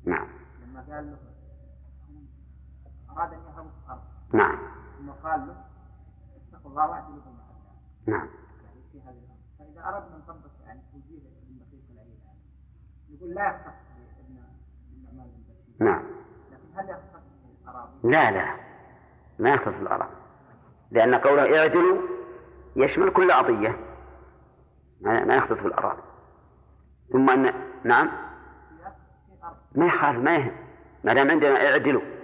نعم 0.05 0.28
لما 0.62 0.80
قال 0.80 1.11
له 1.11 1.18
أراد 3.11 3.32
أن 3.32 3.40
يهرب 3.40 3.70
الأرض 3.84 4.01
نعم 4.32 4.59
ثم 4.98 5.10
قال 5.25 5.47
له 5.47 5.57
اتقوا 6.53 6.71
الله 6.71 6.87
بين 6.87 7.23
نعم. 8.07 8.29
يعني 8.64 8.81
في 8.93 9.01
هذه 9.01 9.18
الأمر 9.18 9.41
فإذا 9.59 9.89
أردنا 9.89 10.18
نطبق 10.18 10.51
يعني 10.66 10.81
توجيه 10.93 11.18
ابن 11.18 11.61
العين 11.93 12.18
نقول 13.11 13.35
لا 13.35 13.47
يختص 13.47 13.75
بابن 13.97 14.43
النعمان 14.93 15.31
بن 15.31 15.43
بشير. 15.43 15.87
نعم. 15.87 16.03
لكن 16.51 16.79
هل 16.79 16.91
يختص 16.91 17.23
بالأراضي؟ 17.64 17.93
لا 18.03 18.31
لا. 18.31 18.57
ما 19.39 19.51
يختص 19.51 19.79
بالأراضي. 19.79 20.14
لأن 20.91 21.14
قوله 21.14 21.59
اعدلوا 21.59 21.99
يشمل 22.77 23.11
كل 23.11 23.31
عطية 23.31 23.77
ما 25.01 25.37
يختص 25.37 25.62
بالأراضي. 25.62 26.03
ثم 27.12 27.31
أن 27.31 27.55
نعم. 27.85 28.11
ما 29.75 29.87
يخالف 29.87 30.18
ما 30.18 30.37
يهم. 30.37 30.57
ما 31.05 31.14
دام 31.14 31.31
عندنا 31.31 31.71
اعدلوا. 31.71 32.20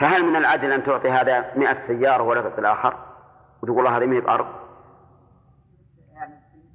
فهل 0.00 0.26
من 0.26 0.36
العدل 0.36 0.72
أن 0.72 0.84
تعطي 0.84 1.10
هذا 1.10 1.52
مئة 1.56 1.78
سيارة 1.78 2.22
ولا 2.22 2.42
تعطي 2.42 2.60
الآخر؟ 2.60 2.96
وتقول 3.62 3.78
الله 3.78 3.98
هذه 3.98 4.06
مئة 4.06 4.34
أرض؟ 4.34 4.46
في 4.46 4.52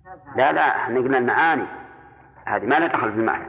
المثال 0.07 0.19
هذا 0.25 0.35
لا 0.35 0.51
لا 0.51 0.61
إحنا 0.61 0.99
قلنا 0.99 1.17
المعاني. 1.17 1.65
هذه 2.45 2.65
ما 2.65 2.79
لها 2.79 2.87
دخل 2.87 3.11
في 3.11 3.19
المعنى. 3.19 3.47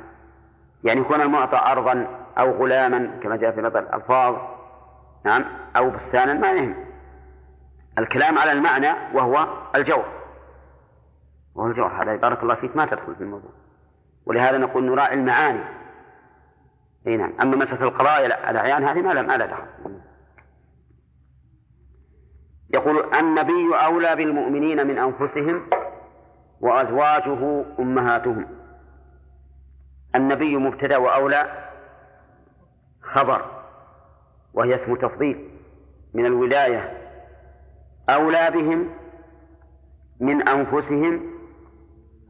يعني 0.85 1.01
يكون 1.01 1.21
المعطى 1.21 1.57
أرضا 1.57 2.07
أو 2.39 2.51
غلاما 2.51 3.11
كما 3.23 3.37
جاء 3.37 3.51
في 3.51 3.63
بعض 3.63 3.77
الألفاظ 3.77 4.37
نعم 5.25 5.45
أو 5.77 5.91
بستانا 5.91 6.35
ما 6.35 6.53
يهم. 6.53 6.75
الكلام 7.99 8.39
على 8.39 8.53
المعنى 8.53 8.89
وهو 9.15 9.49
الجور 9.75 10.05
وهو 11.55 11.67
الجور 11.67 12.03
هذا 12.03 12.17
بارك 12.17 12.43
الله 12.43 12.55
فيك 12.55 12.77
ما 12.77 12.87
تدخل 12.87 13.15
في 13.15 13.21
الموضوع. 13.21 13.51
ولهذا 14.27 14.59
نقول 14.59 14.85
نراعي 14.85 15.15
المعاني. 15.15 15.65
إي 17.07 17.17
نعم. 17.17 17.33
أما 17.41 17.57
مسألة 17.57 17.83
القضايا 17.83 18.29
لا، 18.29 18.51
الاعيان 18.51 18.85
هذه 18.85 19.03
ما 19.03 19.13
لها 19.13 19.23
ما 19.23 19.37
لها 19.37 19.47
دخل. 19.47 19.67
يقول 22.75 23.15
النبي 23.15 23.85
أولى 23.87 24.17
بالمؤمنين 24.17 24.87
من 24.87 24.99
أنفسهم 24.99 25.71
وأزواجه 26.61 27.65
أمهاتهم. 27.79 28.47
النبي 30.15 30.57
مبتدأ 30.57 30.97
وأولى 30.97 31.71
خبر 33.03 33.51
وهي 34.55 34.75
اسم 34.75 34.97
تفضيل 34.97 35.51
من 36.15 36.27
الولاية. 36.27 36.93
أولى 38.09 38.51
بهم 38.51 38.91
من 40.21 40.49
أنفسهم 40.49 41.21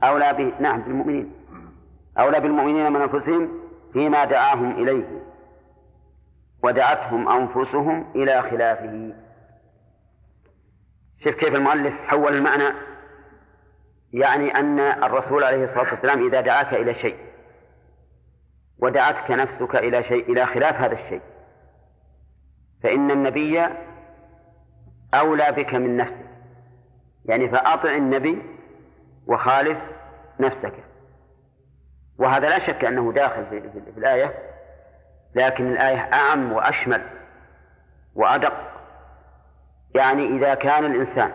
أولى 0.02 0.32
به 0.32 0.60
نعم 0.60 0.82
بالمؤمنين. 0.82 1.32
أولى 2.18 2.40
بالمؤمنين 2.40 2.92
من 2.92 3.00
أنفسهم 3.00 3.65
فيما 3.96 4.24
دعاهم 4.24 4.82
إليه 4.82 5.22
ودعتهم 6.62 7.28
أنفسهم 7.28 8.12
إلى 8.14 8.42
خلافه. 8.42 9.14
شوف 11.18 11.34
كيف 11.34 11.54
المؤلف 11.54 11.94
حول 12.00 12.34
المعنى 12.34 12.76
يعني 14.12 14.54
أن 14.54 14.80
الرسول 14.80 15.44
عليه 15.44 15.64
الصلاة 15.64 15.90
والسلام 15.92 16.26
إذا 16.26 16.40
دعاك 16.40 16.74
إلى 16.74 16.94
شيء 16.94 17.16
ودعتك 18.78 19.30
نفسك 19.30 19.76
إلى 19.76 20.02
شيء 20.02 20.32
إلى 20.32 20.46
خلاف 20.46 20.74
هذا 20.74 20.94
الشيء 20.94 21.22
فإن 22.82 23.10
النبي 23.10 23.66
أولى 25.14 25.52
بك 25.52 25.74
من 25.74 25.96
نفسك 25.96 26.26
يعني 27.24 27.48
فأطع 27.48 27.94
النبي 27.94 28.42
وخالف 29.26 29.78
نفسك. 30.40 30.95
وهذا 32.26 32.48
لا 32.48 32.58
شك 32.58 32.84
أنه 32.84 33.12
داخل 33.12 33.46
في, 33.46 33.60
في, 33.60 33.92
في 33.94 33.98
الآية 33.98 34.34
لكن 35.34 35.72
الآية 35.72 35.98
أعم 36.12 36.52
وأشمل 36.52 37.02
وأدق. 38.14 38.52
يعني 39.94 40.26
إذا 40.26 40.54
كان 40.54 40.84
الإنسان 40.84 41.32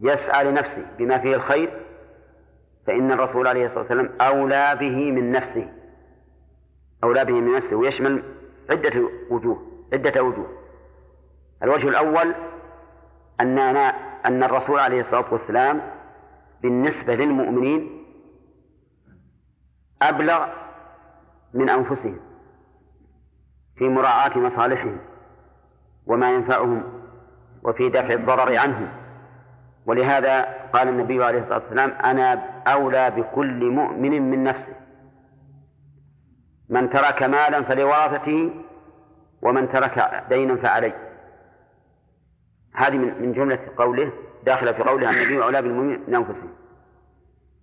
يسعى 0.00 0.44
لنفسه 0.44 0.86
بما 0.98 1.18
فيه 1.18 1.34
الخير 1.34 1.70
فإن 2.86 3.12
الرسول 3.12 3.46
عليه 3.46 3.66
الصلاة 3.66 3.80
والسلام 3.80 4.10
أولى 4.20 4.76
به 4.80 5.10
من 5.10 5.32
نفسه 5.32 5.68
أولى 7.04 7.24
به 7.24 7.32
من 7.32 7.56
نفسه 7.56 7.76
ويشمل 7.76 8.22
عدة 8.70 9.08
وجوه 9.30 9.62
عدة 9.92 10.22
وجوه. 10.22 10.46
الوجه 11.62 11.88
الأول 11.88 12.34
أن 13.40 13.58
أن 14.26 14.42
الرسول 14.42 14.78
عليه 14.78 15.00
الصلاة 15.00 15.32
والسلام 15.32 15.82
بالنسبة 16.62 17.14
للمؤمنين 17.14 18.01
أبلغ 20.02 20.46
من 21.54 21.68
أنفسهم 21.68 22.20
في 23.76 23.84
مراعاة 23.84 24.38
مصالحهم 24.38 24.98
وما 26.06 26.30
ينفعهم 26.30 26.82
وفي 27.62 27.88
دفع 27.88 28.12
الضرر 28.14 28.58
عنهم. 28.58 28.88
ولهذا 29.86 30.42
قال 30.72 30.88
النبي 30.88 31.24
عليه 31.24 31.38
الصلاة 31.38 31.58
والسلام 31.58 31.90
أنا 31.90 32.32
أولى 32.66 33.10
بكل 33.10 33.70
مؤمن 33.70 34.30
من 34.30 34.44
نفسه. 34.44 34.74
من 36.68 36.90
ترك 36.90 37.22
مالا 37.22 37.62
فلورثته 37.62 38.50
ومن 39.42 39.72
ترك 39.72 40.24
دينا 40.28 40.56
فعليه. 40.56 41.12
هذه 42.74 42.96
من 42.96 43.32
جملة 43.32 43.58
قوله 43.76 44.12
داخلة 44.46 44.72
في 44.72 44.82
قوله 44.82 45.10
النبي 45.10 45.42
أولى 45.44 45.62
بالمؤمنين 45.62 46.00
من 46.08 46.14
أنفسهم 46.14 46.52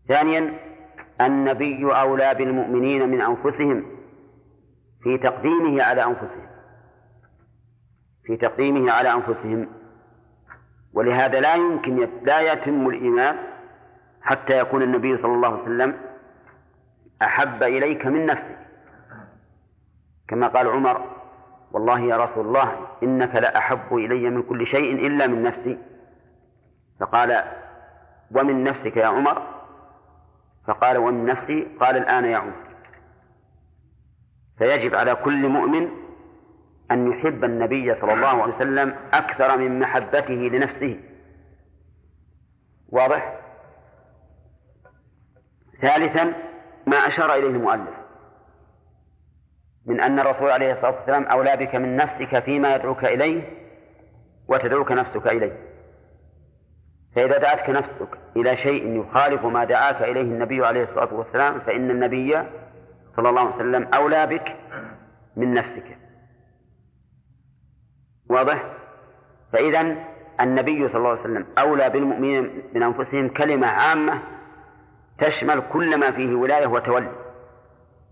ثانيا 0.07 0.53
النبي 1.22 1.86
أولى 1.86 2.34
بالمؤمنين 2.34 3.09
من 3.09 3.22
أنفسهم 3.22 3.86
في 5.03 5.17
تقديمه 5.17 5.84
على 5.84 6.03
أنفسهم. 6.03 6.49
في 8.24 8.38
تقديمه 8.38 8.91
على 8.91 9.11
أنفسهم. 9.11 9.67
ولهذا 10.93 11.39
لا 11.39 11.55
يمكن 11.55 12.09
لا 12.24 12.53
يتم 12.53 12.89
الإيمان 12.89 13.36
حتى 14.22 14.59
يكون 14.59 14.82
النبي 14.82 15.17
صلى 15.17 15.34
الله 15.34 15.47
عليه 15.47 15.63
وسلم 15.63 15.97
أحب 17.22 17.63
إليك 17.63 18.05
من 18.05 18.26
نفسك. 18.26 18.57
كما 20.28 20.47
قال 20.47 20.67
عمر 20.67 21.01
والله 21.72 21.99
يا 21.99 22.17
رسول 22.17 22.47
الله 22.47 22.88
إنك 23.03 23.36
لأحب 23.36 23.95
إلي 23.95 24.30
من 24.30 24.43
كل 24.43 24.67
شيء 24.67 25.07
إلا 25.07 25.28
من 25.28 25.43
نفسي. 25.43 25.78
فقال 26.99 27.43
ومن 28.32 28.63
نفسك 28.63 28.97
يا 28.97 29.05
عمر؟ 29.05 29.41
فقال 30.70 30.97
ومن 30.97 31.26
نفسي 31.26 31.67
قال 31.80 31.97
الآن 31.97 32.36
عمر. 32.36 32.53
فيجب 34.57 34.95
على 34.95 35.15
كل 35.15 35.47
مؤمن 35.47 35.89
أن 36.91 37.11
يحب 37.11 37.43
النبي 37.43 37.95
صلى 38.01 38.13
الله 38.13 38.43
عليه 38.43 38.55
وسلم 38.55 38.95
أكثر 39.13 39.57
من 39.57 39.80
محبته 39.80 40.34
لنفسه. 40.34 40.99
واضح؟ 42.89 43.39
ثالثا 45.82 46.34
ما 46.88 46.97
أشار 46.97 47.34
إليه 47.34 47.47
المؤلف 47.47 47.95
من 49.86 50.01
أن 50.01 50.20
الرسول 50.20 50.51
عليه 50.51 50.72
الصلاة 50.72 50.95
والسلام 50.95 51.24
أولى 51.24 51.57
بك 51.57 51.76
من 51.76 51.95
نفسك 51.95 52.39
فيما 52.39 52.76
يدعوك 52.76 53.05
إليه 53.05 53.43
وتدعوك 54.47 54.91
نفسك 54.91 55.28
إليه. 55.28 55.68
فإذا 57.16 57.38
دعتك 57.38 57.70
نفسك 57.70 58.18
إلى 58.36 58.55
شيء 58.55 59.01
يخالف 59.01 59.45
ما 59.45 59.64
دعاك 59.66 60.01
إليه 60.01 60.22
النبي 60.22 60.66
عليه 60.66 60.84
الصلاة 60.84 61.14
والسلام 61.14 61.60
فإن 61.60 61.91
النبي 61.91 62.43
صلى 63.16 63.30
الله 63.30 63.41
عليه 63.41 63.55
وسلم 63.55 63.88
أولى 63.93 64.26
بك 64.26 64.55
من 65.36 65.53
نفسك. 65.53 65.97
واضح؟ 68.30 68.64
فإذا 69.53 69.95
النبي 70.41 70.88
صلى 70.88 70.97
الله 70.97 71.10
عليه 71.10 71.22
وسلم 71.22 71.45
أولى 71.57 71.89
بالمؤمنين 71.89 72.64
من 72.74 72.84
أنفسهم 72.84 73.30
كلمة 73.30 73.68
عامة 73.68 74.22
تشمل 75.20 75.62
كل 75.62 75.99
ما 75.99 76.12
فيه 76.12 76.36
ولاية 76.36 76.68
وتولي. 76.68 77.12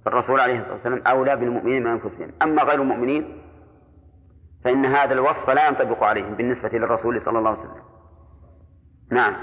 فالرسول 0.06 0.39
عليه 0.39 0.60
الصلاة 0.60 0.74
والسلام 0.74 1.02
أولى 1.08 1.36
بالمؤمنين 1.36 1.84
من 1.84 1.91
أنفسهم. 1.91 2.32
أما 2.41 2.64
غير 2.64 2.82
المؤمنين 2.82 3.41
فإن 4.64 4.86
هذا 4.86 5.14
الوصف 5.14 5.50
لا 5.50 5.68
ينطبق 5.68 6.04
عليهم 6.04 6.34
بالنسبة 6.34 6.70
للرسول 6.70 7.22
صلى 7.26 7.39
الله 7.39 7.50
عليه 7.50 7.60
وسلم. 7.60 7.97
نعم. 9.12 9.36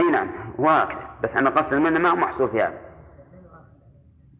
إي 0.00 0.10
نعم 0.10 0.28
هكذا 0.58 1.10
بس 1.22 1.30
أنا 1.30 1.50
قصد 1.50 1.72
المنة 1.72 1.98
ما 1.98 2.08
هو 2.08 2.16
محصور 2.16 2.48
في 2.48 2.62
هذا. 2.62 2.78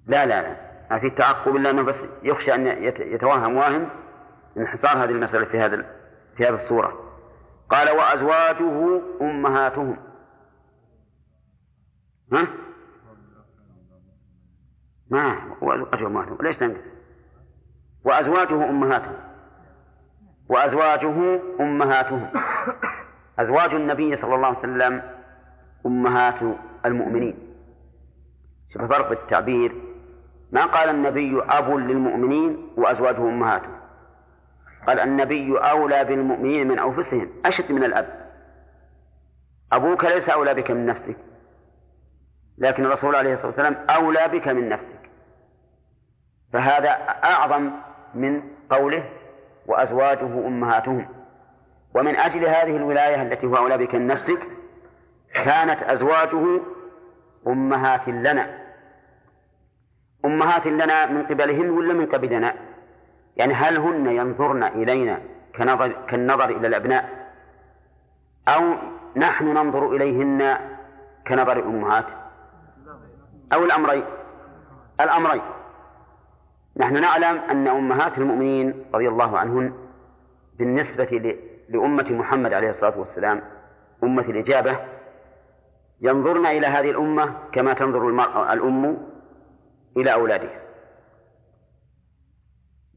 لا 0.06 0.26
لا 0.26 0.42
لا. 0.42 0.56
ما 0.90 0.98
في 0.98 1.10
تعقب 1.10 1.56
الا 1.56 1.70
انه 1.70 1.82
بس 1.82 2.04
يخشى 2.22 2.54
أن 2.54 2.66
يتوهم 2.98 3.56
واهم 3.56 3.88
انحصار 4.56 5.04
هذه 5.04 5.10
المسألة 5.10 5.44
في 5.44 5.58
هذا 5.58 5.86
في 6.36 6.44
هذه 6.44 6.54
الصورة. 6.54 7.06
قال 7.70 7.96
وأزواجه 7.96 9.00
أمهاتهم. 9.20 9.96
ها؟ 12.32 12.48
ما 15.10 15.56
وأزواجه 15.60 16.06
أمهاتهم؟ 16.06 16.38
ليش 16.40 16.56
تنقص؟ 16.56 16.80
وأزواجه 18.04 18.70
أمهاتهم. 18.70 19.16
وأزواجه 20.48 21.40
أمهاتهم 21.60 22.28
أزواج 23.38 23.74
النبي 23.74 24.16
صلى 24.16 24.34
الله 24.34 24.46
عليه 24.46 24.58
وسلم 24.58 25.02
أمهات 25.86 26.56
المؤمنين. 26.86 27.34
شوف 28.72 28.82
فرق 28.82 29.10
التعبير. 29.10 29.72
ما 30.52 30.66
قال 30.66 30.88
النبي 30.88 31.42
أب 31.42 31.70
للمؤمنين 31.70 32.68
وأزواجه 32.76 33.18
أمهاته؟ 33.18 33.68
قال 34.86 35.00
النبي 35.00 35.58
أولى 35.58 36.04
بالمؤمنين 36.04 36.68
من 36.68 36.78
أنفسهم 36.78 37.28
أشد 37.46 37.72
من 37.72 37.84
الأب. 37.84 38.26
أبوك 39.72 40.04
ليس 40.04 40.28
أولى 40.28 40.54
بك 40.54 40.70
من 40.70 40.86
نفسك 40.86 41.16
لكن 42.58 42.84
الرسول 42.84 43.16
عليه 43.16 43.34
الصلاة 43.34 43.46
والسلام 43.46 43.76
أولى 43.90 44.28
بك 44.28 44.48
من 44.48 44.68
نفسك. 44.68 45.10
فهذا 46.52 46.90
أعظم 47.24 47.70
من 48.14 48.42
قوله 48.70 49.04
وأزواجه 49.68 50.46
أمهاتهم. 50.46 51.08
ومن 51.94 52.16
أجل 52.16 52.46
هذه 52.46 52.76
الولاية 52.76 53.22
التي 53.22 53.46
هو 53.46 53.56
أولى 53.56 53.78
بك 53.78 53.94
من 53.94 54.06
نفسك 54.06 54.38
كانت 55.34 55.82
أزواجه 55.82 56.60
أمهات 57.46 58.08
لنا. 58.08 58.66
أمهات 60.24 60.66
لنا 60.66 61.06
من 61.06 61.22
قبلهن 61.22 61.70
ولا 61.70 61.94
من 61.94 62.06
قبلنا؟ 62.06 62.54
يعني 63.36 63.54
هل 63.54 63.78
هن 63.78 64.06
ينظرن 64.06 64.62
إلينا 64.62 65.20
كنظر 65.56 65.92
كالنظر 66.08 66.48
إلى 66.48 66.66
الأبناء؟ 66.66 67.32
أو 68.48 68.74
نحن 69.16 69.44
ننظر 69.44 69.96
إليهن 69.96 70.58
كنظر 71.28 71.58
الأمهات؟ 71.58 72.06
أو 73.52 73.64
الأمرين. 73.64 74.04
الأمرين. 75.00 75.42
نحن 76.76 77.00
نعلم 77.00 77.38
أن 77.38 77.68
أمهات 77.68 78.18
المؤمنين 78.18 78.84
رضي 78.94 79.08
الله 79.08 79.38
عنهن 79.38 79.72
بالنسبة 80.58 81.36
لأمة 81.68 82.10
محمد 82.10 82.52
عليه 82.52 82.70
الصلاة 82.70 82.98
والسلام 82.98 83.42
أمة 84.04 84.22
الإجابة 84.22 84.78
ينظرن 86.00 86.46
إلى 86.46 86.66
هذه 86.66 86.90
الأمة 86.90 87.34
كما 87.52 87.74
تنظر 87.74 88.08
الأم 88.52 88.98
إلى 89.96 90.12
أولادها. 90.12 90.60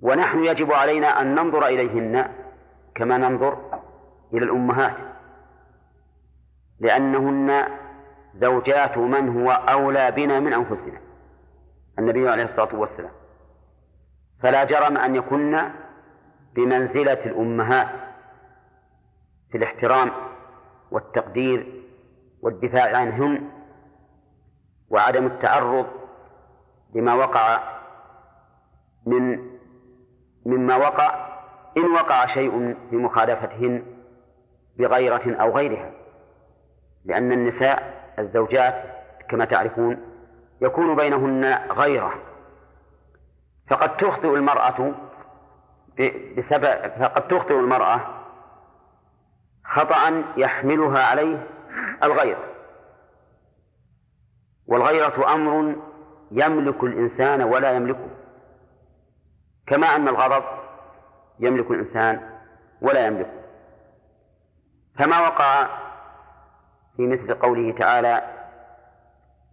ونحن 0.01 0.43
يجب 0.43 0.71
علينا 0.71 1.21
أن 1.21 1.35
ننظر 1.35 1.65
إليهن 1.67 2.25
كما 2.95 3.17
ننظر 3.17 3.81
إلى 4.33 4.45
الأمهات 4.45 4.95
لأنهن 6.79 7.65
زوجات 8.35 8.97
من 8.97 9.41
هو 9.41 9.51
أولى 9.51 10.11
بنا 10.11 10.39
من 10.39 10.53
أنفسنا 10.53 11.01
النبي 11.99 12.29
عليه 12.29 12.43
الصلاة 12.43 12.75
والسلام. 12.75 13.18
فلا 14.43 14.63
جرم 14.63 14.97
أن 14.97 15.15
يكن 15.15 15.69
بمنزلة 16.55 17.25
الأمهات 17.25 17.87
في 19.51 19.57
الاحترام 19.57 20.11
والتقدير 20.91 21.83
والدفاع 22.41 22.97
عنهن 22.97 23.49
وعدم 24.89 25.25
التعرض 25.25 25.87
لما 26.95 27.13
وقع 27.13 27.59
من 29.05 29.49
مما 30.45 30.75
وقع 30.75 31.29
إن 31.77 31.91
وقع 31.91 32.25
شيء 32.25 32.75
في 32.89 32.95
مخالفتهن 32.95 33.83
بغيرة 34.77 35.41
أو 35.41 35.57
غيرها. 35.57 35.91
لأن 37.05 37.31
النساء 37.31 38.03
الزوجات 38.19 38.83
كما 39.29 39.45
تعرفون 39.45 39.97
يكون 40.61 40.95
بينهن 40.95 41.53
غيرة. 41.71 42.28
فقد 43.69 43.97
تخطئ 43.97 44.33
المرأة 44.33 44.93
بسبب 46.37 46.91
فقد 46.99 47.27
تخطئ 47.27 47.53
المرأة 47.59 48.01
خطأ 49.65 50.23
يحملها 50.37 51.03
عليه 51.03 51.47
الغيرة 52.03 52.43
والغيرة 54.67 55.33
أمر 55.33 55.75
يملك 56.31 56.83
الإنسان 56.83 57.41
ولا 57.43 57.71
يملكه. 57.71 58.09
كما 59.67 59.87
أن 59.87 60.07
الغضب 60.07 60.43
يملك 61.39 61.71
الإنسان 61.71 62.29
ولا 62.81 63.07
يملكه. 63.07 63.39
فما 64.99 65.19
وقع 65.19 65.67
في 66.97 67.07
مثل 67.07 67.33
قوله 67.33 67.71
تعالى 67.77 68.21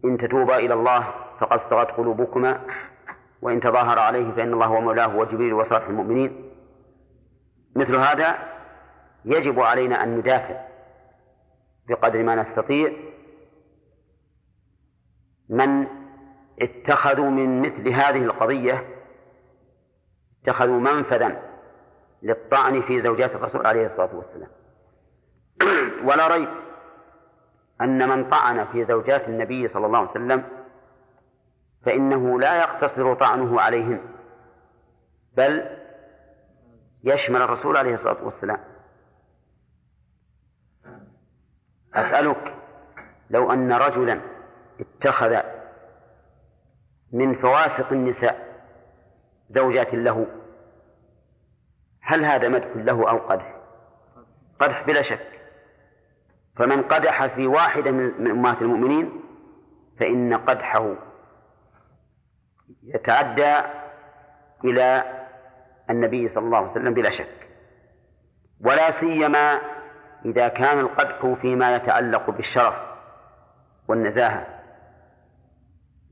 إن 0.05 0.19
تتوبا 0.19 0.57
إلى 0.57 0.75
الله 0.75 1.15
فقد 1.41 1.61
صغت 1.71 1.91
قلوبكما 1.91 2.61
وإن 3.47 3.61
تظاهر 3.61 3.99
عليه 3.99 4.33
فإن 4.33 4.53
الله 4.53 4.67
هو 4.67 4.81
مولاه 4.81 5.17
وجبريل 5.17 5.55
وصالح 5.55 5.87
المؤمنين. 5.87 6.53
مثل 7.77 7.97
هذا 7.97 8.39
يجب 9.25 9.61
علينا 9.61 10.03
أن 10.03 10.19
ندافع 10.19 10.67
بقدر 11.89 12.23
ما 12.23 12.35
نستطيع 12.35 12.93
من 15.49 15.87
اتخذوا 16.63 17.31
من 17.31 17.63
مثل 17.63 17.89
هذه 17.89 18.25
القضية 18.25 18.85
اتخذوا 20.43 20.81
منفذا 20.81 21.43
للطعن 22.23 22.83
في 22.83 23.03
زوجات 23.03 23.35
الرسول 23.35 23.67
عليه 23.67 23.87
الصلاة 23.87 24.15
والسلام. 24.15 24.51
ولا 26.09 26.29
ريب 26.29 26.49
أن 27.81 28.09
من 28.09 28.31
طعن 28.31 28.65
في 28.65 28.85
زوجات 28.85 29.29
النبي 29.29 29.69
صلى 29.69 29.87
الله 29.87 29.99
عليه 29.99 30.11
وسلم 30.11 30.45
فإنه 31.87 32.41
لا 32.41 32.59
يقتصر 32.59 33.15
طعنه 33.15 33.61
عليهن 33.61 34.01
بل 35.37 35.79
يشمل 37.05 37.43
الرسول 37.43 37.77
عليه 37.77 37.95
الصلاة 37.95 38.25
والسلام. 38.25 38.61
أسألك 41.95 42.55
لو 43.31 43.53
أن 43.53 43.73
رجلا 43.73 44.21
اتخذ 44.81 45.37
من 47.13 47.35
فواسق 47.35 47.93
النساء 47.93 48.63
زوجات 49.51 49.95
له 49.95 50.27
هل 52.01 52.25
هذا 52.25 52.49
مدح 52.49 52.77
له 52.77 53.11
أو 53.11 53.19
قدح؟ 53.19 53.57
قدح 54.61 54.87
بلا 54.87 55.03
شك. 55.03 55.41
فمن 56.57 56.83
قدح 56.83 57.27
في 57.35 57.47
واحدة 57.47 57.91
من 57.91 58.31
أمهات 58.31 58.63
المؤمنين 58.63 59.21
فإن 60.01 60.35
قدحه 60.35 60.97
يتعدى 62.83 63.57
إلى 64.65 65.05
النبي 65.91 66.29
صلى 66.29 66.45
الله 66.45 66.59
عليه 66.59 66.71
وسلم 66.71 66.95
بلا 66.95 67.11
شك. 67.11 67.49
ولا 68.61 68.91
سيما 68.91 69.61
إذا 70.25 70.49
كان 70.49 70.79
القدح 70.79 71.35
فيما 71.41 71.77
يتعلق 71.77 72.31
بالشرف 72.31 72.75
والنزاهة. 73.89 74.47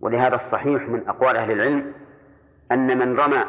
ولهذا 0.00 0.34
الصحيح 0.34 0.82
من 0.82 1.08
أقوال 1.08 1.36
أهل 1.36 1.50
العلم 1.50 1.92
أن 2.72 2.98
من 2.98 3.20
رمى 3.20 3.44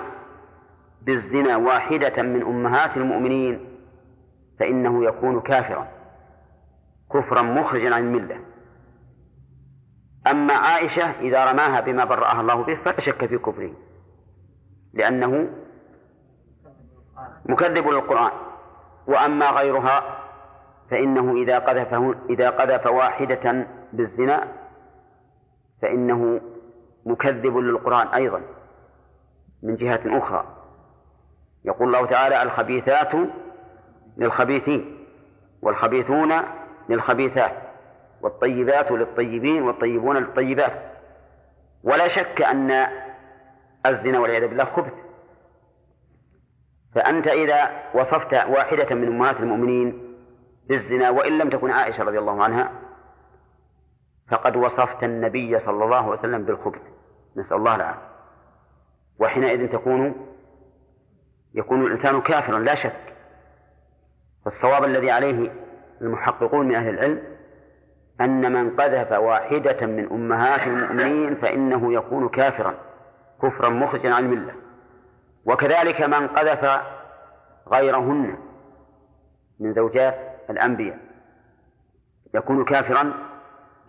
بالزنا 1.02 1.58
واحدة 1.58 2.24
من 2.24 2.42
أمهات 2.42 2.98
المؤمنين 2.98 3.78
فإنه 4.60 5.06
يكون 5.06 5.42
كافرا 5.42 5.88
كفرا 7.14 7.42
مخرجا 7.42 7.96
عن 7.96 8.02
الملة. 8.02 8.40
أما 10.28 10.54
عائشة 10.54 11.12
إذا 11.22 11.52
رماها 11.52 11.82
بما 11.82 12.06
برأها 12.06 12.42
الله 12.42 12.64
به 12.64 12.76
فلا 12.76 13.00
شك 13.00 13.26
في 13.26 13.38
كفره 13.38 13.72
لأنه 14.94 15.50
مكذب 17.46 17.88
للقرآن. 17.88 18.32
وأما 19.08 19.50
غيرها 19.50 20.20
فإنه 20.92 21.34
إذا 21.34 21.60
قذف 21.60 21.94
إذا 22.30 22.50
قذف 22.50 22.86
واحدة 22.88 23.68
بالزنا 23.94 24.48
فإنه 25.82 26.42
مكذب 27.06 27.58
للقرآن 27.58 28.08
أيضا 28.08 28.42
من 29.64 29.76
جهة 29.76 30.02
أخرى. 30.06 30.46
يقول 31.66 31.88
الله 31.88 32.06
تعالى 32.06 32.44
الخبيثات 32.44 33.12
للخبيثين 34.18 35.06
والخبيثون 35.62 36.34
للخبيثات. 36.90 37.65
والطيبات 38.26 38.92
للطيبين 38.92 39.62
والطيبون 39.64 40.18
للطيبات. 40.18 40.92
ولا 41.84 42.08
شك 42.08 42.42
أن 42.42 42.72
الزنا 43.86 44.20
والعياذ 44.20 44.48
بالله 44.48 44.66
خبث. 44.66 44.94
فأنت 46.96 47.28
إذا 47.28 47.70
وصفت 47.96 48.34
واحدة 48.34 48.96
من 48.96 49.08
أمهات 49.08 49.40
المؤمنين 49.40 50.16
بالزنا 50.70 51.10
وإن 51.10 51.38
لم 51.38 51.50
تكن 51.50 51.72
عائشة 51.72 52.04
رضي 52.04 52.20
الله 52.20 52.44
عنها 52.44 52.72
فقد 54.32 54.56
وصفت 54.56 55.04
النبي 55.04 55.60
صلى 55.60 55.84
الله 55.84 55.98
عليه 55.98 56.20
وسلم 56.20 56.46
بالخبث. 56.46 56.82
نسأل 57.38 57.58
الله 57.58 57.76
العافية. 57.76 58.16
وحينئذ 59.20 59.72
تكون 59.72 60.28
يكون 61.54 61.86
الإنسان 61.86 62.22
كافرا 62.22 62.60
لا 62.60 62.76
شك. 62.76 63.16
فالصواب 64.46 64.84
الذي 64.84 65.12
عليه 65.12 65.52
المحققون 66.02 66.68
من 66.68 66.76
أهل 66.76 66.90
العلم 66.90 67.35
أن 68.22 68.54
من 68.54 68.76
قذف 68.76 69.12
واحدة 69.12 69.86
من 69.86 70.12
أمهات 70.12 70.68
المؤمنين 70.68 71.36
فإنه 71.36 71.94
يكون 71.94 72.30
كافرا 72.30 72.76
كفرا 73.42 73.70
مخرجا 73.70 74.14
عن 74.14 74.26
الملة. 74.26 74.54
وكذلك 75.46 76.02
من 76.02 76.28
قذف 76.28 76.82
غيرهن 77.68 78.38
من 79.60 79.74
زوجات 79.74 80.16
الأنبياء 80.50 81.00
يكون 82.34 82.66
كافرا 82.66 83.14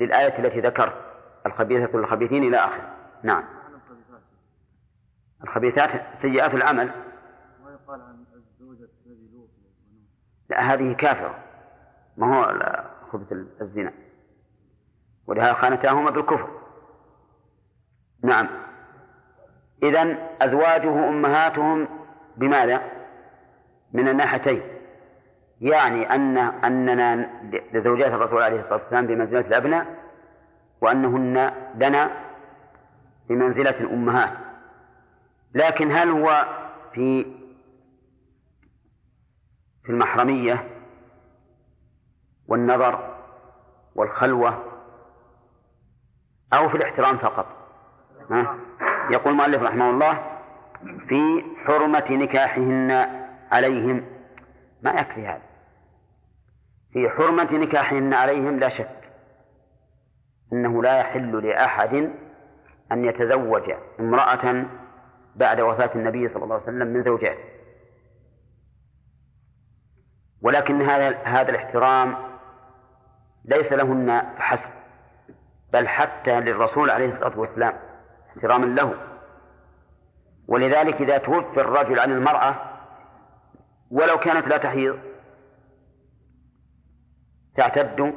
للآية 0.00 0.38
التي 0.38 0.60
ذكرت 0.60 0.94
الخبيثة 1.46 1.98
للخبيثين 1.98 2.44
إلى 2.44 2.56
آخره. 2.56 2.94
نعم. 3.22 3.44
الخبيثات 5.44 5.90
سيئات 6.22 6.54
العمل. 6.54 6.90
عن 7.88 8.24
الزوجة 8.34 8.88
لا 10.50 10.60
هذه 10.60 10.92
كافرة. 10.92 11.34
ما 12.16 12.38
هو 12.38 12.52
خبث 13.12 13.32
الزنا؟ 13.60 13.92
ولهذا 15.26 15.52
خانتاهما 15.52 16.10
بالكفر. 16.10 16.48
نعم. 18.22 18.48
إذا 19.82 20.16
أزواجه 20.42 21.08
أمهاتهم 21.08 21.88
بماذا؟ 22.36 22.82
من 23.92 24.08
الناحيتين. 24.08 24.62
يعني 25.60 26.14
أن 26.14 26.38
أننا 26.38 27.30
لزوجات 27.72 28.12
الرسول 28.12 28.42
عليه 28.42 28.60
الصلاة 28.60 28.82
والسلام 28.82 29.06
بمنزلة 29.06 29.40
الأبناء 29.40 29.86
وأنهن 30.80 31.52
لنا 31.74 32.10
بمنزلة 33.28 33.80
الأمهات. 33.80 34.32
لكن 35.54 35.92
هل 35.92 36.10
هو 36.10 36.46
في 36.92 37.24
في 39.84 39.92
المحرمية 39.92 40.68
والنظر 42.48 43.16
والخلوة 43.94 44.75
أو 46.56 46.68
في 46.68 46.76
الاحترام 46.76 47.18
فقط. 47.18 47.46
ها؟ 48.30 48.56
يقول 49.10 49.32
المؤلف 49.32 49.62
رحمه 49.62 49.90
الله 49.90 50.38
في 51.08 51.44
حرمة 51.66 52.04
نكاحهن 52.10 52.90
عليهم. 53.50 54.04
ما 54.82 54.90
يكفي 54.90 55.26
هذا. 55.26 55.42
في 56.92 57.10
حرمة 57.10 57.52
نكاحهن 57.52 58.14
عليهم 58.14 58.58
لا 58.58 58.68
شك 58.68 59.10
أنه 60.52 60.82
لا 60.82 60.98
يحل 60.98 61.46
لأحد 61.46 61.94
أن 62.92 63.04
يتزوج 63.04 63.70
امرأة 64.00 64.64
بعد 65.36 65.60
وفاة 65.60 65.90
النبي 65.94 66.28
صلى 66.28 66.44
الله 66.44 66.54
عليه 66.54 66.64
وسلم 66.64 66.86
من 66.86 67.02
زوجاته. 67.02 67.44
ولكن 70.42 70.82
هذا 70.82 71.18
هذا 71.24 71.50
الاحترام 71.50 72.16
ليس 73.44 73.72
لهن 73.72 74.34
فحسب. 74.38 74.75
بل 75.72 75.88
حتى 75.88 76.40
للرسول 76.40 76.90
عليه 76.90 77.14
الصلاة 77.14 77.38
والسلام 77.38 77.78
احتراما 78.28 78.66
له. 78.66 78.94
ولذلك 80.48 80.94
إذا 80.94 81.18
توفي 81.18 81.60
الرجل 81.60 82.00
عن 82.00 82.12
المرأة 82.12 82.56
ولو 83.90 84.18
كانت 84.18 84.46
لا 84.46 84.56
تحيض 84.56 84.98
تعتد 87.56 88.14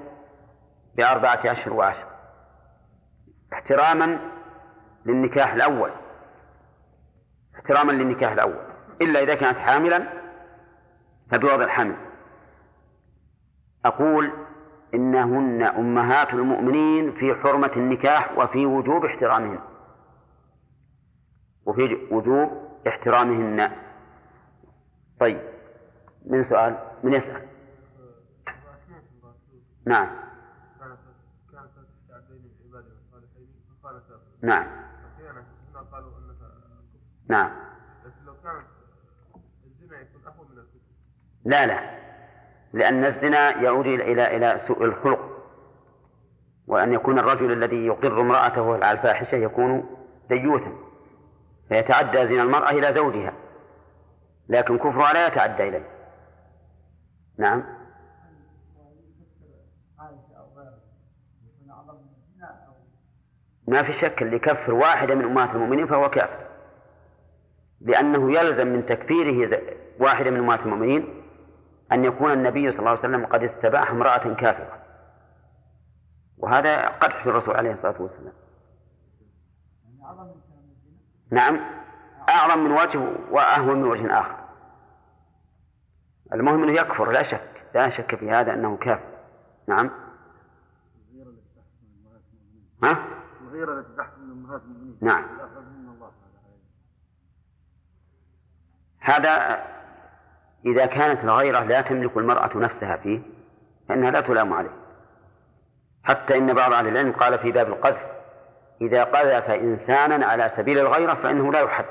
بأربعة 0.95 1.41
أشهر 1.45 1.73
وعشر. 1.73 2.07
احتراما 3.53 4.19
للنكاح 5.05 5.53
الأول. 5.53 5.91
احتراما 7.55 7.91
للنكاح 7.91 8.31
الأول. 8.31 8.69
إلا 9.01 9.23
إذا 9.23 9.35
كانت 9.35 9.57
حاملا 9.57 10.07
فبوضع 11.31 11.63
الحمل. 11.63 11.95
أقول 13.85 14.48
إنهن 14.93 15.63
أمهات 15.63 16.33
المؤمنين 16.33 17.11
في 17.11 17.35
حرمة 17.35 17.71
النكاح 17.75 18.37
وفي 18.37 18.65
وجوب 18.65 19.05
احترامهن. 19.05 19.59
وفي 21.65 22.07
وجوب 22.11 22.49
احترامهن. 22.87 23.71
طيب 25.19 25.41
من 26.25 26.49
سؤال؟ 26.49 26.77
من 27.03 27.13
يسأل. 27.13 27.47
نعم. 29.85 30.09
نعم. 34.41 34.67
نعم. 37.29 37.51
لكن 38.05 38.25
لو 38.25 38.33
كانت 38.43 38.65
الزنا 39.65 39.99
يكون 39.99 40.21
اهون 40.27 40.47
من 40.51 40.57
الكفر. 40.57 40.79
لا 41.45 41.65
لا. 41.67 42.08
لأن 42.73 43.05
الزنا 43.05 43.61
يعود 43.61 43.85
إلى 43.85 44.37
إلى 44.37 44.61
سوء 44.67 44.83
الخلق. 44.83 45.19
وأن 46.67 46.93
يكون 46.93 47.19
الرجل 47.19 47.51
الذي 47.51 47.85
يقر 47.85 48.21
امرأته 48.21 48.73
على 48.73 48.91
الفاحشة 48.91 49.35
يكون 49.35 49.97
ديوثا. 50.29 50.73
فيتعدى 51.69 52.25
زنا 52.25 52.43
المرأة 52.43 52.69
إلى 52.69 52.93
زوجها. 52.93 53.33
لكن 54.49 54.77
كفرها 54.77 55.13
لا 55.13 55.27
يتعدى 55.27 55.69
إليه. 55.69 55.87
نعم. 57.37 57.63
ما 63.67 63.83
في 63.83 63.93
شك 63.93 64.21
اللي 64.21 64.35
يكفر 64.35 64.73
واحدة 64.73 65.15
من 65.15 65.25
أمهات 65.25 65.49
المؤمنين 65.55 65.87
فهو 65.87 66.09
كافر. 66.09 66.45
لأنه 67.81 68.31
يلزم 68.31 68.67
من 68.67 68.85
تكفيره 68.85 69.61
واحدة 69.99 70.31
من 70.31 70.39
أمهات 70.39 70.59
المؤمنين 70.59 71.18
أن 71.91 72.05
يكون 72.05 72.31
النبي 72.31 72.71
صلى 72.71 72.79
الله 72.79 72.89
عليه 72.89 72.99
وسلم 72.99 73.25
قد 73.25 73.43
استباح 73.43 73.91
امرأة 73.91 74.33
كافرة. 74.33 74.79
وهذا 76.37 76.87
قدح 76.87 77.23
في 77.23 77.29
الرسول 77.29 77.55
عليه 77.55 77.71
الصلاة 77.73 78.01
والسلام. 78.01 78.33
نعم. 81.31 81.59
أعظم 82.29 82.59
من 82.63 82.71
وجه 82.71 82.99
وأهون 83.31 83.81
من 83.81 83.87
وجه 83.87 84.19
آخر. 84.19 84.35
المهم 86.33 86.63
أنه 86.63 86.71
يكفر 86.71 87.11
لا 87.11 87.23
شك 87.23 87.65
لا 87.75 87.89
شك 87.89 88.15
في 88.15 88.31
هذا 88.31 88.53
أنه 88.53 88.77
كافر. 88.77 89.09
نعم. 89.67 89.91
ها؟ 92.83 93.05
الغيرة 93.41 93.79
التي 93.79 93.95
تحت 93.97 94.17
من 94.17 94.31
أمهات 94.31 94.61
المؤمنين 94.61 94.97
نعم. 95.01 95.25
هذا 98.99 99.63
إذا 100.65 100.85
كانت 100.85 101.23
الغيرة 101.23 101.63
لا 101.63 101.81
تملك 101.81 102.17
المرأة 102.17 102.57
نفسها 102.57 102.97
فيه 102.97 103.19
فإنها 103.89 104.11
لا 104.11 104.21
تلام 104.21 104.53
عليه. 104.53 104.69
حتى 106.03 106.37
إن 106.37 106.53
بعض 106.53 106.73
أهل 106.73 106.87
العلم 106.87 107.11
قال 107.11 107.39
في 107.39 107.51
باب 107.51 107.67
القذف 107.67 108.01
إذا 108.81 109.03
قذف 109.03 109.49
إنسانا 109.49 110.25
على 110.25 110.51
سبيل 110.57 110.79
الغيرة 110.79 111.13
فإنه 111.13 111.51
لا 111.51 111.59
يحد. 111.59 111.85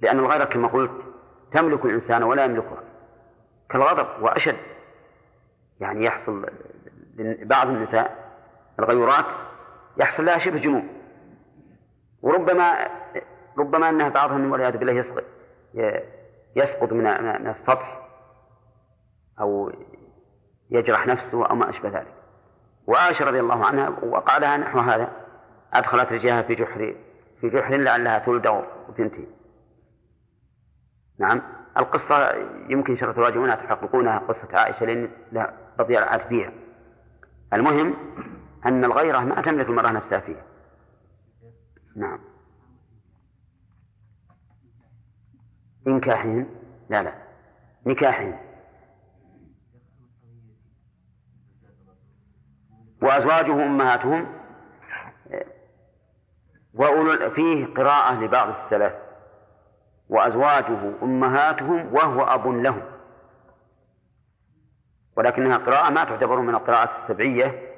لأن 0.00 0.18
الغيرة 0.18 0.44
كما 0.44 0.68
قلت 0.68 0.90
تملك 1.52 1.84
الإنسان 1.84 2.22
ولا 2.22 2.44
يملكها 2.44 2.82
كالغضب 3.70 4.22
وأشد. 4.22 4.56
يعني 5.80 6.04
يحصل 6.04 6.46
بعض 7.42 7.66
النساء 7.66 8.32
الغيورات 8.78 9.24
يحصل 9.96 10.24
لها 10.24 10.38
شبه 10.38 10.58
جنون. 10.58 10.88
وربما 12.22 12.88
ربما 13.58 13.88
أنها 13.88 14.08
بعضهم 14.08 14.52
والعياذ 14.52 14.76
بالله 14.76 14.92
يسقط 14.92 15.24
يسقط 16.56 16.92
من 16.92 17.06
السطح 17.46 18.08
أو 19.40 19.72
يجرح 20.70 21.06
نفسه 21.06 21.46
أو 21.46 21.54
ما 21.54 21.70
أشبه 21.70 21.88
ذلك. 21.88 22.14
وعائشة 22.86 23.24
رضي 23.24 23.40
الله 23.40 23.64
عنها 23.64 23.88
وقع 23.88 24.38
لها 24.38 24.56
نحو 24.56 24.78
هذا 24.78 25.12
أدخلت 25.72 26.12
رجلها 26.12 26.42
في 26.42 26.54
جحر 26.54 26.94
في 27.40 27.48
جحر 27.48 27.76
لعلها 27.76 28.18
تولد 28.18 28.46
وتنتهي. 28.88 29.26
نعم. 31.20 31.42
القصة 31.76 32.34
يمكن 32.68 32.96
شر 32.96 33.12
تراجعونها 33.12 33.56
تحققونها 33.56 34.18
قصة 34.18 34.58
عائشة 34.58 34.86
لأن 34.86 35.10
لا 35.32 35.52
رضي 35.80 35.98
الله 35.98 36.18
فيها. 36.18 36.52
المهم 37.52 37.94
أن 38.66 38.84
الغيرة 38.84 39.18
ما 39.18 39.42
تملك 39.42 39.68
المرأة 39.68 39.92
نفسها 39.92 40.20
فيها. 40.20 40.42
نعم. 41.96 42.18
إنكاحهن 45.88 46.46
لا 46.90 47.02
لا. 47.02 47.14
نكاحهن 47.86 48.38
وأزواجه 53.02 53.52
أمهاتهم 53.66 54.26
وأولو 56.74 57.30
فيه 57.30 57.66
قراءة 57.66 58.20
لبعض 58.20 58.48
السلف. 58.48 58.92
وأزواجه 60.08 60.92
أمهاتهم 61.02 61.94
وهو 61.94 62.22
أب 62.22 62.46
لهم. 62.46 62.82
ولكنها 65.16 65.56
قراءة 65.56 65.90
ما 65.90 66.04
تعتبر 66.04 66.40
من 66.40 66.54
القراءات 66.54 66.90
السبعية 67.02 67.74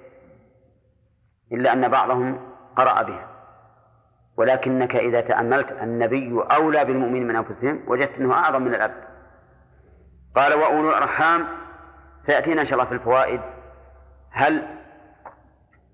إلا 1.52 1.72
أن 1.72 1.88
بعضهم 1.88 2.40
قرأ 2.76 3.02
بها. 3.02 3.30
ولكنك 4.41 4.97
إذا 4.97 5.20
تأملت 5.20 5.72
النبي 5.72 6.45
أولى 6.51 6.84
بالمؤمنين 6.84 7.28
من 7.28 7.36
أنفسهم 7.36 7.80
وجدت 7.86 8.18
أنه 8.18 8.34
أعظم 8.34 8.62
من 8.62 8.74
الأب. 8.74 8.95
قال 10.36 10.55
وأولو 10.55 10.88
الأرحام 10.88 11.47
سيأتينا 12.26 12.61
إن 12.61 12.66
شاء 12.66 12.74
الله 12.74 12.84
في 12.84 12.95
الفوائد. 12.95 13.41
هل 14.30 14.66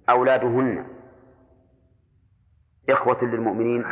أولادهن 0.09 0.87
إخوة 2.91 3.25
للمؤمنين؟ 3.25 3.85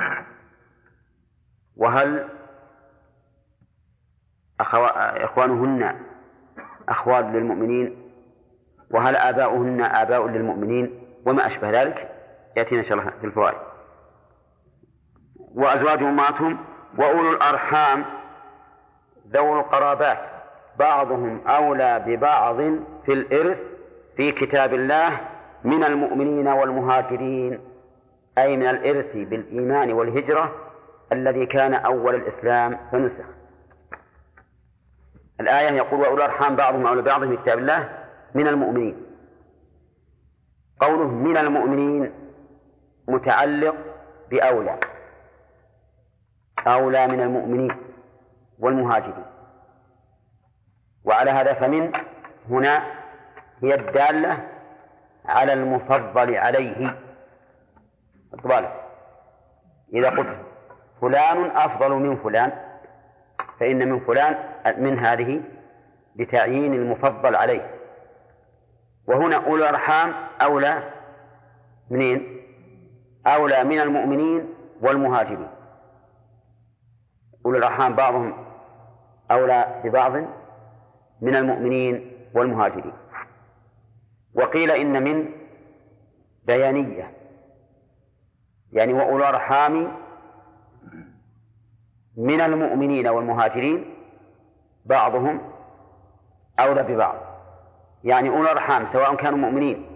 وهل 1.77 2.29
أخوا... 4.61 5.25
إخوانهن 5.25 6.01
أخوال 6.89 7.25
للمؤمنين؟ 7.25 8.11
وهل 8.91 9.17
آباؤهن 9.17 9.81
آباء 9.81 10.27
للمؤمنين؟ 10.27 11.01
وما 11.27 11.47
أشبه 11.47 11.83
ذلك؟ 11.83 12.11
يأتينا 12.57 12.81
إن 12.81 12.87
شاء 12.87 12.99
الله 12.99 13.11
في 13.11 13.27
الفوائد. 13.27 13.74
وأزواج 15.55 16.03
أمهاتهم 16.03 16.59
وأولو 16.99 17.31
الأرحام 17.31 18.05
ذو 19.29 19.59
القرابات. 19.61 20.19
بعضهم 20.79 21.41
أولى 21.49 22.05
ببعض 22.07 22.57
في 23.07 23.13
الإرث 23.13 23.59
في 24.17 24.31
كتاب 24.31 24.75
الله 24.75 25.21
من 25.65 25.85
المؤمنين 25.85 26.49
والمهاجرين 26.49 27.61
أي 28.39 28.57
من 28.57 28.67
الإرث 28.67 29.17
بالإيمان 29.17 29.93
والهجرة 29.93 30.53
الذي 31.13 31.47
كان 31.47 31.75
أول 31.75 32.15
الإسلام 32.15 32.79
فنسخ. 32.93 33.25
الآية 35.41 35.71
يقول 35.71 36.01
وأولو 36.01 36.17
الأرحام 36.17 36.57
بعضهم 36.57 36.87
أولى 36.87 37.03
ببعض 37.03 37.29
في 37.29 37.37
كتاب 37.37 37.59
الله 37.59 37.89
من 38.35 38.49
المؤمنين. 38.49 38.97
قوله 40.81 41.09
من 41.09 41.37
المؤمنين 41.37 42.13
متعلق 43.09 43.77
بأولى. 44.31 44.79
أولى 46.67 47.07
من 47.07 47.21
المؤمنين 47.21 47.77
والمهاجرين. 48.59 49.25
وعلى 51.05 51.31
هذا 51.31 51.55
فمن 51.55 51.93
هنا 52.51 52.83
هي 53.63 53.75
الدالة 53.75 54.49
على 55.25 55.53
المفضل 55.53 56.35
عليه. 56.37 56.97
بالك 58.45 58.81
إذا 59.95 60.11
قلت 60.11 60.37
فلان 61.01 61.51
أفضل 61.57 61.91
من 61.91 62.17
فلان 62.17 62.53
فإن 63.61 63.89
من 63.89 64.01
فلان 64.01 64.35
من 64.79 64.99
هذه 64.99 65.41
لتعيين 66.17 66.75
المفضل 66.75 67.37
عليه. 67.37 67.71
وهنا 69.07 69.37
أولو 69.37 69.57
الأرحام 69.57 70.13
أولى 70.43 70.83
منين؟ 71.91 72.41
أولى 73.27 73.65
من 73.65 73.81
المؤمنين 73.81 74.55
والمهاجرين. 74.81 75.49
أولو 77.47 77.59
الأرحام 77.59 77.95
بعضهم 77.95 78.33
أولى 79.31 79.81
ببعض 79.85 80.13
من 81.21 81.37
المؤمنين 81.37 82.13
والمهاجرين. 82.35 82.93
وقيل 84.35 84.71
إن 84.71 85.03
من 85.05 85.31
بيانية 86.47 87.11
يعني 88.73 88.93
وأولو 88.93 89.17
الأرحام 89.17 89.93
من 92.17 92.41
المؤمنين 92.41 93.09
والمهاجرين 93.09 93.95
بعضهم 94.85 95.41
أولى 96.59 96.83
ببعض. 96.83 97.17
يعني 98.05 98.29
أولو 98.29 98.43
الأرحام 98.43 98.87
سواء 98.93 99.15
كانوا 99.15 99.39
مؤمنين 99.39 99.87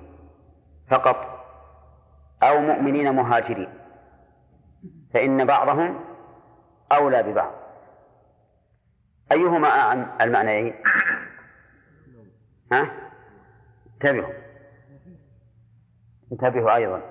فقط 0.91 1.17
أو 2.43 2.61
مؤمنين 2.61 3.15
مهاجرين. 3.15 3.69
فإن 5.15 5.45
بعضهم 5.45 6.01
أولى 6.93 7.23
ببعض. 7.23 7.53
أيهما 9.33 9.69
أعم 9.69 10.07
المعنيين؟ 10.21 10.75
ها؟ 12.73 12.91
انتبهوا. 13.95 14.33
انتبهوا 16.33 16.77
أيضا. 16.77 17.03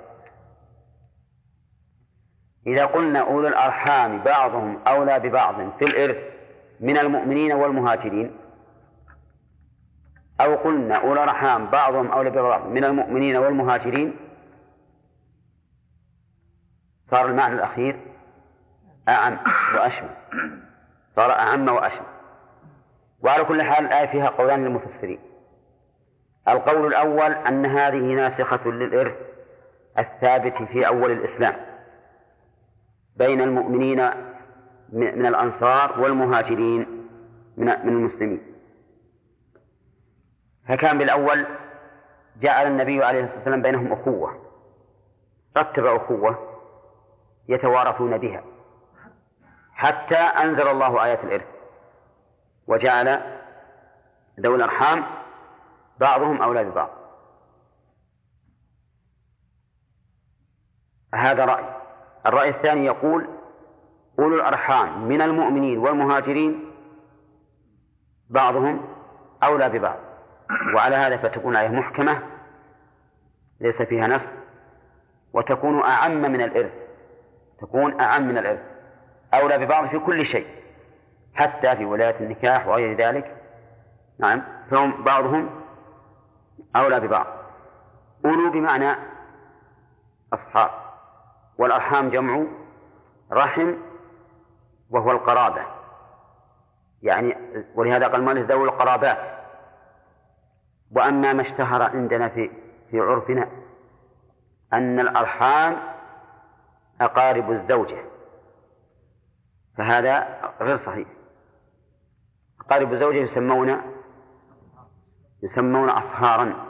إذا 2.68 2.86
قلنا 2.86 3.20
أولو 3.20 3.48
الأرحام 3.48 4.24
بعضهم 4.24 4.80
أولى 4.88 5.20
ببعض 5.20 5.56
في 5.80 5.86
الإرث 5.86 6.18
من 6.80 6.98
المؤمنين 6.98 7.52
والمهاجرين 7.52 8.38
أو 10.42 10.56
قلنا 10.56 10.96
أولو 10.96 11.14
الأرحام 11.24 11.66
بعضهم 11.70 12.12
أولى 12.12 12.30
ببعض 12.30 12.68
من 12.68 12.84
المؤمنين 12.84 13.38
والمهاجرين 13.38 14.16
صار 17.12 17.26
المعنى 17.26 17.56
الأخير؟ 17.56 18.00
أعم 19.08 19.40
وأشمل 19.76 20.10
صار 21.16 21.32
أعم 21.32 21.68
وأشمل 21.68 22.08
وعلى 23.22 23.44
كل 23.44 23.62
حال 23.62 23.86
الآية 23.86 24.08
فيها 24.08 24.30
قولان 24.30 24.64
للمفسرين. 24.64 25.20
القول 26.48 26.88
الأول 26.88 27.32
أن 27.32 27.66
هذه 27.66 28.14
ناسخة 28.14 28.68
للإرث 28.72 29.16
الثابت 29.98 30.54
في 30.64 30.88
أول 30.88 31.12
الإسلام. 31.12 31.56
بين 33.16 33.42
المؤمنين 33.42 34.10
من 34.94 35.26
الأنصار 35.26 36.00
والمهاجرين 36.00 37.08
من 37.58 37.70
المسلمين. 37.70 38.42
فكان 40.70 40.98
بالأول 40.98 41.46
جعل 42.42 42.68
النبي 42.68 43.04
عليه 43.04 43.20
الصلاة 43.20 43.38
والسلام 43.38 43.62
بينهم 43.62 43.94
أخوة. 43.94 44.42
رتب 45.58 45.86
أخوة 45.86 46.38
يتوارثون 47.50 48.18
بها. 48.18 48.44
حتى 49.78 50.16
أنزل 50.16 50.68
الله 50.68 51.06
آية 51.06 51.24
الإرث. 51.24 51.48
وجعل 52.68 53.22
ذوي 54.40 54.56
الأرحام 54.56 55.06
بعضهم 56.00 56.42
أولى 56.42 56.64
ببعض. 56.64 56.90
هذا 61.16 61.46
رأي. 61.46 61.78
الرأي 62.26 62.50
الثاني 62.50 62.86
يقول 62.86 63.28
أولو 64.20 64.36
الأرحام 64.36 65.08
من 65.08 65.22
المؤمنين 65.22 65.78
والمهاجرين 65.78 66.72
بعضهم 68.30 68.88
أولى 69.44 69.70
ببعض. 69.70 70.00
وعلى 70.76 70.96
هذا 70.96 71.18
فتكون 71.18 71.56
آية 71.56 71.70
محكمة 71.70 72.24
ليس 73.60 73.82
فيها 73.82 74.08
نص 74.08 74.24
وتكون 75.34 75.84
أعم 75.84 76.22
من 76.22 76.42
الإرث. 76.42 76.74
تكون 77.62 78.02
أعم 78.02 78.28
من 78.28 78.38
الإرث. 78.38 78.77
أولى 79.34 79.66
ببعض 79.66 79.88
في 79.88 80.00
كل 80.00 80.26
شيء 80.26 80.48
حتى 81.36 81.76
في 81.76 81.86
ولاية 81.86 82.20
النكاح 82.20 82.68
وغير 82.68 82.98
ذلك. 82.98 83.38
نعم 84.20 84.44
فهم 84.72 85.04
بعضهم 85.04 85.50
أولى 86.76 87.00
ببعض. 87.00 87.28
أولو 88.26 88.52
بمعنى 88.52 88.96
أصحاب. 90.34 90.72
والأرحام 91.58 92.10
جمع 92.10 92.44
رحم 93.32 93.74
وهو 94.90 95.12
القرابة. 95.12 95.66
يعني 97.02 97.36
ولهذا 97.76 98.08
قال 98.08 98.24
مالك 98.24 98.52
ذوي 98.52 98.64
القرابات. 98.64 99.18
وأما 100.92 101.34
ما 101.34 101.42
اشتهر 101.42 101.82
عندنا 101.82 102.30
في 102.30 102.52
في 102.92 103.00
عرفنا 103.00 103.50
أن 104.74 105.00
الأرحام 105.00 105.78
أقارب 107.02 107.52
الزوجة. 107.52 108.17
فهذا 109.78 110.42
غير 110.62 110.78
صحيح 110.78 111.08
أقارب 112.60 112.94
الزوجة 112.94 113.18
يسمون 113.18 113.82
يسمون 115.44 115.90
أصهارا 115.90 116.68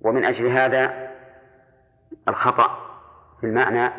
ومن 0.00 0.24
أجل 0.24 0.46
هذا 0.46 1.10
الخطأ 2.28 2.90
في 3.40 3.46
المعنى 3.46 3.92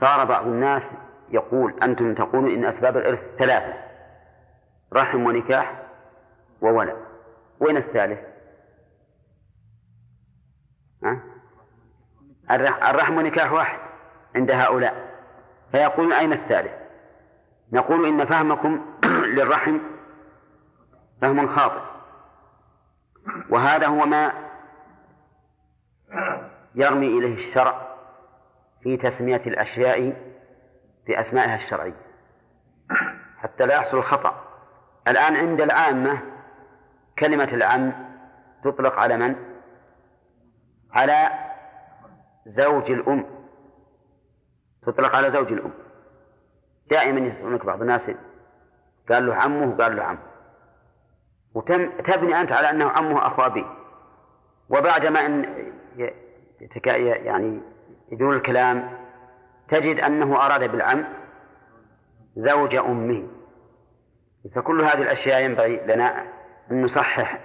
صار 0.00 0.24
بعض 0.24 0.46
الناس 0.46 0.82
يقول 1.30 1.82
أنتم 1.82 2.14
تقولون 2.14 2.50
إن 2.50 2.64
أسباب 2.64 2.96
الإرث 2.96 3.20
ثلاثة 3.38 3.74
رحم 4.92 5.26
ونكاح 5.26 5.82
وولد 6.60 6.96
وين 7.60 7.76
الثالث؟ 7.76 8.18
ها؟ 11.04 11.22
الرحم 12.90 13.16
ونكاح 13.16 13.52
واحد 13.52 13.78
عند 14.36 14.50
هؤلاء 14.50 15.13
فيقولون 15.74 16.12
أين 16.12 16.32
الثالث؟ 16.32 16.72
نقول 17.72 18.06
إن 18.06 18.24
فهمكم 18.26 18.86
للرحم 19.36 19.78
فهم 21.20 21.48
خاطئ 21.48 21.80
وهذا 23.50 23.86
هو 23.86 24.06
ما 24.06 24.32
يرمي 26.74 27.06
إليه 27.06 27.34
الشرع 27.34 27.96
في 28.82 28.96
تسمية 28.96 29.42
الأشياء 29.46 30.16
بأسمائها 31.06 31.54
الشرعية 31.54 32.06
حتى 33.38 33.66
لا 33.66 33.74
يحصل 33.74 33.96
الخطأ 33.96 34.44
الآن 35.08 35.36
عند 35.36 35.60
العامة 35.60 36.22
كلمة 37.18 37.48
العم 37.52 37.92
تطلق 38.64 38.98
على 38.98 39.16
من؟ 39.16 39.36
على 40.92 41.28
زوج 42.46 42.90
الأم 42.90 43.33
تطلق 44.86 45.16
على 45.16 45.30
زوج 45.30 45.52
الأم. 45.52 45.72
دائما 46.90 47.20
يسألونك 47.20 47.66
بعض 47.66 47.80
الناس 47.80 48.10
قال 49.08 49.26
له 49.26 49.34
عمه 49.34 49.74
وقال 49.74 49.96
له 49.96 50.02
عم 50.02 50.18
وتبني 51.54 52.40
أنت 52.40 52.52
على 52.52 52.70
أنه 52.70 52.88
عمه 52.90 53.26
أخو 53.26 53.42
أبيه 53.42 53.66
وبعدما 54.68 55.26
أن 55.26 55.44
يعني 56.96 57.60
يدور 58.12 58.36
الكلام 58.36 58.98
تجد 59.68 60.00
أنه 60.00 60.46
أراد 60.46 60.70
بالعم 60.70 61.04
زوج 62.36 62.76
أمه. 62.76 63.28
فكل 64.54 64.80
هذه 64.80 65.02
الأشياء 65.02 65.44
ينبغي 65.44 65.76
لنا 65.86 66.24
أن 66.70 66.82
نصحح 66.82 67.40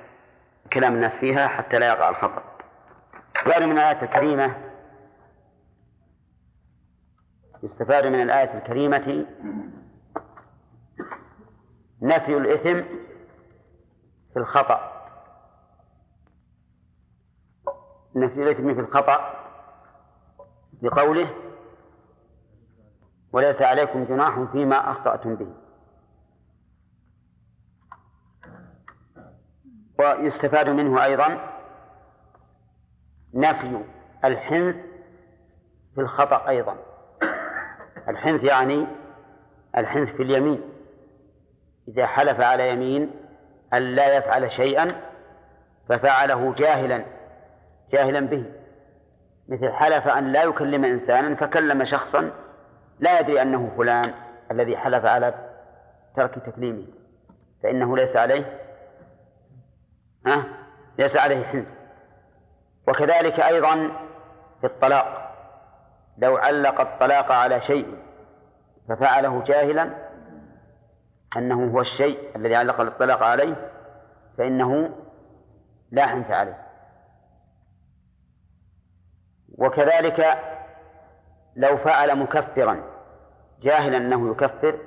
كلام 0.73 0.93
الناس 0.93 1.17
فيها 1.17 1.47
حتى 1.47 1.79
لا 1.79 1.87
يقع 1.87 2.09
الخطأ. 2.09 2.43
يستفاد 3.35 3.63
من 3.63 3.71
الآية 3.71 4.01
الكريمة 4.01 4.68
يستفاد 7.63 8.05
من 8.05 8.21
الآية 8.21 8.57
الكريمة 8.57 9.25
نفي 12.01 12.37
الإثم 12.37 12.81
في 14.33 14.39
الخطأ. 14.39 14.99
نفي 18.15 18.43
الإثم 18.43 18.73
في 18.73 18.79
الخطأ 18.79 19.35
بقوله 20.81 21.35
وليس 23.33 23.61
عليكم 23.61 24.03
جناح 24.03 24.39
فيما 24.51 24.91
أخطأتم 24.91 25.35
به. 25.35 25.53
ويستفاد 29.99 30.69
منه 30.69 31.03
أيضا 31.03 31.55
نفي 33.33 33.83
الحنث 34.25 34.75
في 35.95 36.01
الخطأ 36.01 36.47
أيضا. 36.49 36.88
الحنث 38.09 38.43
يعني 38.43 38.87
الحنث 39.77 40.09
في 40.09 40.23
اليمين. 40.23 40.61
إذا 41.87 42.05
حلف 42.05 42.39
على 42.39 42.69
يمين 42.69 43.11
أن 43.73 43.81
لا 43.81 44.17
يفعل 44.17 44.51
شيئا 44.51 44.87
ففعله 45.89 46.53
جاهلا 46.53 47.05
جاهلا 47.91 48.19
به. 48.19 48.45
مثل 49.49 49.71
حلف 49.71 50.07
أن 50.07 50.31
لا 50.31 50.43
يكلم 50.43 50.85
إنسانا 50.85 51.35
فكلم 51.35 51.83
شخصا 51.83 52.31
لا 52.99 53.19
يدري 53.19 53.41
أنه 53.41 53.71
فلان 53.77 54.13
الذي 54.51 54.77
حلف 54.77 55.05
على 55.05 55.33
ترك 56.15 56.35
تكليمه 56.45 56.85
فإنه 57.63 57.97
ليس 57.97 58.15
عليه 58.15 58.59
ها؟ 60.25 60.45
ليس 60.99 61.17
عليه 61.17 61.43
حنث. 61.43 61.67
وكذلك 62.87 63.39
أيضا 63.39 63.75
في 64.61 64.67
الطلاق. 64.67 65.28
لو 66.21 66.37
علق 66.37 66.81
الطلاق 66.81 67.31
على 67.31 67.61
شيء 67.61 67.97
ففعله 68.89 69.43
جاهلا 69.43 70.09
أنه 71.37 71.71
هو 71.71 71.81
الشيء 71.81 72.35
الذي 72.35 72.55
علق 72.55 72.81
الطلاق 72.81 73.23
عليه 73.23 73.71
فإنه 74.37 74.89
لا 75.91 76.07
حنث 76.07 76.31
عليه 76.31 76.65
وكذلك 79.57 80.37
لو 81.55 81.77
فعل 81.77 82.19
مكفرا 82.19 82.83
جاهلا 83.61 83.97
أنه 83.97 84.31
يكفر 84.31 84.79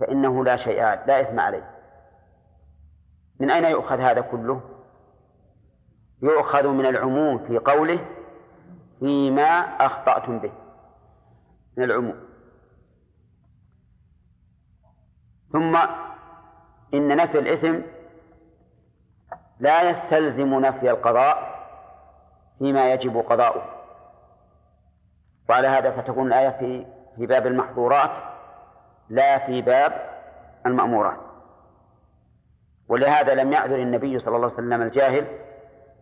فإنه 0.00 0.44
لا 0.44 0.56
شيء 0.56 0.80
لا 0.82 1.20
إثم 1.20 1.40
عليه 1.40 1.70
من 3.40 3.50
أين 3.50 3.64
يؤخذ 3.64 4.00
هذا 4.00 4.20
كله؟ 4.20 4.60
يؤخذ 6.22 6.66
من 6.66 6.86
العموم 6.86 7.38
في 7.46 7.58
قوله 7.58 8.06
فيما 9.02 9.60
أخطأتم 9.86 10.38
به 10.38 10.52
من 11.76 11.84
العموم. 11.84 12.16
ثم 15.52 15.76
إن 16.94 17.16
نفي 17.16 17.38
الإثم 17.38 17.80
لا 19.60 19.90
يستلزم 19.90 20.60
نفي 20.60 20.90
القضاء 20.90 21.66
فيما 22.58 22.92
يجب 22.92 23.16
قضاؤه. 23.16 23.62
وعلى 25.48 25.68
هذا 25.68 25.90
فتكون 25.90 26.26
الآية 26.26 26.50
في 26.50 26.86
في 27.16 27.26
باب 27.26 27.46
المحظورات 27.46 28.10
لا 29.08 29.46
في 29.46 29.62
باب 29.62 29.92
المأمورات. 30.66 31.18
ولهذا 32.88 33.34
لم 33.34 33.52
يعذر 33.52 33.76
النبي 33.76 34.18
صلى 34.18 34.36
الله 34.36 34.46
عليه 34.46 34.54
وسلم 34.54 34.82
الجاهل 34.82 35.26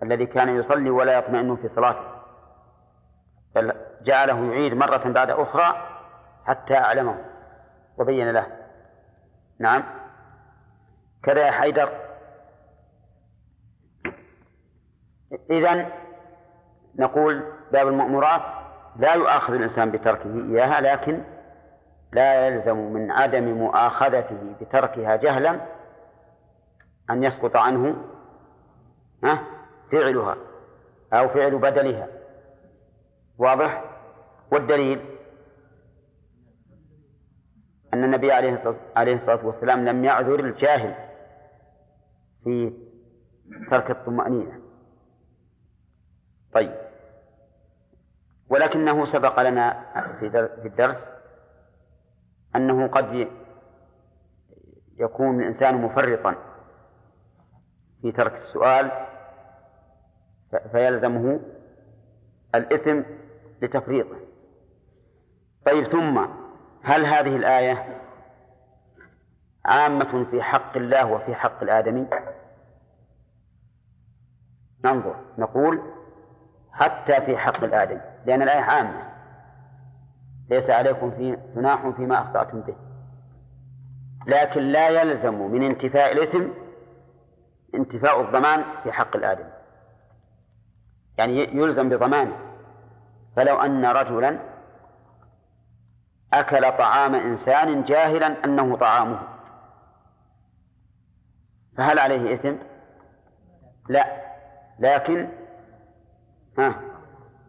الذي 0.03 0.27
كان 0.27 0.57
يصلي 0.57 0.91
ولا 0.91 1.19
يطمئن 1.19 1.57
في 1.57 1.69
صلاته. 1.69 2.20
بل 3.55 3.73
جعله 4.03 4.53
يعيد 4.53 4.75
مرة 4.75 5.13
بعد 5.13 5.31
أخرى 5.31 5.87
حتى 6.45 6.75
أعلمه 6.75 7.19
وبين 7.99 8.31
له. 8.31 8.47
نعم. 9.59 9.85
كذا 11.23 11.47
يا 11.47 11.51
حيدر. 11.51 11.89
إذن 15.51 15.89
نقول 16.99 17.45
باب 17.73 17.89
المأمورات 17.89 18.43
لا 18.97 19.15
يؤاخذ 19.15 19.55
الإنسان 19.55 19.91
بتركه 19.91 20.35
إياها 20.35 20.81
لكن 20.81 21.23
لا 22.13 22.47
يلزم 22.47 22.77
من 22.77 23.11
عدم 23.11 23.45
مؤاخذته 23.45 24.55
بتركها 24.61 25.17
جهلا 25.17 25.61
أن 27.11 27.25
يسقط 27.25 27.57
عنه 27.57 27.97
ها 29.25 29.43
فعلها 29.93 30.37
أو 31.13 31.29
فعل 31.29 31.59
بدلها. 31.59 32.20
واضح؟ 33.41 33.85
والدليل؟ 34.53 35.01
أن 37.95 38.05
النبي 38.05 38.33
عليه 38.33 39.17
الصلاة 39.17 39.47
والسلام 39.47 39.85
لم 39.85 40.05
يعذر 40.05 40.41
الجاهل 40.41 40.95
في 42.45 42.73
ترك 43.71 43.91
الطمأنينة. 43.91 44.61
طيب. 46.53 46.75
ولكنه 48.51 49.13
سبق 49.13 49.41
لنا 49.41 49.85
في 50.21 50.67
الدرس 50.67 50.97
أنه 52.57 52.89
قد 52.89 53.29
يكون 54.99 55.41
الإنسان 55.41 55.75
مفرطا 55.75 56.35
في 58.03 58.13
ترك 58.13 58.43
السؤال 58.43 58.91
فيلزمه 60.73 61.41
الإثم 62.55 63.03
لتفريطه. 63.63 64.17
طيب 65.67 65.93
ثم 65.93 66.27
هل 66.83 67.07
هذه 67.07 67.37
الآية 67.37 68.01
عامة 69.65 70.27
في 70.31 70.43
حق 70.43 70.77
الله 70.77 71.13
وفي 71.13 71.35
حق 71.35 71.63
الآدمي؟ 71.63 72.07
ننظر 74.85 75.17
نقول 75.39 75.83
حتى 76.73 77.21
في 77.21 77.37
حق 77.37 77.65
الآدمي 77.65 78.01
لأن 78.27 78.43
الآية 78.43 78.61
عامة. 78.61 79.11
ليس 80.51 80.71
عليكم 80.71 81.11
في 81.11 81.39
جناح 81.57 81.89
فيما 81.89 82.21
أخطأتم 82.21 82.61
به. 82.61 82.77
لكن 84.27 84.61
لا 84.61 84.89
يلزم 84.89 85.35
من 85.35 85.63
انتفاء 85.63 86.13
الإثم 86.13 86.49
انتفاء 87.75 88.21
الضمان 88.21 88.65
في 88.83 88.93
حق 88.93 89.17
الآدمي. 89.17 89.51
يعني 91.19 91.39
يلزم 91.39 91.89
بضمانه. 91.89 92.50
فلو 93.37 93.61
أن 93.61 93.87
رجلا 93.87 94.39
أكل 96.33 96.73
طعام 96.73 97.15
إنسان 97.15 97.85
جاهلا 97.85 98.45
أنه 98.45 98.77
طعامه. 98.77 99.19
فهل 101.77 101.99
عليه 101.99 102.35
إثم؟ 102.35 102.57
لا. 103.89 104.05
لكن 104.79 105.29
ها 106.59 106.75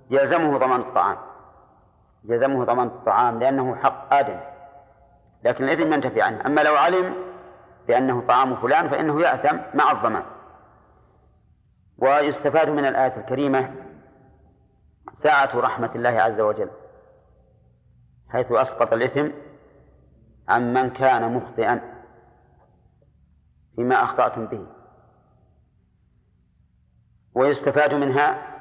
يلزمه 0.09 0.57
ضمان 0.57 0.79
الطعام. 0.79 1.17
يلزمه 2.23 2.65
ضمان 2.65 2.87
الطعام 2.87 3.39
لأنه 3.39 3.75
حق 3.75 4.13
آدم. 4.13 4.39
لكن 5.43 5.63
الإثم 5.63 5.93
ينتفي 5.93 6.21
عنه. 6.21 6.45
أما 6.45 6.61
لو 6.61 6.75
علم 6.75 7.15
بأنه 7.87 8.27
طعام 8.27 8.55
فلان 8.55 8.89
فإنه 8.89 9.21
يأثم 9.21 9.57
مع 9.73 9.91
الضمان. 9.91 10.23
ويستفاد 11.97 12.69
من 12.69 12.85
الآية 12.85 13.17
الكريمة 13.17 13.90
سعة 15.23 15.59
رحمة 15.59 15.95
الله 15.95 16.09
عز 16.09 16.39
وجل 16.39 16.69
حيث 18.29 18.51
أسقط 18.51 18.93
الإثم 18.93 19.27
عن 20.47 20.73
من 20.73 20.89
كان 20.89 21.33
مخطئا 21.33 22.03
فيما 23.75 24.03
أخطأتم 24.03 24.45
به. 24.45 24.67
ويستفاد 27.35 27.93
منها 27.93 28.57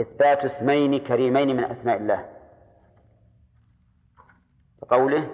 إثبات 0.00 0.38
اسمين 0.38 0.98
كريمين 0.98 1.56
من 1.56 1.64
أسماء 1.64 1.96
الله. 1.96 2.28
كقوله 4.82 5.30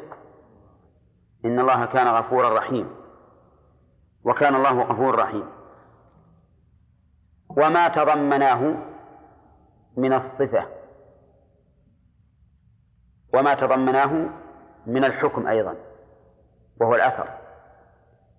إن 1.45 1.61
الله 1.61 1.87
كان 1.87 2.09
غفورا 2.09 2.59
رحيما 2.59 2.91
وكان 4.24 4.55
الله 4.55 4.83
غفورا 4.83 5.24
رحيما 5.24 5.53
وما 7.51 7.89
تضمناه 7.89 8.91
من 9.97 10.12
الصفة 10.12 10.66
وما 13.35 13.55
تضمناه 13.55 14.28
من 14.86 15.05
الحكم 15.05 15.47
أيضا 15.47 15.74
وهو 16.81 16.94
الأثر 16.94 17.28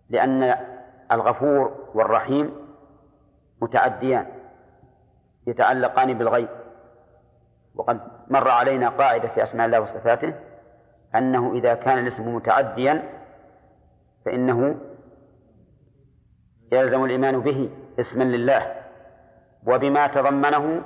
لأن 0.10 0.56
الغفور 1.12 1.90
والرحيم 1.94 2.52
متعديان 3.62 4.26
يتعلقان 5.48 6.18
بالغيب 6.18 6.50
وقد 7.76 8.00
مر 8.30 8.50
علينا 8.50 8.90
قاعدة 8.90 9.28
في 9.28 9.44
أسماء 9.44 9.66
الله 9.66 9.80
وصفاته 9.80 10.34
أنه 11.16 11.54
إذا 11.54 11.74
كان 11.74 11.98
الاسم 11.98 12.36
متعديا 12.36 13.04
فإنه 14.26 14.76
يلزم 16.72 17.06
الإيمان 17.06 17.40
به 17.40 17.70
اسما 18.00 18.24
لله 18.24 18.76
وبما 19.68 20.08
تضمنه 20.08 20.82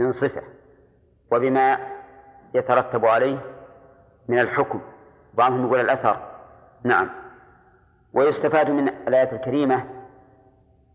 من 0.00 0.12
صفة 0.12 0.42
وبما 1.32 1.78
يترتب 2.54 3.06
عليه 3.06 3.38
من 4.28 4.38
الحكم. 4.38 4.80
بعضهم 5.34 5.66
يقول 5.66 5.80
الأثر. 5.80 6.30
نعم. 6.84 7.10
ويستفاد 8.12 8.70
من 8.70 8.88
الآية 8.88 9.32
الكريمة 9.32 9.84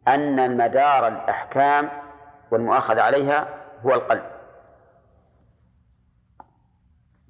أن 0.07 0.39
المدار 0.39 1.07
الأحكام 1.07 1.89
والمؤاخذة 2.51 3.01
عليها 3.01 3.47
هو 3.85 3.93
القلب. 3.93 4.23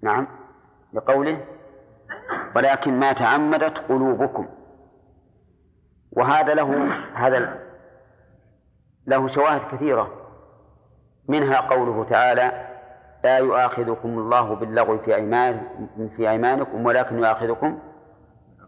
نعم. 0.02 0.28
لقوله 0.94 1.46
ولكن 2.56 3.00
ما 3.00 3.14
تعمدت 3.14 3.78
قلوبكم. 3.78 4.48
وهذا 6.12 6.54
له 6.54 6.94
هذا 7.14 7.60
له 9.08 9.28
شواهد 9.28 9.62
كثيرة. 9.76 10.19
منها 11.30 11.60
قوله 11.60 12.03
تعالى 12.10 12.68
لا 13.23 13.38
يؤاخذكم 13.38 14.10
الله 14.10 14.56
باللغو 14.56 14.97
في 14.97 15.15
أيمان 15.15 15.61
في 16.15 16.30
أيمانكم 16.30 16.85
ولكن 16.85 17.18
يؤاخذكم 17.19 17.80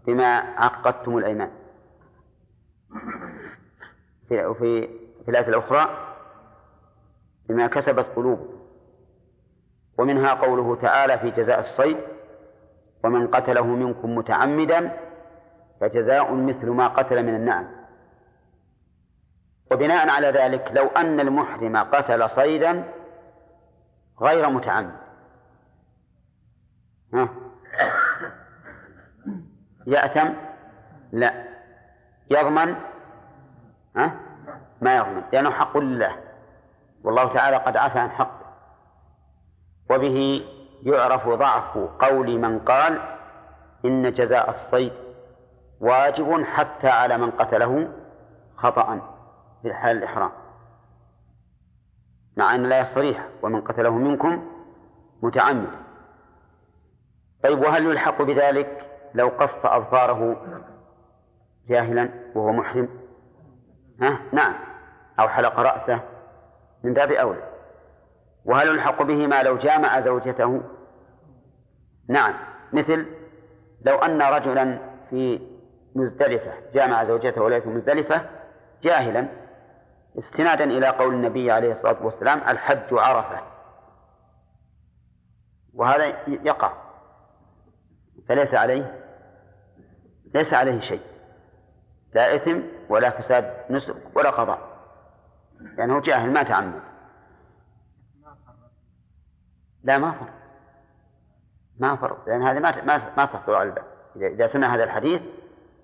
بما 0.08 0.36
عقدتم 0.58 1.18
الأيمان. 1.18 1.52
في 4.30 4.54
في 4.60 4.88
في 5.26 5.32
الآية 5.32 5.48
الأخرى 5.48 5.90
بما 7.50 7.68
كسبت 7.68 8.06
قلوبكم 8.16 8.62
ومنها 9.98 10.34
قوله 10.34 10.76
تعالى 10.76 11.20
في 11.20 11.32
جزاء 11.32 11.60
الصيد 11.60 11.98
ومن 13.04 13.28
قتله 13.28 13.66
منكم 13.66 14.16
متعمدا 14.16 14.98
فجزاء 15.82 16.34
مثل 16.34 16.70
ما 16.70 16.88
قتل 16.88 17.24
من 17.24 17.36
النعم. 17.36 17.68
وبناء 19.72 20.10
على 20.10 20.28
ذلك 20.28 20.72
لو 20.72 20.88
أن 20.88 21.20
المحرم 21.20 21.78
قتل 21.78 22.30
صيدا 22.30 22.84
غير 24.22 24.50
متعمد. 24.50 24.96
ها؟ 27.14 27.30
يأثم؟ 29.88 30.30
لا. 31.12 31.34
يضمن؟ 32.30 32.76
ها؟ 33.96 34.16
ما 34.82 34.96
يضمن. 34.96 35.24
لأنه 35.34 35.52
حق 35.52 35.78
لله. 35.78 36.16
والله 37.04 37.34
تعالى 37.34 37.58
قد 37.58 37.78
عفى 37.78 38.00
عن 38.00 38.12
حقه. 38.12 38.42
وبه 39.90 40.46
يعرف 40.84 41.28
ضعف 41.28 41.78
قول 41.78 42.40
من 42.40 42.60
قال 42.60 43.00
إن 43.86 44.14
جزاء 44.14 44.50
الصيد 44.50 44.94
واجب 45.80 46.44
حتى 46.44 46.90
على 46.90 47.18
من 47.18 47.32
قتله 47.32 47.92
خطأ. 48.58 49.11
في 49.62 49.74
حال 49.74 49.98
الإحرام. 49.98 50.32
مع 52.38 52.56
أن 52.56 52.64
لا 52.64 52.84
صريح 52.84 53.28
ومن 53.42 53.62
قتله 53.62 53.90
منكم 53.90 54.48
متعمد 55.22 55.70
طيب 57.44 57.60
وهل 57.60 57.86
يلحق 57.86 58.22
بذلك 58.22 58.86
لو 59.14 59.28
قص 59.28 59.66
أظفاره 59.66 60.46
جاهلا 61.70 62.10
وهو 62.36 62.52
محرم؟ 62.52 62.90
ها؟ 64.02 64.20
نعم. 64.34 64.54
أو 65.20 65.30
حلق 65.30 65.60
رأسه 65.60 66.02
من 66.84 66.94
باب 66.94 67.12
أولى. 67.12 67.44
وهل 68.46 68.68
يلحق 68.68 69.02
به 69.02 69.28
ما 69.28 69.44
لو 69.44 69.58
جامع 69.58 70.00
زوجته؟ 70.00 70.62
نعم. 72.10 72.34
مثل 72.74 73.06
لو 73.86 73.98
أن 73.98 74.22
رجلا 74.22 74.80
في 75.10 75.42
مزدلفة 75.96 76.54
جامع 76.74 77.04
زوجته 77.04 77.42
وليس 77.42 77.68
مزدلفة 77.68 78.30
جاهلا 78.84 79.28
استنادا 80.18 80.64
إلى 80.64 80.88
قول 80.88 81.14
النبي 81.14 81.52
عليه 81.52 81.74
الصلاة 81.74 82.06
والسلام 82.06 82.40
الحج 82.50 82.94
عرفة. 82.94 83.42
وهذا 85.74 86.06
يقع. 86.28 86.74
فليس 88.30 88.54
عليه 88.54 89.02
ليس 90.34 90.54
عليه 90.54 90.80
شيء. 90.80 91.02
لا 92.14 92.36
إثم 92.36 92.60
ولا 92.90 93.10
فساد 93.10 93.66
نسك 93.70 93.96
ولا 94.16 94.30
قضاء. 94.30 94.60
لأنه 95.60 95.94
يعني 95.94 96.02
جاهل 96.02 96.34
ما 96.34 96.44
تعمد. 96.44 96.82
لا 99.84 99.98
ما 99.98 100.12
فرق. 100.12 100.34
ما 101.80 101.96
فرق. 101.96 102.28
لأن 102.28 102.44
هذه 102.48 102.60
ما 102.60 102.84
ما 102.84 103.14
ما 103.18 103.26
تخطر 103.26 103.56
على 103.56 103.70
البال. 103.70 103.84
إذا 104.16 104.48
سمع 104.48 104.76
هذا 104.76 104.84
الحديث 104.84 105.22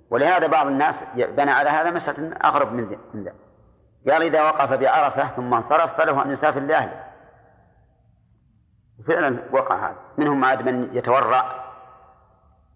ولهذا 0.09 0.47
بعض 0.47 0.67
الناس 0.67 1.03
بنى 1.15 1.51
على 1.51 1.69
هذا 1.69 1.91
مسألة 1.91 2.35
أغرب 2.35 2.73
من 2.73 2.89
ذلك. 3.23 3.46
قال 4.05 4.21
إذا 4.21 4.43
وقف 4.43 4.73
بعرفة 4.73 5.35
ثم 5.35 5.53
انصرف 5.53 5.97
فله 5.97 6.23
أن 6.23 6.31
يسافر 6.31 6.59
لأهله. 6.59 7.03
وفعلا 8.99 9.43
وقع 9.51 9.89
هذا. 9.89 9.97
منهم 10.17 10.45
عاد 10.45 10.69
من 10.69 10.95
يتورع 10.97 11.73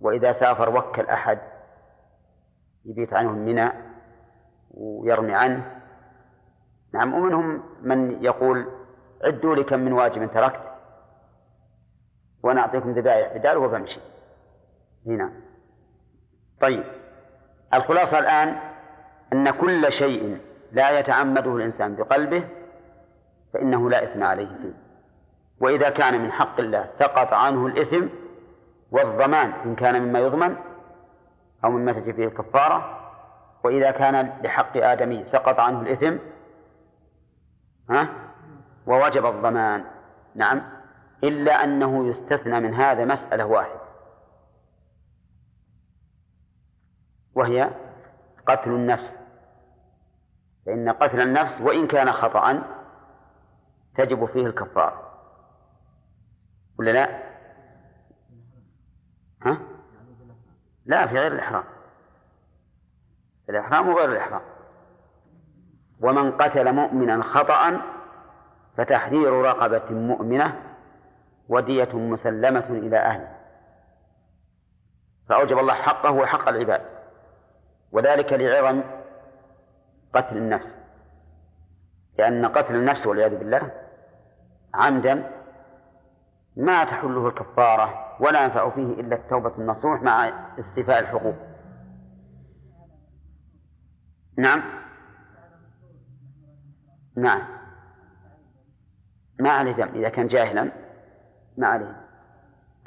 وإذا 0.02 0.34
سافر 0.34 0.69
وكل 0.69 1.06
أحد 1.06 1.39
يبيت 2.85 3.14
عنه 3.14 3.31
منى 3.31 3.72
ويرمي 4.72 5.35
عنه. 5.35 5.81
نعم 6.93 7.14
ومنهم 7.14 7.64
من 7.81 8.23
يقول 8.23 8.68
عدوا 9.23 9.56
لي 9.56 9.64
كم 9.64 9.80
من 9.80 9.93
واجب 9.93 10.31
تركت 10.34 10.61
وأنا 12.43 12.61
أعطيكم 12.61 12.91
ذبائح 12.91 13.38
بدال 13.38 13.57
وبمشي. 13.57 13.99
هنا 15.06 15.31
طيب 16.61 16.84
الخلاصة 17.73 18.19
الآن 18.19 18.56
أن 19.34 19.52
كل 19.52 19.91
شيء 19.91 20.51
لا 20.72 20.99
يتعمده 20.99 21.56
الإنسان 21.56 21.95
بقلبه 21.95 22.48
فإنه 23.53 23.89
لا 23.89 24.03
إثم 24.03 24.23
عليه 24.23 24.48
فيه. 24.48 24.73
وإذا 25.60 25.89
كان 25.89 26.22
من 26.22 26.31
حق 26.31 26.60
الله 26.60 26.89
سقط 26.99 27.34
عنه 27.34 27.68
الإثم 27.68 28.07
والضمان 28.91 29.52
إن 29.52 29.76
كان 29.76 30.02
مما 30.02 30.19
يضمن 30.19 30.56
أو 31.64 31.69
مما 31.72 31.93
تجي 31.93 32.14
فيه 32.14 32.26
الكفارة. 32.26 32.98
وإذا 33.64 33.91
كان 33.91 34.34
لحق 34.43 34.77
آدمي 34.77 35.26
سقط 35.26 35.60
عنه 35.60 35.81
الإثم 35.81 36.18
ها؟ 37.89 38.10
ووجب 38.88 39.26
الضمان. 39.26 39.85
نعم. 40.35 40.61
إلا 41.23 41.64
أنه 41.64 42.07
يستثنى 42.07 42.60
من 42.60 42.73
هذا 42.73 43.06
مسألة 43.06 43.45
واحدة. 43.45 43.81
وهي 47.35 47.69
قتل 48.48 48.69
النفس. 48.69 49.20
فإن 50.66 50.90
قتل 50.90 51.22
النفس 51.22 51.62
وإن 51.62 51.88
كان 51.88 52.12
خطأ 52.12 52.64
تجب 53.96 54.26
فيه 54.26 54.46
الكفارة 54.46 55.12
ولا 56.80 56.92
لا؟ 56.92 57.24
ها؟ 59.42 59.58
لا 60.86 61.08
في 61.08 61.16
غير 61.16 61.32
الإحرام. 61.32 61.64
الإحرام 63.50 63.90
وغير 63.90 64.12
الإحرام. 64.12 64.42
ومن 66.02 66.32
قتل 66.32 66.74
مؤمنا 66.74 67.24
خطأ 67.24 67.82
فتحرير 68.78 69.34
رقبة 69.34 69.92
مؤمنة 69.92 70.62
ودية 71.50 71.94
مسلمة 71.94 72.66
إلى 72.70 72.98
أهله. 72.98 73.38
فأوجب 75.30 75.58
الله 75.60 75.74
حقه 75.74 76.12
وحق 76.12 76.48
العباد. 76.48 76.82
وذلك 77.92 78.34
لعظم 78.34 78.82
قتل 80.14 80.38
النفس. 80.38 80.76
لأن 82.18 82.46
قتل 82.46 82.76
النفس 82.76 83.08
والعياذ 83.08 83.36
بالله 83.38 83.72
عمدا 84.74 85.32
ما 86.56 86.84
تحله 86.84 87.28
الكفارة 87.28 88.18
ولا 88.20 88.44
ينفع 88.44 88.70
فيه 88.70 88.94
إلا 89.02 89.16
التوبة 89.16 89.58
النصوح 89.58 90.02
مع 90.02 90.30
استيفاء 90.60 91.00
الحقوق. 91.00 91.36
نعم. 94.38 94.64
نعم. 97.18 97.42
ما 99.40 99.50
عليه 99.52 99.72
دم. 99.72 99.88
إذا 99.96 100.10
كان 100.10 100.28
جاهلا 100.28 100.72
ما 101.58 101.68
عليه. 101.68 102.02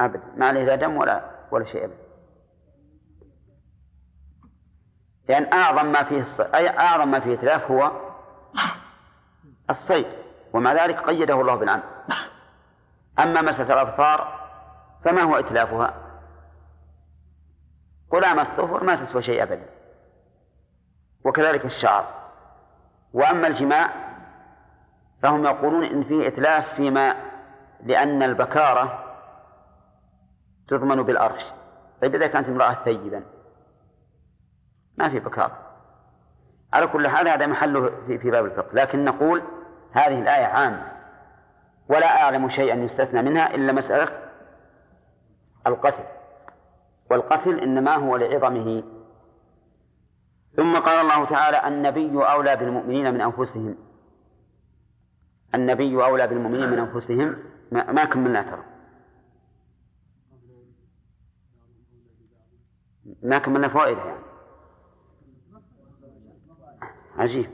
أبدا. 0.01 0.23
ما 0.37 0.47
عليه 0.47 0.65
لا 0.65 0.75
دم 0.75 0.97
ولا 0.97 1.31
ولا 1.51 1.65
شيء 1.65 1.85
أبدا. 1.85 2.04
لأن 5.29 5.53
أعظم 5.53 5.93
ما 5.93 6.03
فيه 6.03 6.21
الص... 6.21 6.41
أي 6.41 6.79
أعظم 6.79 7.11
ما 7.11 7.21
فيه 7.21 7.35
إتلاف 7.35 7.71
هو 7.71 7.93
الصيد 9.71 10.07
ومع 10.53 10.85
ذلك 10.85 10.99
قيده 10.99 11.41
الله 11.41 11.55
بالعمد 11.55 11.83
أما 13.19 13.43
مسألة 13.43 13.75
الأظفار 13.75 14.49
فما 15.05 15.23
هو 15.23 15.37
إتلافها؟ 15.37 15.95
قلام 18.11 18.41
الظفر 18.41 18.85
ما 18.85 18.97
تسوى 18.97 19.23
شيء 19.23 19.43
أبدا 19.43 19.67
وكذلك 21.25 21.65
الشعر. 21.65 22.07
وأما 23.13 23.47
الجماع 23.47 23.91
فهم 25.23 25.45
يقولون 25.45 25.85
إن 25.85 26.05
فيه 26.05 26.29
إتلاف 26.29 26.75
فيما 26.75 27.15
لأن 27.85 28.23
البكارة 28.23 29.15
تضمن 30.69 31.03
بالأرش. 31.03 31.43
طيب 32.03 32.15
إذا 32.15 32.27
كانت 32.27 32.49
امرأة 32.49 32.77
ثيبا 32.85 33.25
ما 34.99 35.09
في 35.09 35.19
بكارة 35.19 35.65
على 36.75 36.87
كل 36.87 37.09
حال 37.09 37.29
هذا 37.29 37.47
محله 37.47 37.91
في, 38.07 38.31
باب 38.31 38.45
الفقه. 38.45 38.75
لكن 38.75 39.05
نقول 39.05 39.43
هذه 39.93 40.23
الآية 40.23 40.45
عامة. 40.45 40.93
ولا 41.89 42.23
أعلم 42.23 42.49
شيئا 42.49 42.75
يستثنى 42.75 43.23
منها 43.23 43.55
إلا 43.55 43.73
مسألة 43.73 44.09
القتل. 45.67 46.05
والقتل 47.11 47.61
إنما 47.61 47.97
هو 47.97 48.17
لعظمه. 48.17 48.83
ثم 50.57 50.77
قال 50.79 51.01
الله 51.01 51.25
تعالى 51.25 51.69
النبي 51.69 52.15
أولى 52.15 52.57
بالمؤمنين 52.57 53.15
من 53.15 53.21
أنفسهم. 53.21 53.77
النبي 55.55 56.05
أولى 56.05 56.27
بالمؤمنين 56.27 56.71
من 56.71 56.79
أنفسهم. 56.79 57.37
ما 57.73 58.05
كملنا 58.05 58.43
ترى. 58.43 58.65
ما 63.23 63.39
كملنا 63.39 63.69
فوائد 63.69 63.99
يعني. 63.99 64.34
عجيب. 67.17 67.51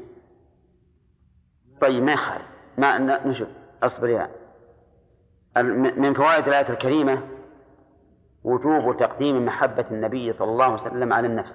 طيب 1.81 2.03
ما 2.03 2.12
يخالف. 2.12 2.47
ما 2.78 2.99
نشوف. 3.27 3.49
أصبر 3.82 4.09
يا. 4.09 4.31
من 5.97 6.15
فوائد 6.15 6.49
الآية 6.49 6.69
الكريمة 6.69 7.28
وجوب 8.45 8.97
تقديم 8.97 9.45
محبة 9.47 9.87
النبي 9.91 10.32
صلى 10.32 10.51
الله 10.51 10.65
عليه 10.65 10.82
وسلم 10.82 11.12
على 11.12 11.27
النفس. 11.27 11.55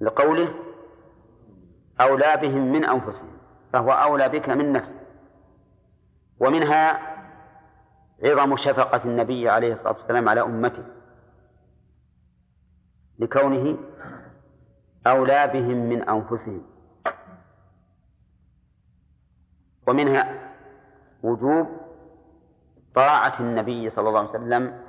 لقوله 0.00 0.54
أولى 2.00 2.36
بهم 2.36 2.72
من 2.72 2.84
أنفسهم 2.84 3.32
فهو 3.72 3.92
أولى 3.92 4.28
بك 4.28 4.48
من 4.48 4.72
نفسك. 4.72 5.02
ومنها 6.40 7.12
عظم 8.24 8.56
شفقة 8.56 9.04
النبي 9.04 9.48
عليه 9.48 9.72
الصلاة 9.72 9.92
والسلام 9.92 10.28
على 10.28 10.40
أمته. 10.40 10.84
لكونه 13.18 13.78
أولى 15.06 15.46
بهم 15.46 15.76
من 15.76 16.08
أنفسهم. 16.08 16.62
ومنها 19.86 20.52
وجوب 21.22 21.66
طاعة 22.94 23.40
النبي 23.40 23.90
صلى 23.90 24.08
الله 24.08 24.20
عليه 24.20 24.30
وسلم 24.30 24.82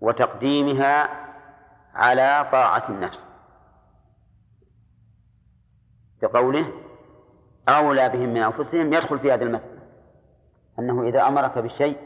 وتقديمها 0.00 1.08
على 1.94 2.48
طاعة 2.52 2.88
النفس. 2.88 3.18
بقوله 6.22 6.72
أولى 7.68 8.08
بهم 8.08 8.28
من 8.28 8.42
أنفسهم 8.42 8.92
يدخل 8.92 9.18
في 9.18 9.32
هذه 9.32 9.42
المسألة. 9.42 9.80
أنه 10.78 11.08
إذا 11.08 11.28
أمرك 11.28 11.58
بالشيء 11.58 11.98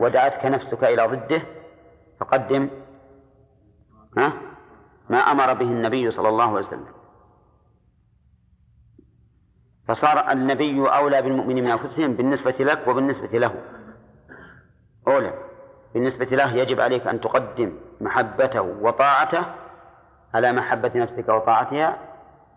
ودعتك 0.00 0.44
نفسك 0.44 0.84
إلى 0.84 1.06
ضده 1.06 1.42
فقدم 2.20 2.70
ها؟ 4.16 4.49
ما 5.10 5.18
أمر 5.18 5.54
به 5.54 5.64
النبي 5.64 6.10
صلى 6.10 6.28
الله 6.28 6.56
عليه 6.56 6.66
وسلم. 6.66 6.86
فصار 9.88 10.32
النبي 10.32 10.80
أولى 10.80 11.22
بالمؤمنين 11.22 11.64
من 11.64 11.70
أنفسهم 11.70 12.14
بالنسبة 12.14 12.54
لك 12.60 12.88
وبالنسبة 12.88 13.38
له. 13.38 13.54
أولى. 15.08 15.34
بالنسبة 15.94 16.36
له 16.36 16.54
يجب 16.54 16.80
عليك 16.80 17.06
أن 17.06 17.20
تقدم 17.20 17.72
محبته 18.00 18.60
وطاعته 18.60 19.44
على 20.34 20.52
محبة 20.52 20.92
نفسك 20.94 21.28
وطاعتها 21.28 21.98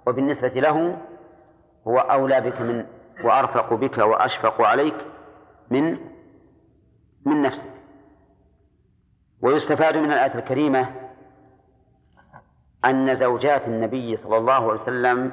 وبالنسبة 0.08 0.48
له 0.48 0.98
هو 1.88 2.00
أولى 2.00 2.42
بك 2.42 2.62
من 2.62 2.86
وأرفق 3.24 3.74
بك 3.74 3.98
وأشفق 3.98 4.62
عليك 4.62 4.96
من 5.70 5.98
من 7.26 7.42
نفسك. 7.42 7.74
ويستفاد 9.42 9.98
من 9.98 10.12
الآية 10.12 10.36
الكريمة 10.36 11.03
أن 12.86 13.20
زوجات 13.20 13.68
النبي 13.68 14.18
صلى 14.18 14.38
الله 14.38 14.54
عليه 14.54 14.82
وسلم 14.82 15.32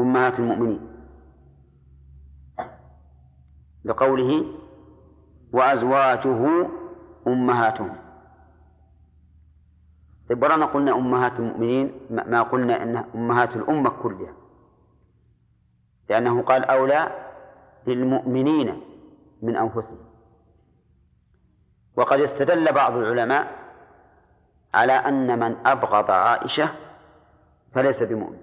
أمهات 0.00 0.38
المؤمنين. 0.38 0.88
لقوله 3.84 4.44
وأزواجه 5.52 6.68
أمهاتهم. 7.26 7.96
طيب 10.28 10.42
ورانا 10.42 10.66
قلنا 10.66 10.92
أمهات 10.92 11.32
المؤمنين 11.32 11.92
ما 12.10 12.42
قلنا 12.42 12.82
أنها 12.82 13.04
أمهات 13.14 13.56
الأمة 13.56 13.90
كلها. 13.90 14.32
لأنه 16.10 16.42
قال 16.42 16.64
أولى 16.64 17.08
للمؤمنين 17.86 18.80
من 19.42 19.56
أنفسهم. 19.56 19.98
وقد 21.96 22.20
استدل 22.20 22.72
بعض 22.72 22.92
العلماء 22.92 23.57
على 24.74 24.92
أن 24.92 25.38
من 25.38 25.66
أبغض 25.66 26.10
عائشة 26.10 26.70
فليس 27.74 28.02
بمؤمن. 28.02 28.38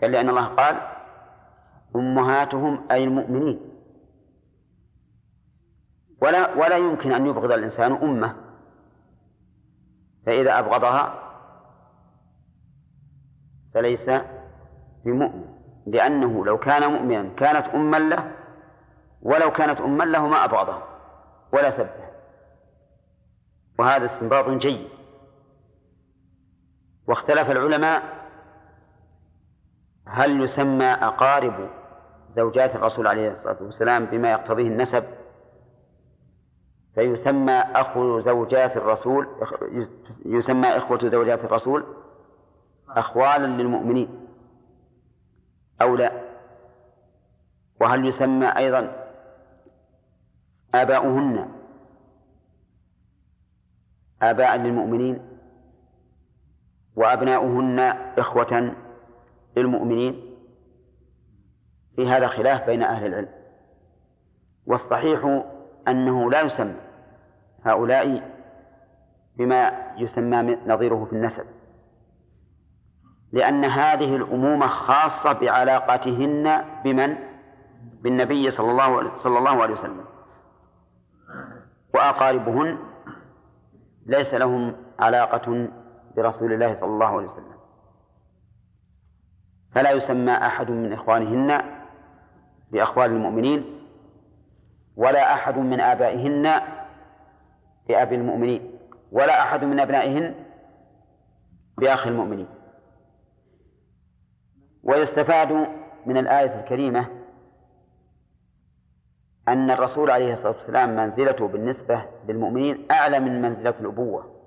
قال 0.00 0.12
لأن 0.12 0.28
الله 0.28 0.46
قال 0.46 0.80
أمهاتهم 1.96 2.90
أي 2.90 3.04
المؤمنين. 3.04 3.60
ولا 6.22 6.54
ولا 6.54 6.76
يمكن 6.76 7.12
أن 7.12 7.26
يبغض 7.26 7.52
الإنسان 7.52 7.92
أمه. 7.92 8.36
فإذا 10.26 10.58
أبغضها 10.58 11.30
فليس 13.74 14.10
بمؤمن. 15.04 15.60
لأنه 15.86 16.44
لو 16.44 16.58
كان 16.58 16.92
مؤمنا 16.92 17.34
كانت 17.36 17.66
أما 17.66 17.96
له 17.96 18.32
ولو 19.22 19.52
كانت 19.52 19.80
أما 19.80 20.04
له 20.04 20.26
ما 20.26 20.44
أبغضها 20.44 20.89
ولا 21.52 21.70
سبه 21.76 22.10
وهذا 23.78 24.06
استنباط 24.06 24.48
جيد. 24.48 24.88
واختلف 27.06 27.50
العلماء 27.50 28.02
هل 30.06 30.44
يسمى 30.44 30.84
أقارب 30.84 31.70
زوجات 32.36 32.74
الرسول 32.74 33.06
عليه 33.06 33.30
الصلاة 33.30 33.56
والسلام 33.62 34.04
بما 34.06 34.30
يقتضيه 34.30 34.68
النسب؟ 34.68 35.04
فيسمى 36.94 37.52
أخو 37.52 38.20
زوجات 38.20 38.76
الرسول 38.76 39.28
يسمى 40.24 40.76
إخوة 40.76 41.08
زوجات 41.10 41.44
الرسول 41.44 41.84
أخوالا 42.88 43.46
للمؤمنين 43.46 44.26
أو 45.82 45.96
لا؟ 45.96 46.12
وهل 47.80 48.06
يسمى 48.08 48.46
أيضا 48.56 49.09
آباؤهن. 50.74 51.48
آباء 54.22 54.56
للمؤمنين 54.56 55.18
وأبناؤهن 56.96 57.78
إخوة 58.18 58.74
للمؤمنين. 59.56 60.36
في 61.96 62.08
هذا 62.08 62.26
خلاف 62.26 62.66
بين 62.66 62.82
أهل 62.82 63.06
العلم. 63.06 63.28
والصحيح 64.66 65.42
أنه 65.88 66.30
لا 66.30 66.40
يسمى 66.40 66.74
هؤلاء 67.64 68.30
بما 69.36 69.92
يسمى 69.96 70.56
نظيره 70.66 71.04
في 71.04 71.12
النسب. 71.12 71.44
لأن 73.32 73.64
هذه 73.64 74.16
الأمومة 74.16 74.66
خاصة 74.66 75.32
بعلاقتهن 75.32 76.64
بمن؟ 76.84 77.16
بالنبي 78.02 78.50
صلى 78.50 78.70
الله 78.70 79.18
صلى 79.22 79.38
الله 79.38 79.62
عليه 79.62 79.74
وسلم. 79.74 80.04
وأقاربهن 81.94 82.78
ليس 84.06 84.34
لهم 84.34 84.76
علاقة 84.98 85.68
برسول 86.16 86.52
الله 86.52 86.80
صلى 86.80 86.90
الله 86.90 87.06
عليه 87.06 87.28
وسلم. 87.28 87.60
فلا 89.74 89.90
يسمى 89.90 90.32
أحد 90.32 90.70
من 90.70 90.92
إخوانهن 90.92 91.62
بأخوال 92.72 93.10
المؤمنين 93.10 93.80
ولا 94.96 95.34
أحد 95.34 95.58
من 95.58 95.80
آبائهن 95.80 96.60
بأبي 97.88 98.14
المؤمنين 98.14 98.78
ولا 99.12 99.42
أحد 99.42 99.64
من 99.64 99.80
أبنائهن 99.80 100.34
بأخ 101.78 102.06
المؤمنين. 102.06 102.48
ويستفاد 104.82 105.52
من 106.06 106.16
الآية 106.16 106.60
الكريمة 106.60 107.19
أن 109.48 109.70
الرسول 109.70 110.10
عليه 110.10 110.34
الصلاة 110.34 110.56
والسلام 110.58 110.96
منزلته 110.96 111.48
بالنسبة 111.48 112.04
للمؤمنين 112.28 112.86
أعلى 112.90 113.20
من 113.20 113.42
منزلة 113.42 113.74
الأبوة 113.80 114.40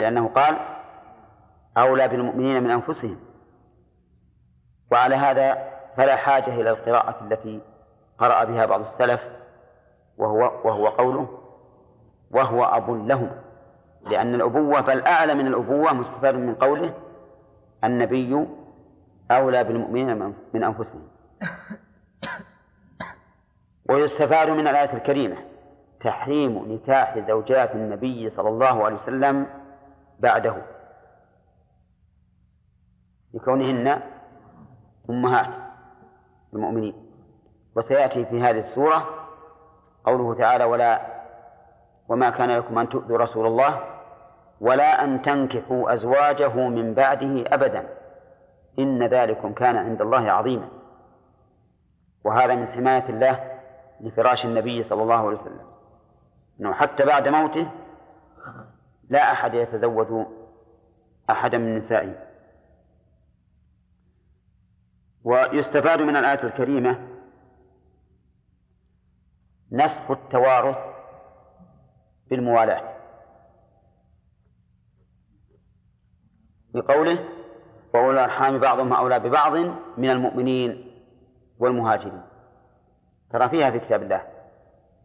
لأنه 0.00 0.28
قال 0.28 0.56
أولى 1.76 2.08
بالمؤمنين 2.08 2.62
من 2.62 2.70
أنفسهم. 2.70 3.18
وعلى 4.92 5.14
هذا 5.14 5.72
فلا 5.96 6.16
حاجة 6.16 6.54
إلى 6.54 6.70
القراءة 6.70 7.24
التي 7.24 7.60
قرأ 8.18 8.44
بها 8.44 8.66
بعض 8.66 8.80
السلف 8.80 9.20
وهو 10.18 10.38
وهو 10.64 10.88
قوله 10.88 11.28
وهو 12.30 12.64
أب 12.64 12.90
لهم. 12.90 13.30
لأن 14.02 14.34
الأبوة 14.34 14.80
بل 14.80 15.00
أعلى 15.00 15.34
من 15.34 15.46
الأبوة 15.46 15.92
مستفاد 15.92 16.34
من 16.34 16.54
قوله 16.54 16.94
النبي 17.84 18.46
أولى 19.30 19.64
بالمؤمنين 19.64 20.34
من 20.54 20.64
أنفسهم. 20.64 21.15
ويستفاد 23.90 24.50
من 24.50 24.68
الآية 24.68 24.92
الكريمة. 24.92 25.36
تحريم 26.00 26.72
نكاح 26.72 27.18
زوجات 27.18 27.74
النبي 27.74 28.30
صلى 28.30 28.48
الله 28.48 28.84
عليه 28.84 28.96
وسلم 28.96 29.46
بعده. 30.20 30.62
لكونهن 33.34 34.02
أمهات 35.10 35.54
المؤمنين. 36.54 36.94
وسيأتي 37.76 38.24
في 38.24 38.40
هذه 38.40 38.68
السورة 38.68 39.26
قوله 40.04 40.34
تعالى 40.34 40.64
ولا 40.64 41.00
وما 42.08 42.30
كان 42.30 42.50
لكم 42.50 42.78
أن 42.78 42.88
تؤذوا 42.88 43.18
رسول 43.18 43.46
الله 43.46 43.80
ولا 44.60 45.04
أن 45.04 45.22
تنكحوا 45.22 45.94
أزواجه 45.94 46.68
من 46.68 46.94
بعده 46.94 47.44
أبدا. 47.46 47.88
إن 48.78 49.06
ذلكم 49.06 49.52
كان 49.52 49.76
عند 49.76 50.00
الله 50.00 50.30
عظيما. 50.30 50.68
وهذا 52.26 52.54
من 52.54 52.66
حماية 52.66 53.08
الله 53.08 53.60
لفراش 54.00 54.44
النبي 54.44 54.84
صلى 54.84 55.02
الله 55.02 55.14
عليه 55.14 55.38
وسلم. 55.38 55.66
أنه 56.60 56.72
حتى 56.72 57.04
بعد 57.04 57.28
موته 57.28 57.70
لا 59.08 59.32
أحد 59.32 59.54
يتزوج 59.54 60.26
أحدا 61.30 61.58
من 61.58 61.78
نسائه. 61.78 62.26
ويستفاد 65.24 66.00
من 66.00 66.16
الآية 66.16 66.42
الكريمة 66.44 67.08
نسخ 69.72 70.10
التوارث 70.10 70.76
بالموالاة. 72.30 72.96
بقوله 76.74 77.28
وأولو 77.94 78.10
الأرحام 78.10 78.58
بعضهم 78.58 78.92
أولى 78.92 79.18
ببعض 79.18 79.56
من 79.98 80.10
المؤمنين 80.10 80.95
والمهاجرين. 81.58 82.22
ترى 83.30 83.48
فيها 83.48 83.70
في 83.70 83.78
كتاب 83.78 84.02
الله 84.02 84.22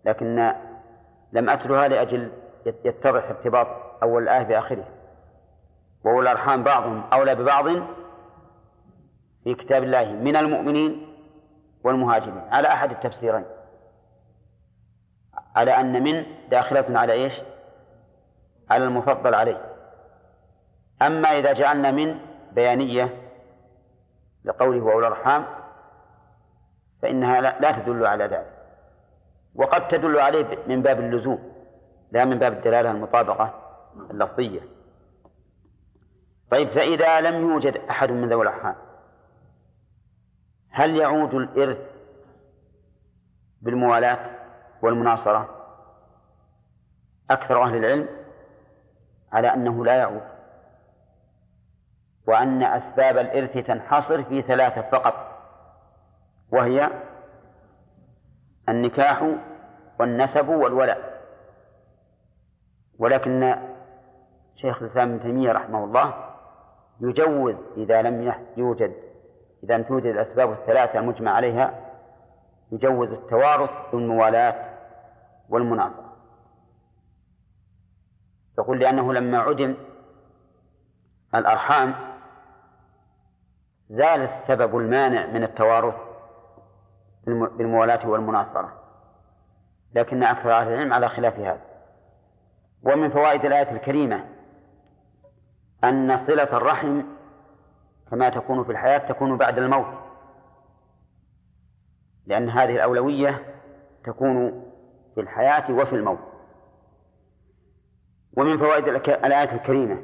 لكن 0.06 0.54
لم 1.34 1.50
أتلها 1.50 1.88
لأجل 1.88 2.32
يتضح 2.66 3.30
ارتباط 3.30 3.68
أول 4.04 4.24
الآية 4.24 4.44
بآخره 4.44 4.86
وأولو 6.06 6.22
الأرحام 6.22 6.64
بعضهم 6.64 7.04
أولى 7.14 7.36
ببعض 7.36 7.66
في 9.44 9.56
كتاب 9.56 9.84
الله 9.84 10.12
من 10.12 10.36
المؤمنين 10.36 11.08
والمهاجرين. 11.84 12.42
على 12.50 12.68
أحد 12.68 12.92
التفسيرين. 12.92 13.46
على 15.56 15.72
أن 15.72 16.04
من 16.04 16.26
داخلة 16.50 17.00
على 17.00 17.14
إيش؟ 17.14 17.34
على 18.70 18.84
المفضل 18.84 19.34
عليه. 19.34 19.66
أما 21.02 21.28
إذا 21.40 21.54
جعلنا 21.54 21.92
من 21.92 22.20
بيانية 22.52 23.10
لقوله 24.46 24.84
وأولى 24.84 25.08
الأرحام 25.08 25.46
فإنها 27.02 27.42
لا 27.42 27.72
تدل 27.72 28.06
على 28.06 28.24
ذلك. 28.24 28.58
وقد 29.56 29.88
تدل 29.88 30.20
عليه 30.20 30.58
من 30.68 30.82
باب 30.82 31.00
اللزوم 31.00 31.54
لا 32.12 32.26
من 32.26 32.40
باب 32.40 32.54
الدلالة 32.54 32.92
المطابقة 32.92 33.54
اللفظية. 34.12 34.62
طيب 36.52 36.70
فإذا 36.70 37.22
لم 37.22 37.50
يوجد 37.50 37.78
أحد 37.90 38.12
من 38.12 38.30
ذوي 38.30 38.44
الأرحام 38.44 38.76
هل 40.70 40.96
يعود 40.96 41.34
الإرث 41.34 41.78
بالموالاة 43.62 44.30
والمناصرة؟ 44.82 45.50
أكثر 47.30 47.64
أهل 47.64 47.76
العلم 47.76 48.08
على 49.32 49.54
أنه 49.54 49.86
لا 49.86 49.94
يعود 49.94 50.22
وأن 52.28 52.64
أسباب 52.64 53.18
الإرث 53.18 53.68
تنحصر 53.68 54.24
في 54.24 54.42
ثلاثة 54.42 54.82
فقط. 54.82 55.31
وهي 56.52 56.90
النكاح 58.70 59.36
والنسب 60.00 60.50
والولاء. 60.50 61.22
ولكن 63.00 63.56
شيخ 64.56 64.82
الإسلام 64.82 65.10
ابن 65.10 65.22
تيمية 65.22 65.52
رحمه 65.52 65.84
الله 65.84 66.14
يجوز 67.02 67.56
إذا 67.78 68.02
لم 68.02 68.34
يوجد 68.58 68.94
إذا 69.64 69.78
لم 69.78 69.84
توجد 69.84 70.06
الأسباب 70.06 70.52
الثلاثة 70.52 71.00
المجمع 71.00 71.32
عليها 71.32 71.92
يجوز 72.72 73.10
التوارث 73.10 73.70
بالموالاة 73.92 74.78
والمناصرة. 75.50 76.14
يقول 78.60 78.80
لأنه 78.80 79.14
لما 79.14 79.40
عدم 79.40 79.76
الأرحام 81.36 81.96
زال 83.90 84.22
السبب 84.22 84.78
المانع 84.78 85.26
من 85.26 85.44
التوارث 85.44 86.11
بالموالاة 87.26 88.10
والمناصرة. 88.10 88.74
لكن 89.96 90.24
أكثر 90.24 90.54
أهل 90.54 90.68
العلم 90.68 90.94
على 90.94 91.10
خلاف 91.10 91.40
هذا. 91.40 91.62
ومن 92.84 93.10
فوائد 93.10 93.46
الآية 93.46 93.72
الكريمة 93.72 94.26
أن 95.84 96.28
صلة 96.28 96.58
الرحم 96.58 97.02
كما 98.12 98.30
تكون 98.30 98.64
في 98.64 98.72
الحياة 98.72 98.98
تكون 98.98 99.38
بعد 99.38 99.58
الموت. 99.58 99.94
لأن 102.26 102.50
هذه 102.50 102.76
الأولوية 102.76 103.56
تكون 104.04 104.64
في 105.16 105.22
الحياة 105.22 105.72
وفي 105.72 105.96
الموت. 105.96 106.20
ومن 108.38 108.58
فوائد 108.58 108.88
الآية 109.08 109.54
الكريمة 109.54 110.04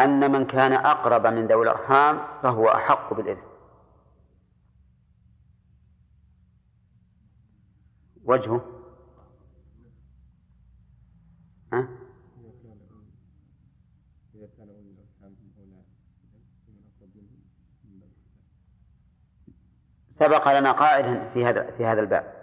أن 0.00 0.32
من 0.32 0.46
كان 0.46 0.72
أقرب 0.72 1.26
من 1.26 1.46
ذوي 1.46 1.62
الأرحام 1.62 2.18
فهو 2.42 2.68
أحق 2.68 3.14
بالإرث 3.14 3.49
وجهه؟ 8.24 8.60
ها؟ 11.72 11.88
سبق 20.18 20.58
لنا 20.58 20.72
قائد 20.72 21.22
في 21.34 21.44
هذا 21.46 21.70
في 21.70 21.86
هذا 21.86 22.00
الباب. 22.00 22.34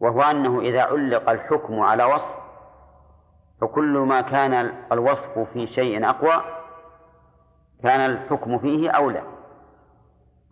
وهو 0.00 0.22
أنه 0.22 0.60
إذا 0.60 0.82
علق 0.82 1.30
الحكم 1.30 1.80
على 1.80 2.04
وصف 2.04 2.34
فكل 3.60 3.98
ما 3.98 4.20
كان 4.20 4.54
الوصف 4.92 5.38
في 5.38 5.66
شيء 5.66 6.10
أقوى 6.10 6.44
كان 7.82 8.10
الحكم 8.10 8.58
فيه 8.58 8.90
أولى. 8.90 9.22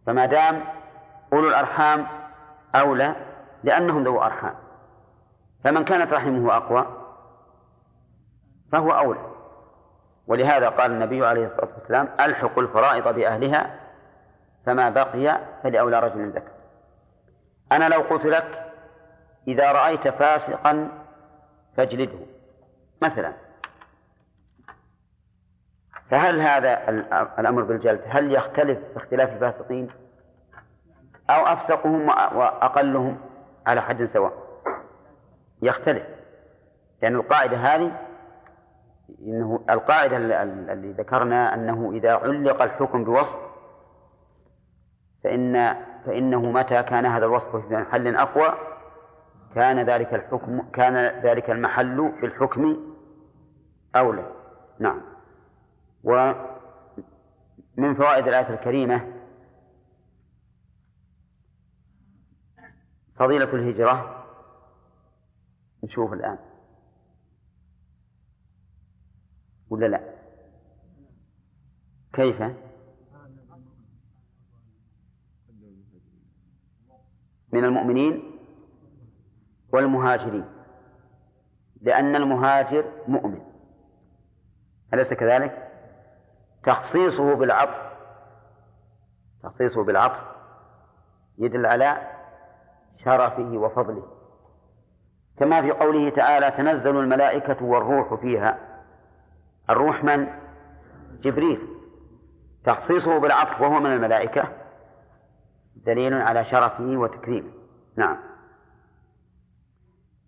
فما 0.06 0.26
دام 0.26 0.64
أولو 1.32 1.48
الأرحام 1.48 2.06
أولى 2.74 3.31
لأنهم 3.62 4.04
ذو 4.04 4.22
أرحام. 4.22 4.54
فمن 5.64 5.84
كانت 5.84 6.12
رحمه 6.12 6.56
أقوى 6.56 6.86
فهو 8.72 8.90
أولى. 8.90 9.20
ولهذا 10.26 10.68
قال 10.68 10.90
النبي 10.90 11.26
عليه 11.26 11.46
الصلاة 11.46 11.68
والسلام 11.78 12.08
ألحقوا 12.20 12.62
الفرائض 12.62 13.14
بأهلها 13.14 13.80
فما 14.66 14.90
بقي 14.90 15.38
فلأولى 15.62 16.00
رجل 16.00 16.30
ذكر. 16.30 16.52
أنا 17.72 17.88
لو 17.88 18.00
قلت 18.00 18.24
لك 18.24 18.72
إذا 19.48 19.72
رأيت 19.72 20.08
فاسقا 20.08 20.88
فاجلده 21.76 22.18
مثلا. 23.02 23.32
فهل 26.10 26.40
هذا 26.40 26.88
الأمر 27.38 27.62
بالجلد؟ 27.62 28.00
هل 28.06 28.34
يختلف 28.34 28.78
باختلاف 28.94 29.32
الفاسقين؟ 29.32 29.88
أو 31.30 31.46
أفسقهم 31.46 32.08
وأقلهم؟ 32.08 33.31
على 33.66 33.82
حد 33.82 34.08
سواء. 34.12 34.32
يختلف. 35.62 36.02
لأن 37.02 37.16
القاعدة 37.16 37.56
هذه 37.56 37.92
إنه 39.26 39.64
القاعدة 39.70 40.16
اللي 40.16 40.92
ذكرنا 40.92 41.54
أنه 41.54 41.90
إذا 41.92 42.12
علق 42.12 42.62
الحكم 42.62 43.04
بوصف 43.04 43.36
فإن 45.24 45.76
فإنه 46.06 46.42
متى 46.42 46.82
كان 46.82 47.06
هذا 47.06 47.26
الوصف 47.26 47.56
في 47.56 47.76
محل 47.76 48.16
أقوى؟ 48.16 48.54
كان 49.54 49.80
ذلك 49.80 50.14
الحكم 50.14 50.62
كان 50.74 51.20
ذلك 51.22 51.50
المحل 51.50 52.12
بالحكم 52.22 52.76
أولى. 53.96 54.24
نعم. 54.78 55.00
ومن 56.04 56.34
فوائد 57.94 58.28
الآية 58.28 58.50
الكريمة 58.50 59.21
فضيلة 63.22 63.54
الهجرة 63.54 64.26
نشوف 65.84 66.12
الآن. 66.12 66.38
ولا 69.70 69.86
لا؟ 69.86 70.14
كيف؟ 72.12 72.42
من 77.52 77.64
المؤمنين 77.64 78.38
والمهاجرين 79.72 80.44
لأن 81.82 82.16
المهاجر 82.16 82.92
مؤمن. 83.08 83.42
أليس 84.94 85.08
كذلك؟ 85.08 85.68
تخصيصه 86.64 87.34
بالعطف 87.34 87.92
تخصيصه 89.42 89.84
بالعطف 89.84 90.32
يدل 91.38 91.66
على 91.66 92.21
شرفه 93.04 93.58
وفضله. 93.58 94.06
كما 95.38 95.62
في 95.62 95.70
قوله 95.70 96.10
تعالى 96.10 96.50
تنزل 96.50 96.96
الملائكة 96.96 97.64
والروح 97.64 98.14
فيها. 98.14 98.58
الروح 99.70 100.04
من؟ 100.04 100.26
جبريل. 101.20 101.68
تخصيصه 102.64 103.18
بالعطف 103.18 103.60
وهو 103.60 103.80
من 103.80 103.92
الملائكة. 103.92 104.48
دليل 105.76 106.14
على 106.14 106.44
شرفه 106.44 106.84
وتكريمه. 106.84 107.50
نعم. 107.96 108.16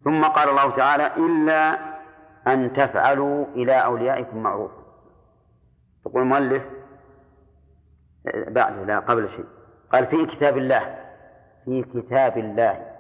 ثم 0.05 0.25
قال 0.25 0.49
الله 0.49 0.77
تعالى 0.77 1.07
إلا 1.17 1.79
أن 2.47 2.73
تفعلوا 2.73 3.47
إلى 3.47 3.85
أوليائكم 3.85 4.43
معروف. 4.43 4.71
يقول 6.07 6.23
المؤلف 6.23 6.63
بعد 8.49 8.79
لا 8.79 8.99
قبل 8.99 9.29
شيء. 9.29 9.47
قال 9.93 10.07
في 10.07 10.27
كتاب 10.27 10.59
الله. 10.59 11.04
في 11.65 11.83
كتاب 11.83 12.39
الله. 12.39 12.91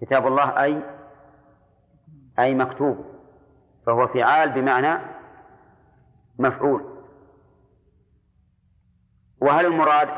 كتاب 0.00 0.26
الله 0.26 0.62
أي 0.62 0.82
أي 2.38 2.54
مكتوب 2.54 3.04
فهو 3.86 4.06
فعال 4.06 4.50
بمعنى 4.50 4.98
مفعول. 6.38 6.84
وهل 9.40 9.66
المراد 9.66 10.08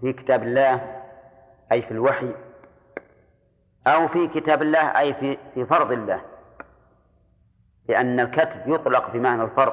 في 0.00 0.12
كتاب 0.12 0.42
الله 0.42 1.00
أي 1.72 1.82
في 1.82 1.90
الوحي 1.90 2.34
أو 3.86 4.08
في 4.08 4.28
كتاب 4.28 4.62
الله 4.62 4.98
أي 4.98 5.14
في 5.14 5.38
في 5.54 5.66
فرض 5.66 5.92
الله؟ 5.92 6.20
لأن 7.88 8.20
الكتب 8.20 8.68
يطلق 8.68 9.10
بمعنى 9.10 9.42
الفرض 9.42 9.72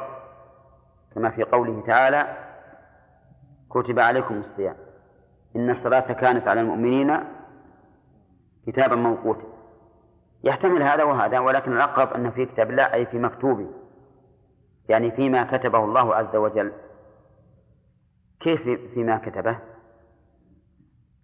كما 1.15 1.29
في 1.29 1.43
قوله 1.43 1.83
تعالى 1.87 2.37
كتب 3.69 3.99
عليكم 3.99 4.39
الصيام. 4.39 4.75
إن 5.55 5.69
الصلاة 5.69 6.13
كانت 6.13 6.47
على 6.47 6.61
المؤمنين 6.61 7.19
كتابا 8.67 8.95
موقوتا. 8.95 9.43
يحتمل 10.43 10.83
هذا 10.83 11.03
وهذا 11.03 11.39
ولكن 11.39 11.73
الأقرب 11.73 12.13
أن 12.13 12.31
في 12.31 12.45
كتاب 12.45 12.69
الله 12.69 12.93
أي 12.93 13.05
في 13.05 13.19
مكتوبه 13.19 13.67
يعني 14.89 15.11
فيما 15.11 15.57
كتبه 15.57 15.83
الله 15.83 16.15
عز 16.15 16.35
وجل. 16.35 16.71
كيف 18.39 18.61
فيما 18.93 19.17
كتبه؟ 19.17 19.59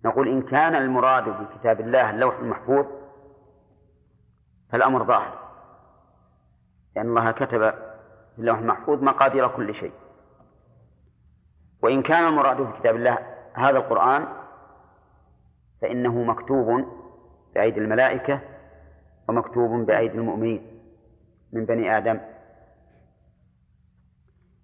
نقول 0.06 0.28
إن 0.28 0.42
كان 0.42 0.76
المراد 0.76 1.24
في 1.24 1.60
كتاب 1.60 1.80
الله 1.80 2.10
اللوح 2.10 2.40
المحفوظ 2.40 2.86
فالأمر 4.72 5.04
ظاهر. 5.04 5.40
لأن 6.96 7.06
الله 7.06 7.32
كتب 7.32 7.72
في 8.36 8.40
اللوح 8.40 8.58
المحفوظ 8.58 9.04
مقادير 9.04 9.48
كل 9.48 9.76
شيء. 9.76 9.94
وإن 11.84 12.02
كان 12.02 12.28
المراد 12.28 12.58
في 12.58 12.80
كتاب 12.80 12.96
الله 12.96 13.37
هذا 13.58 13.78
القرآن 13.78 14.28
فإنه 15.82 16.24
مكتوب 16.24 16.86
بأيدي 17.56 17.80
الملائكة 17.80 18.42
ومكتوب 19.30 19.86
بأيدي 19.86 20.18
المؤمنين 20.18 20.82
من 21.54 21.66
بني 21.66 21.98
آدم. 21.98 22.20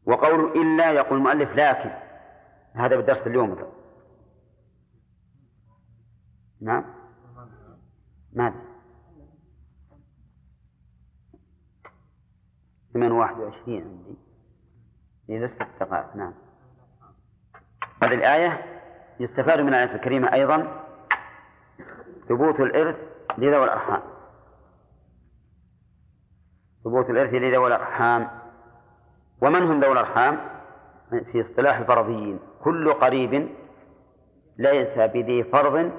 وقول 0.06 0.62
إلا 0.62 0.92
يقول 0.92 1.18
المؤلف 1.18 1.52
لكن 1.52 1.92
هذا 2.74 2.96
بالدرس 2.96 3.28
اليوم. 3.28 3.58
نعم. 6.62 6.86
ماذا؟ 8.34 8.56
ثمان 12.94 13.12
واحد 13.12 13.40
وعشرين 13.40 13.82
عندي. 13.82 14.18
إذا 15.30 15.48
دقائق. 15.80 16.16
نعم. 16.16 16.34
هذه 18.04 18.14
الآية 18.14 18.73
يستفاد 19.20 19.60
من 19.60 19.70
الآية 19.70 19.96
الكريمة 19.96 20.34
أيضا 20.34 20.84
ثبوت 22.30 22.60
الإرث 22.60 22.96
لذوي 23.38 23.64
الأرحام. 23.64 24.02
ثبوت 26.84 27.10
الإرث 27.10 27.34
لذوي 27.34 27.68
الأرحام. 27.68 28.30
ومن 29.42 29.64
هم 29.64 29.84
ذوي 29.84 29.92
الأرحام؟ 29.92 30.54
في 31.10 31.42
اصطلاح 31.42 31.78
الفرضيين. 31.78 32.40
كل 32.64 32.94
قريب 32.94 33.50
ليس 34.58 34.98
بذي 34.98 35.44
فرض 35.44 35.92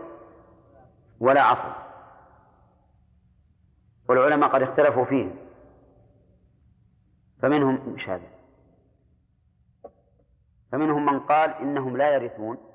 ولا 1.21 1.43
عصر. 1.43 1.73
والعلماء 4.09 4.51
قد 4.51 4.63
اختلفوا 4.63 5.05
فيه. 5.05 5.31
فمنهم 7.43 7.95
مش 7.95 8.09
هذا 8.09 8.29
فمنهم 10.73 11.07
من 11.07 11.21
قال 11.21 11.51
إنهم 11.51 11.97
لا 11.97 12.15
يرثون. 12.15 12.74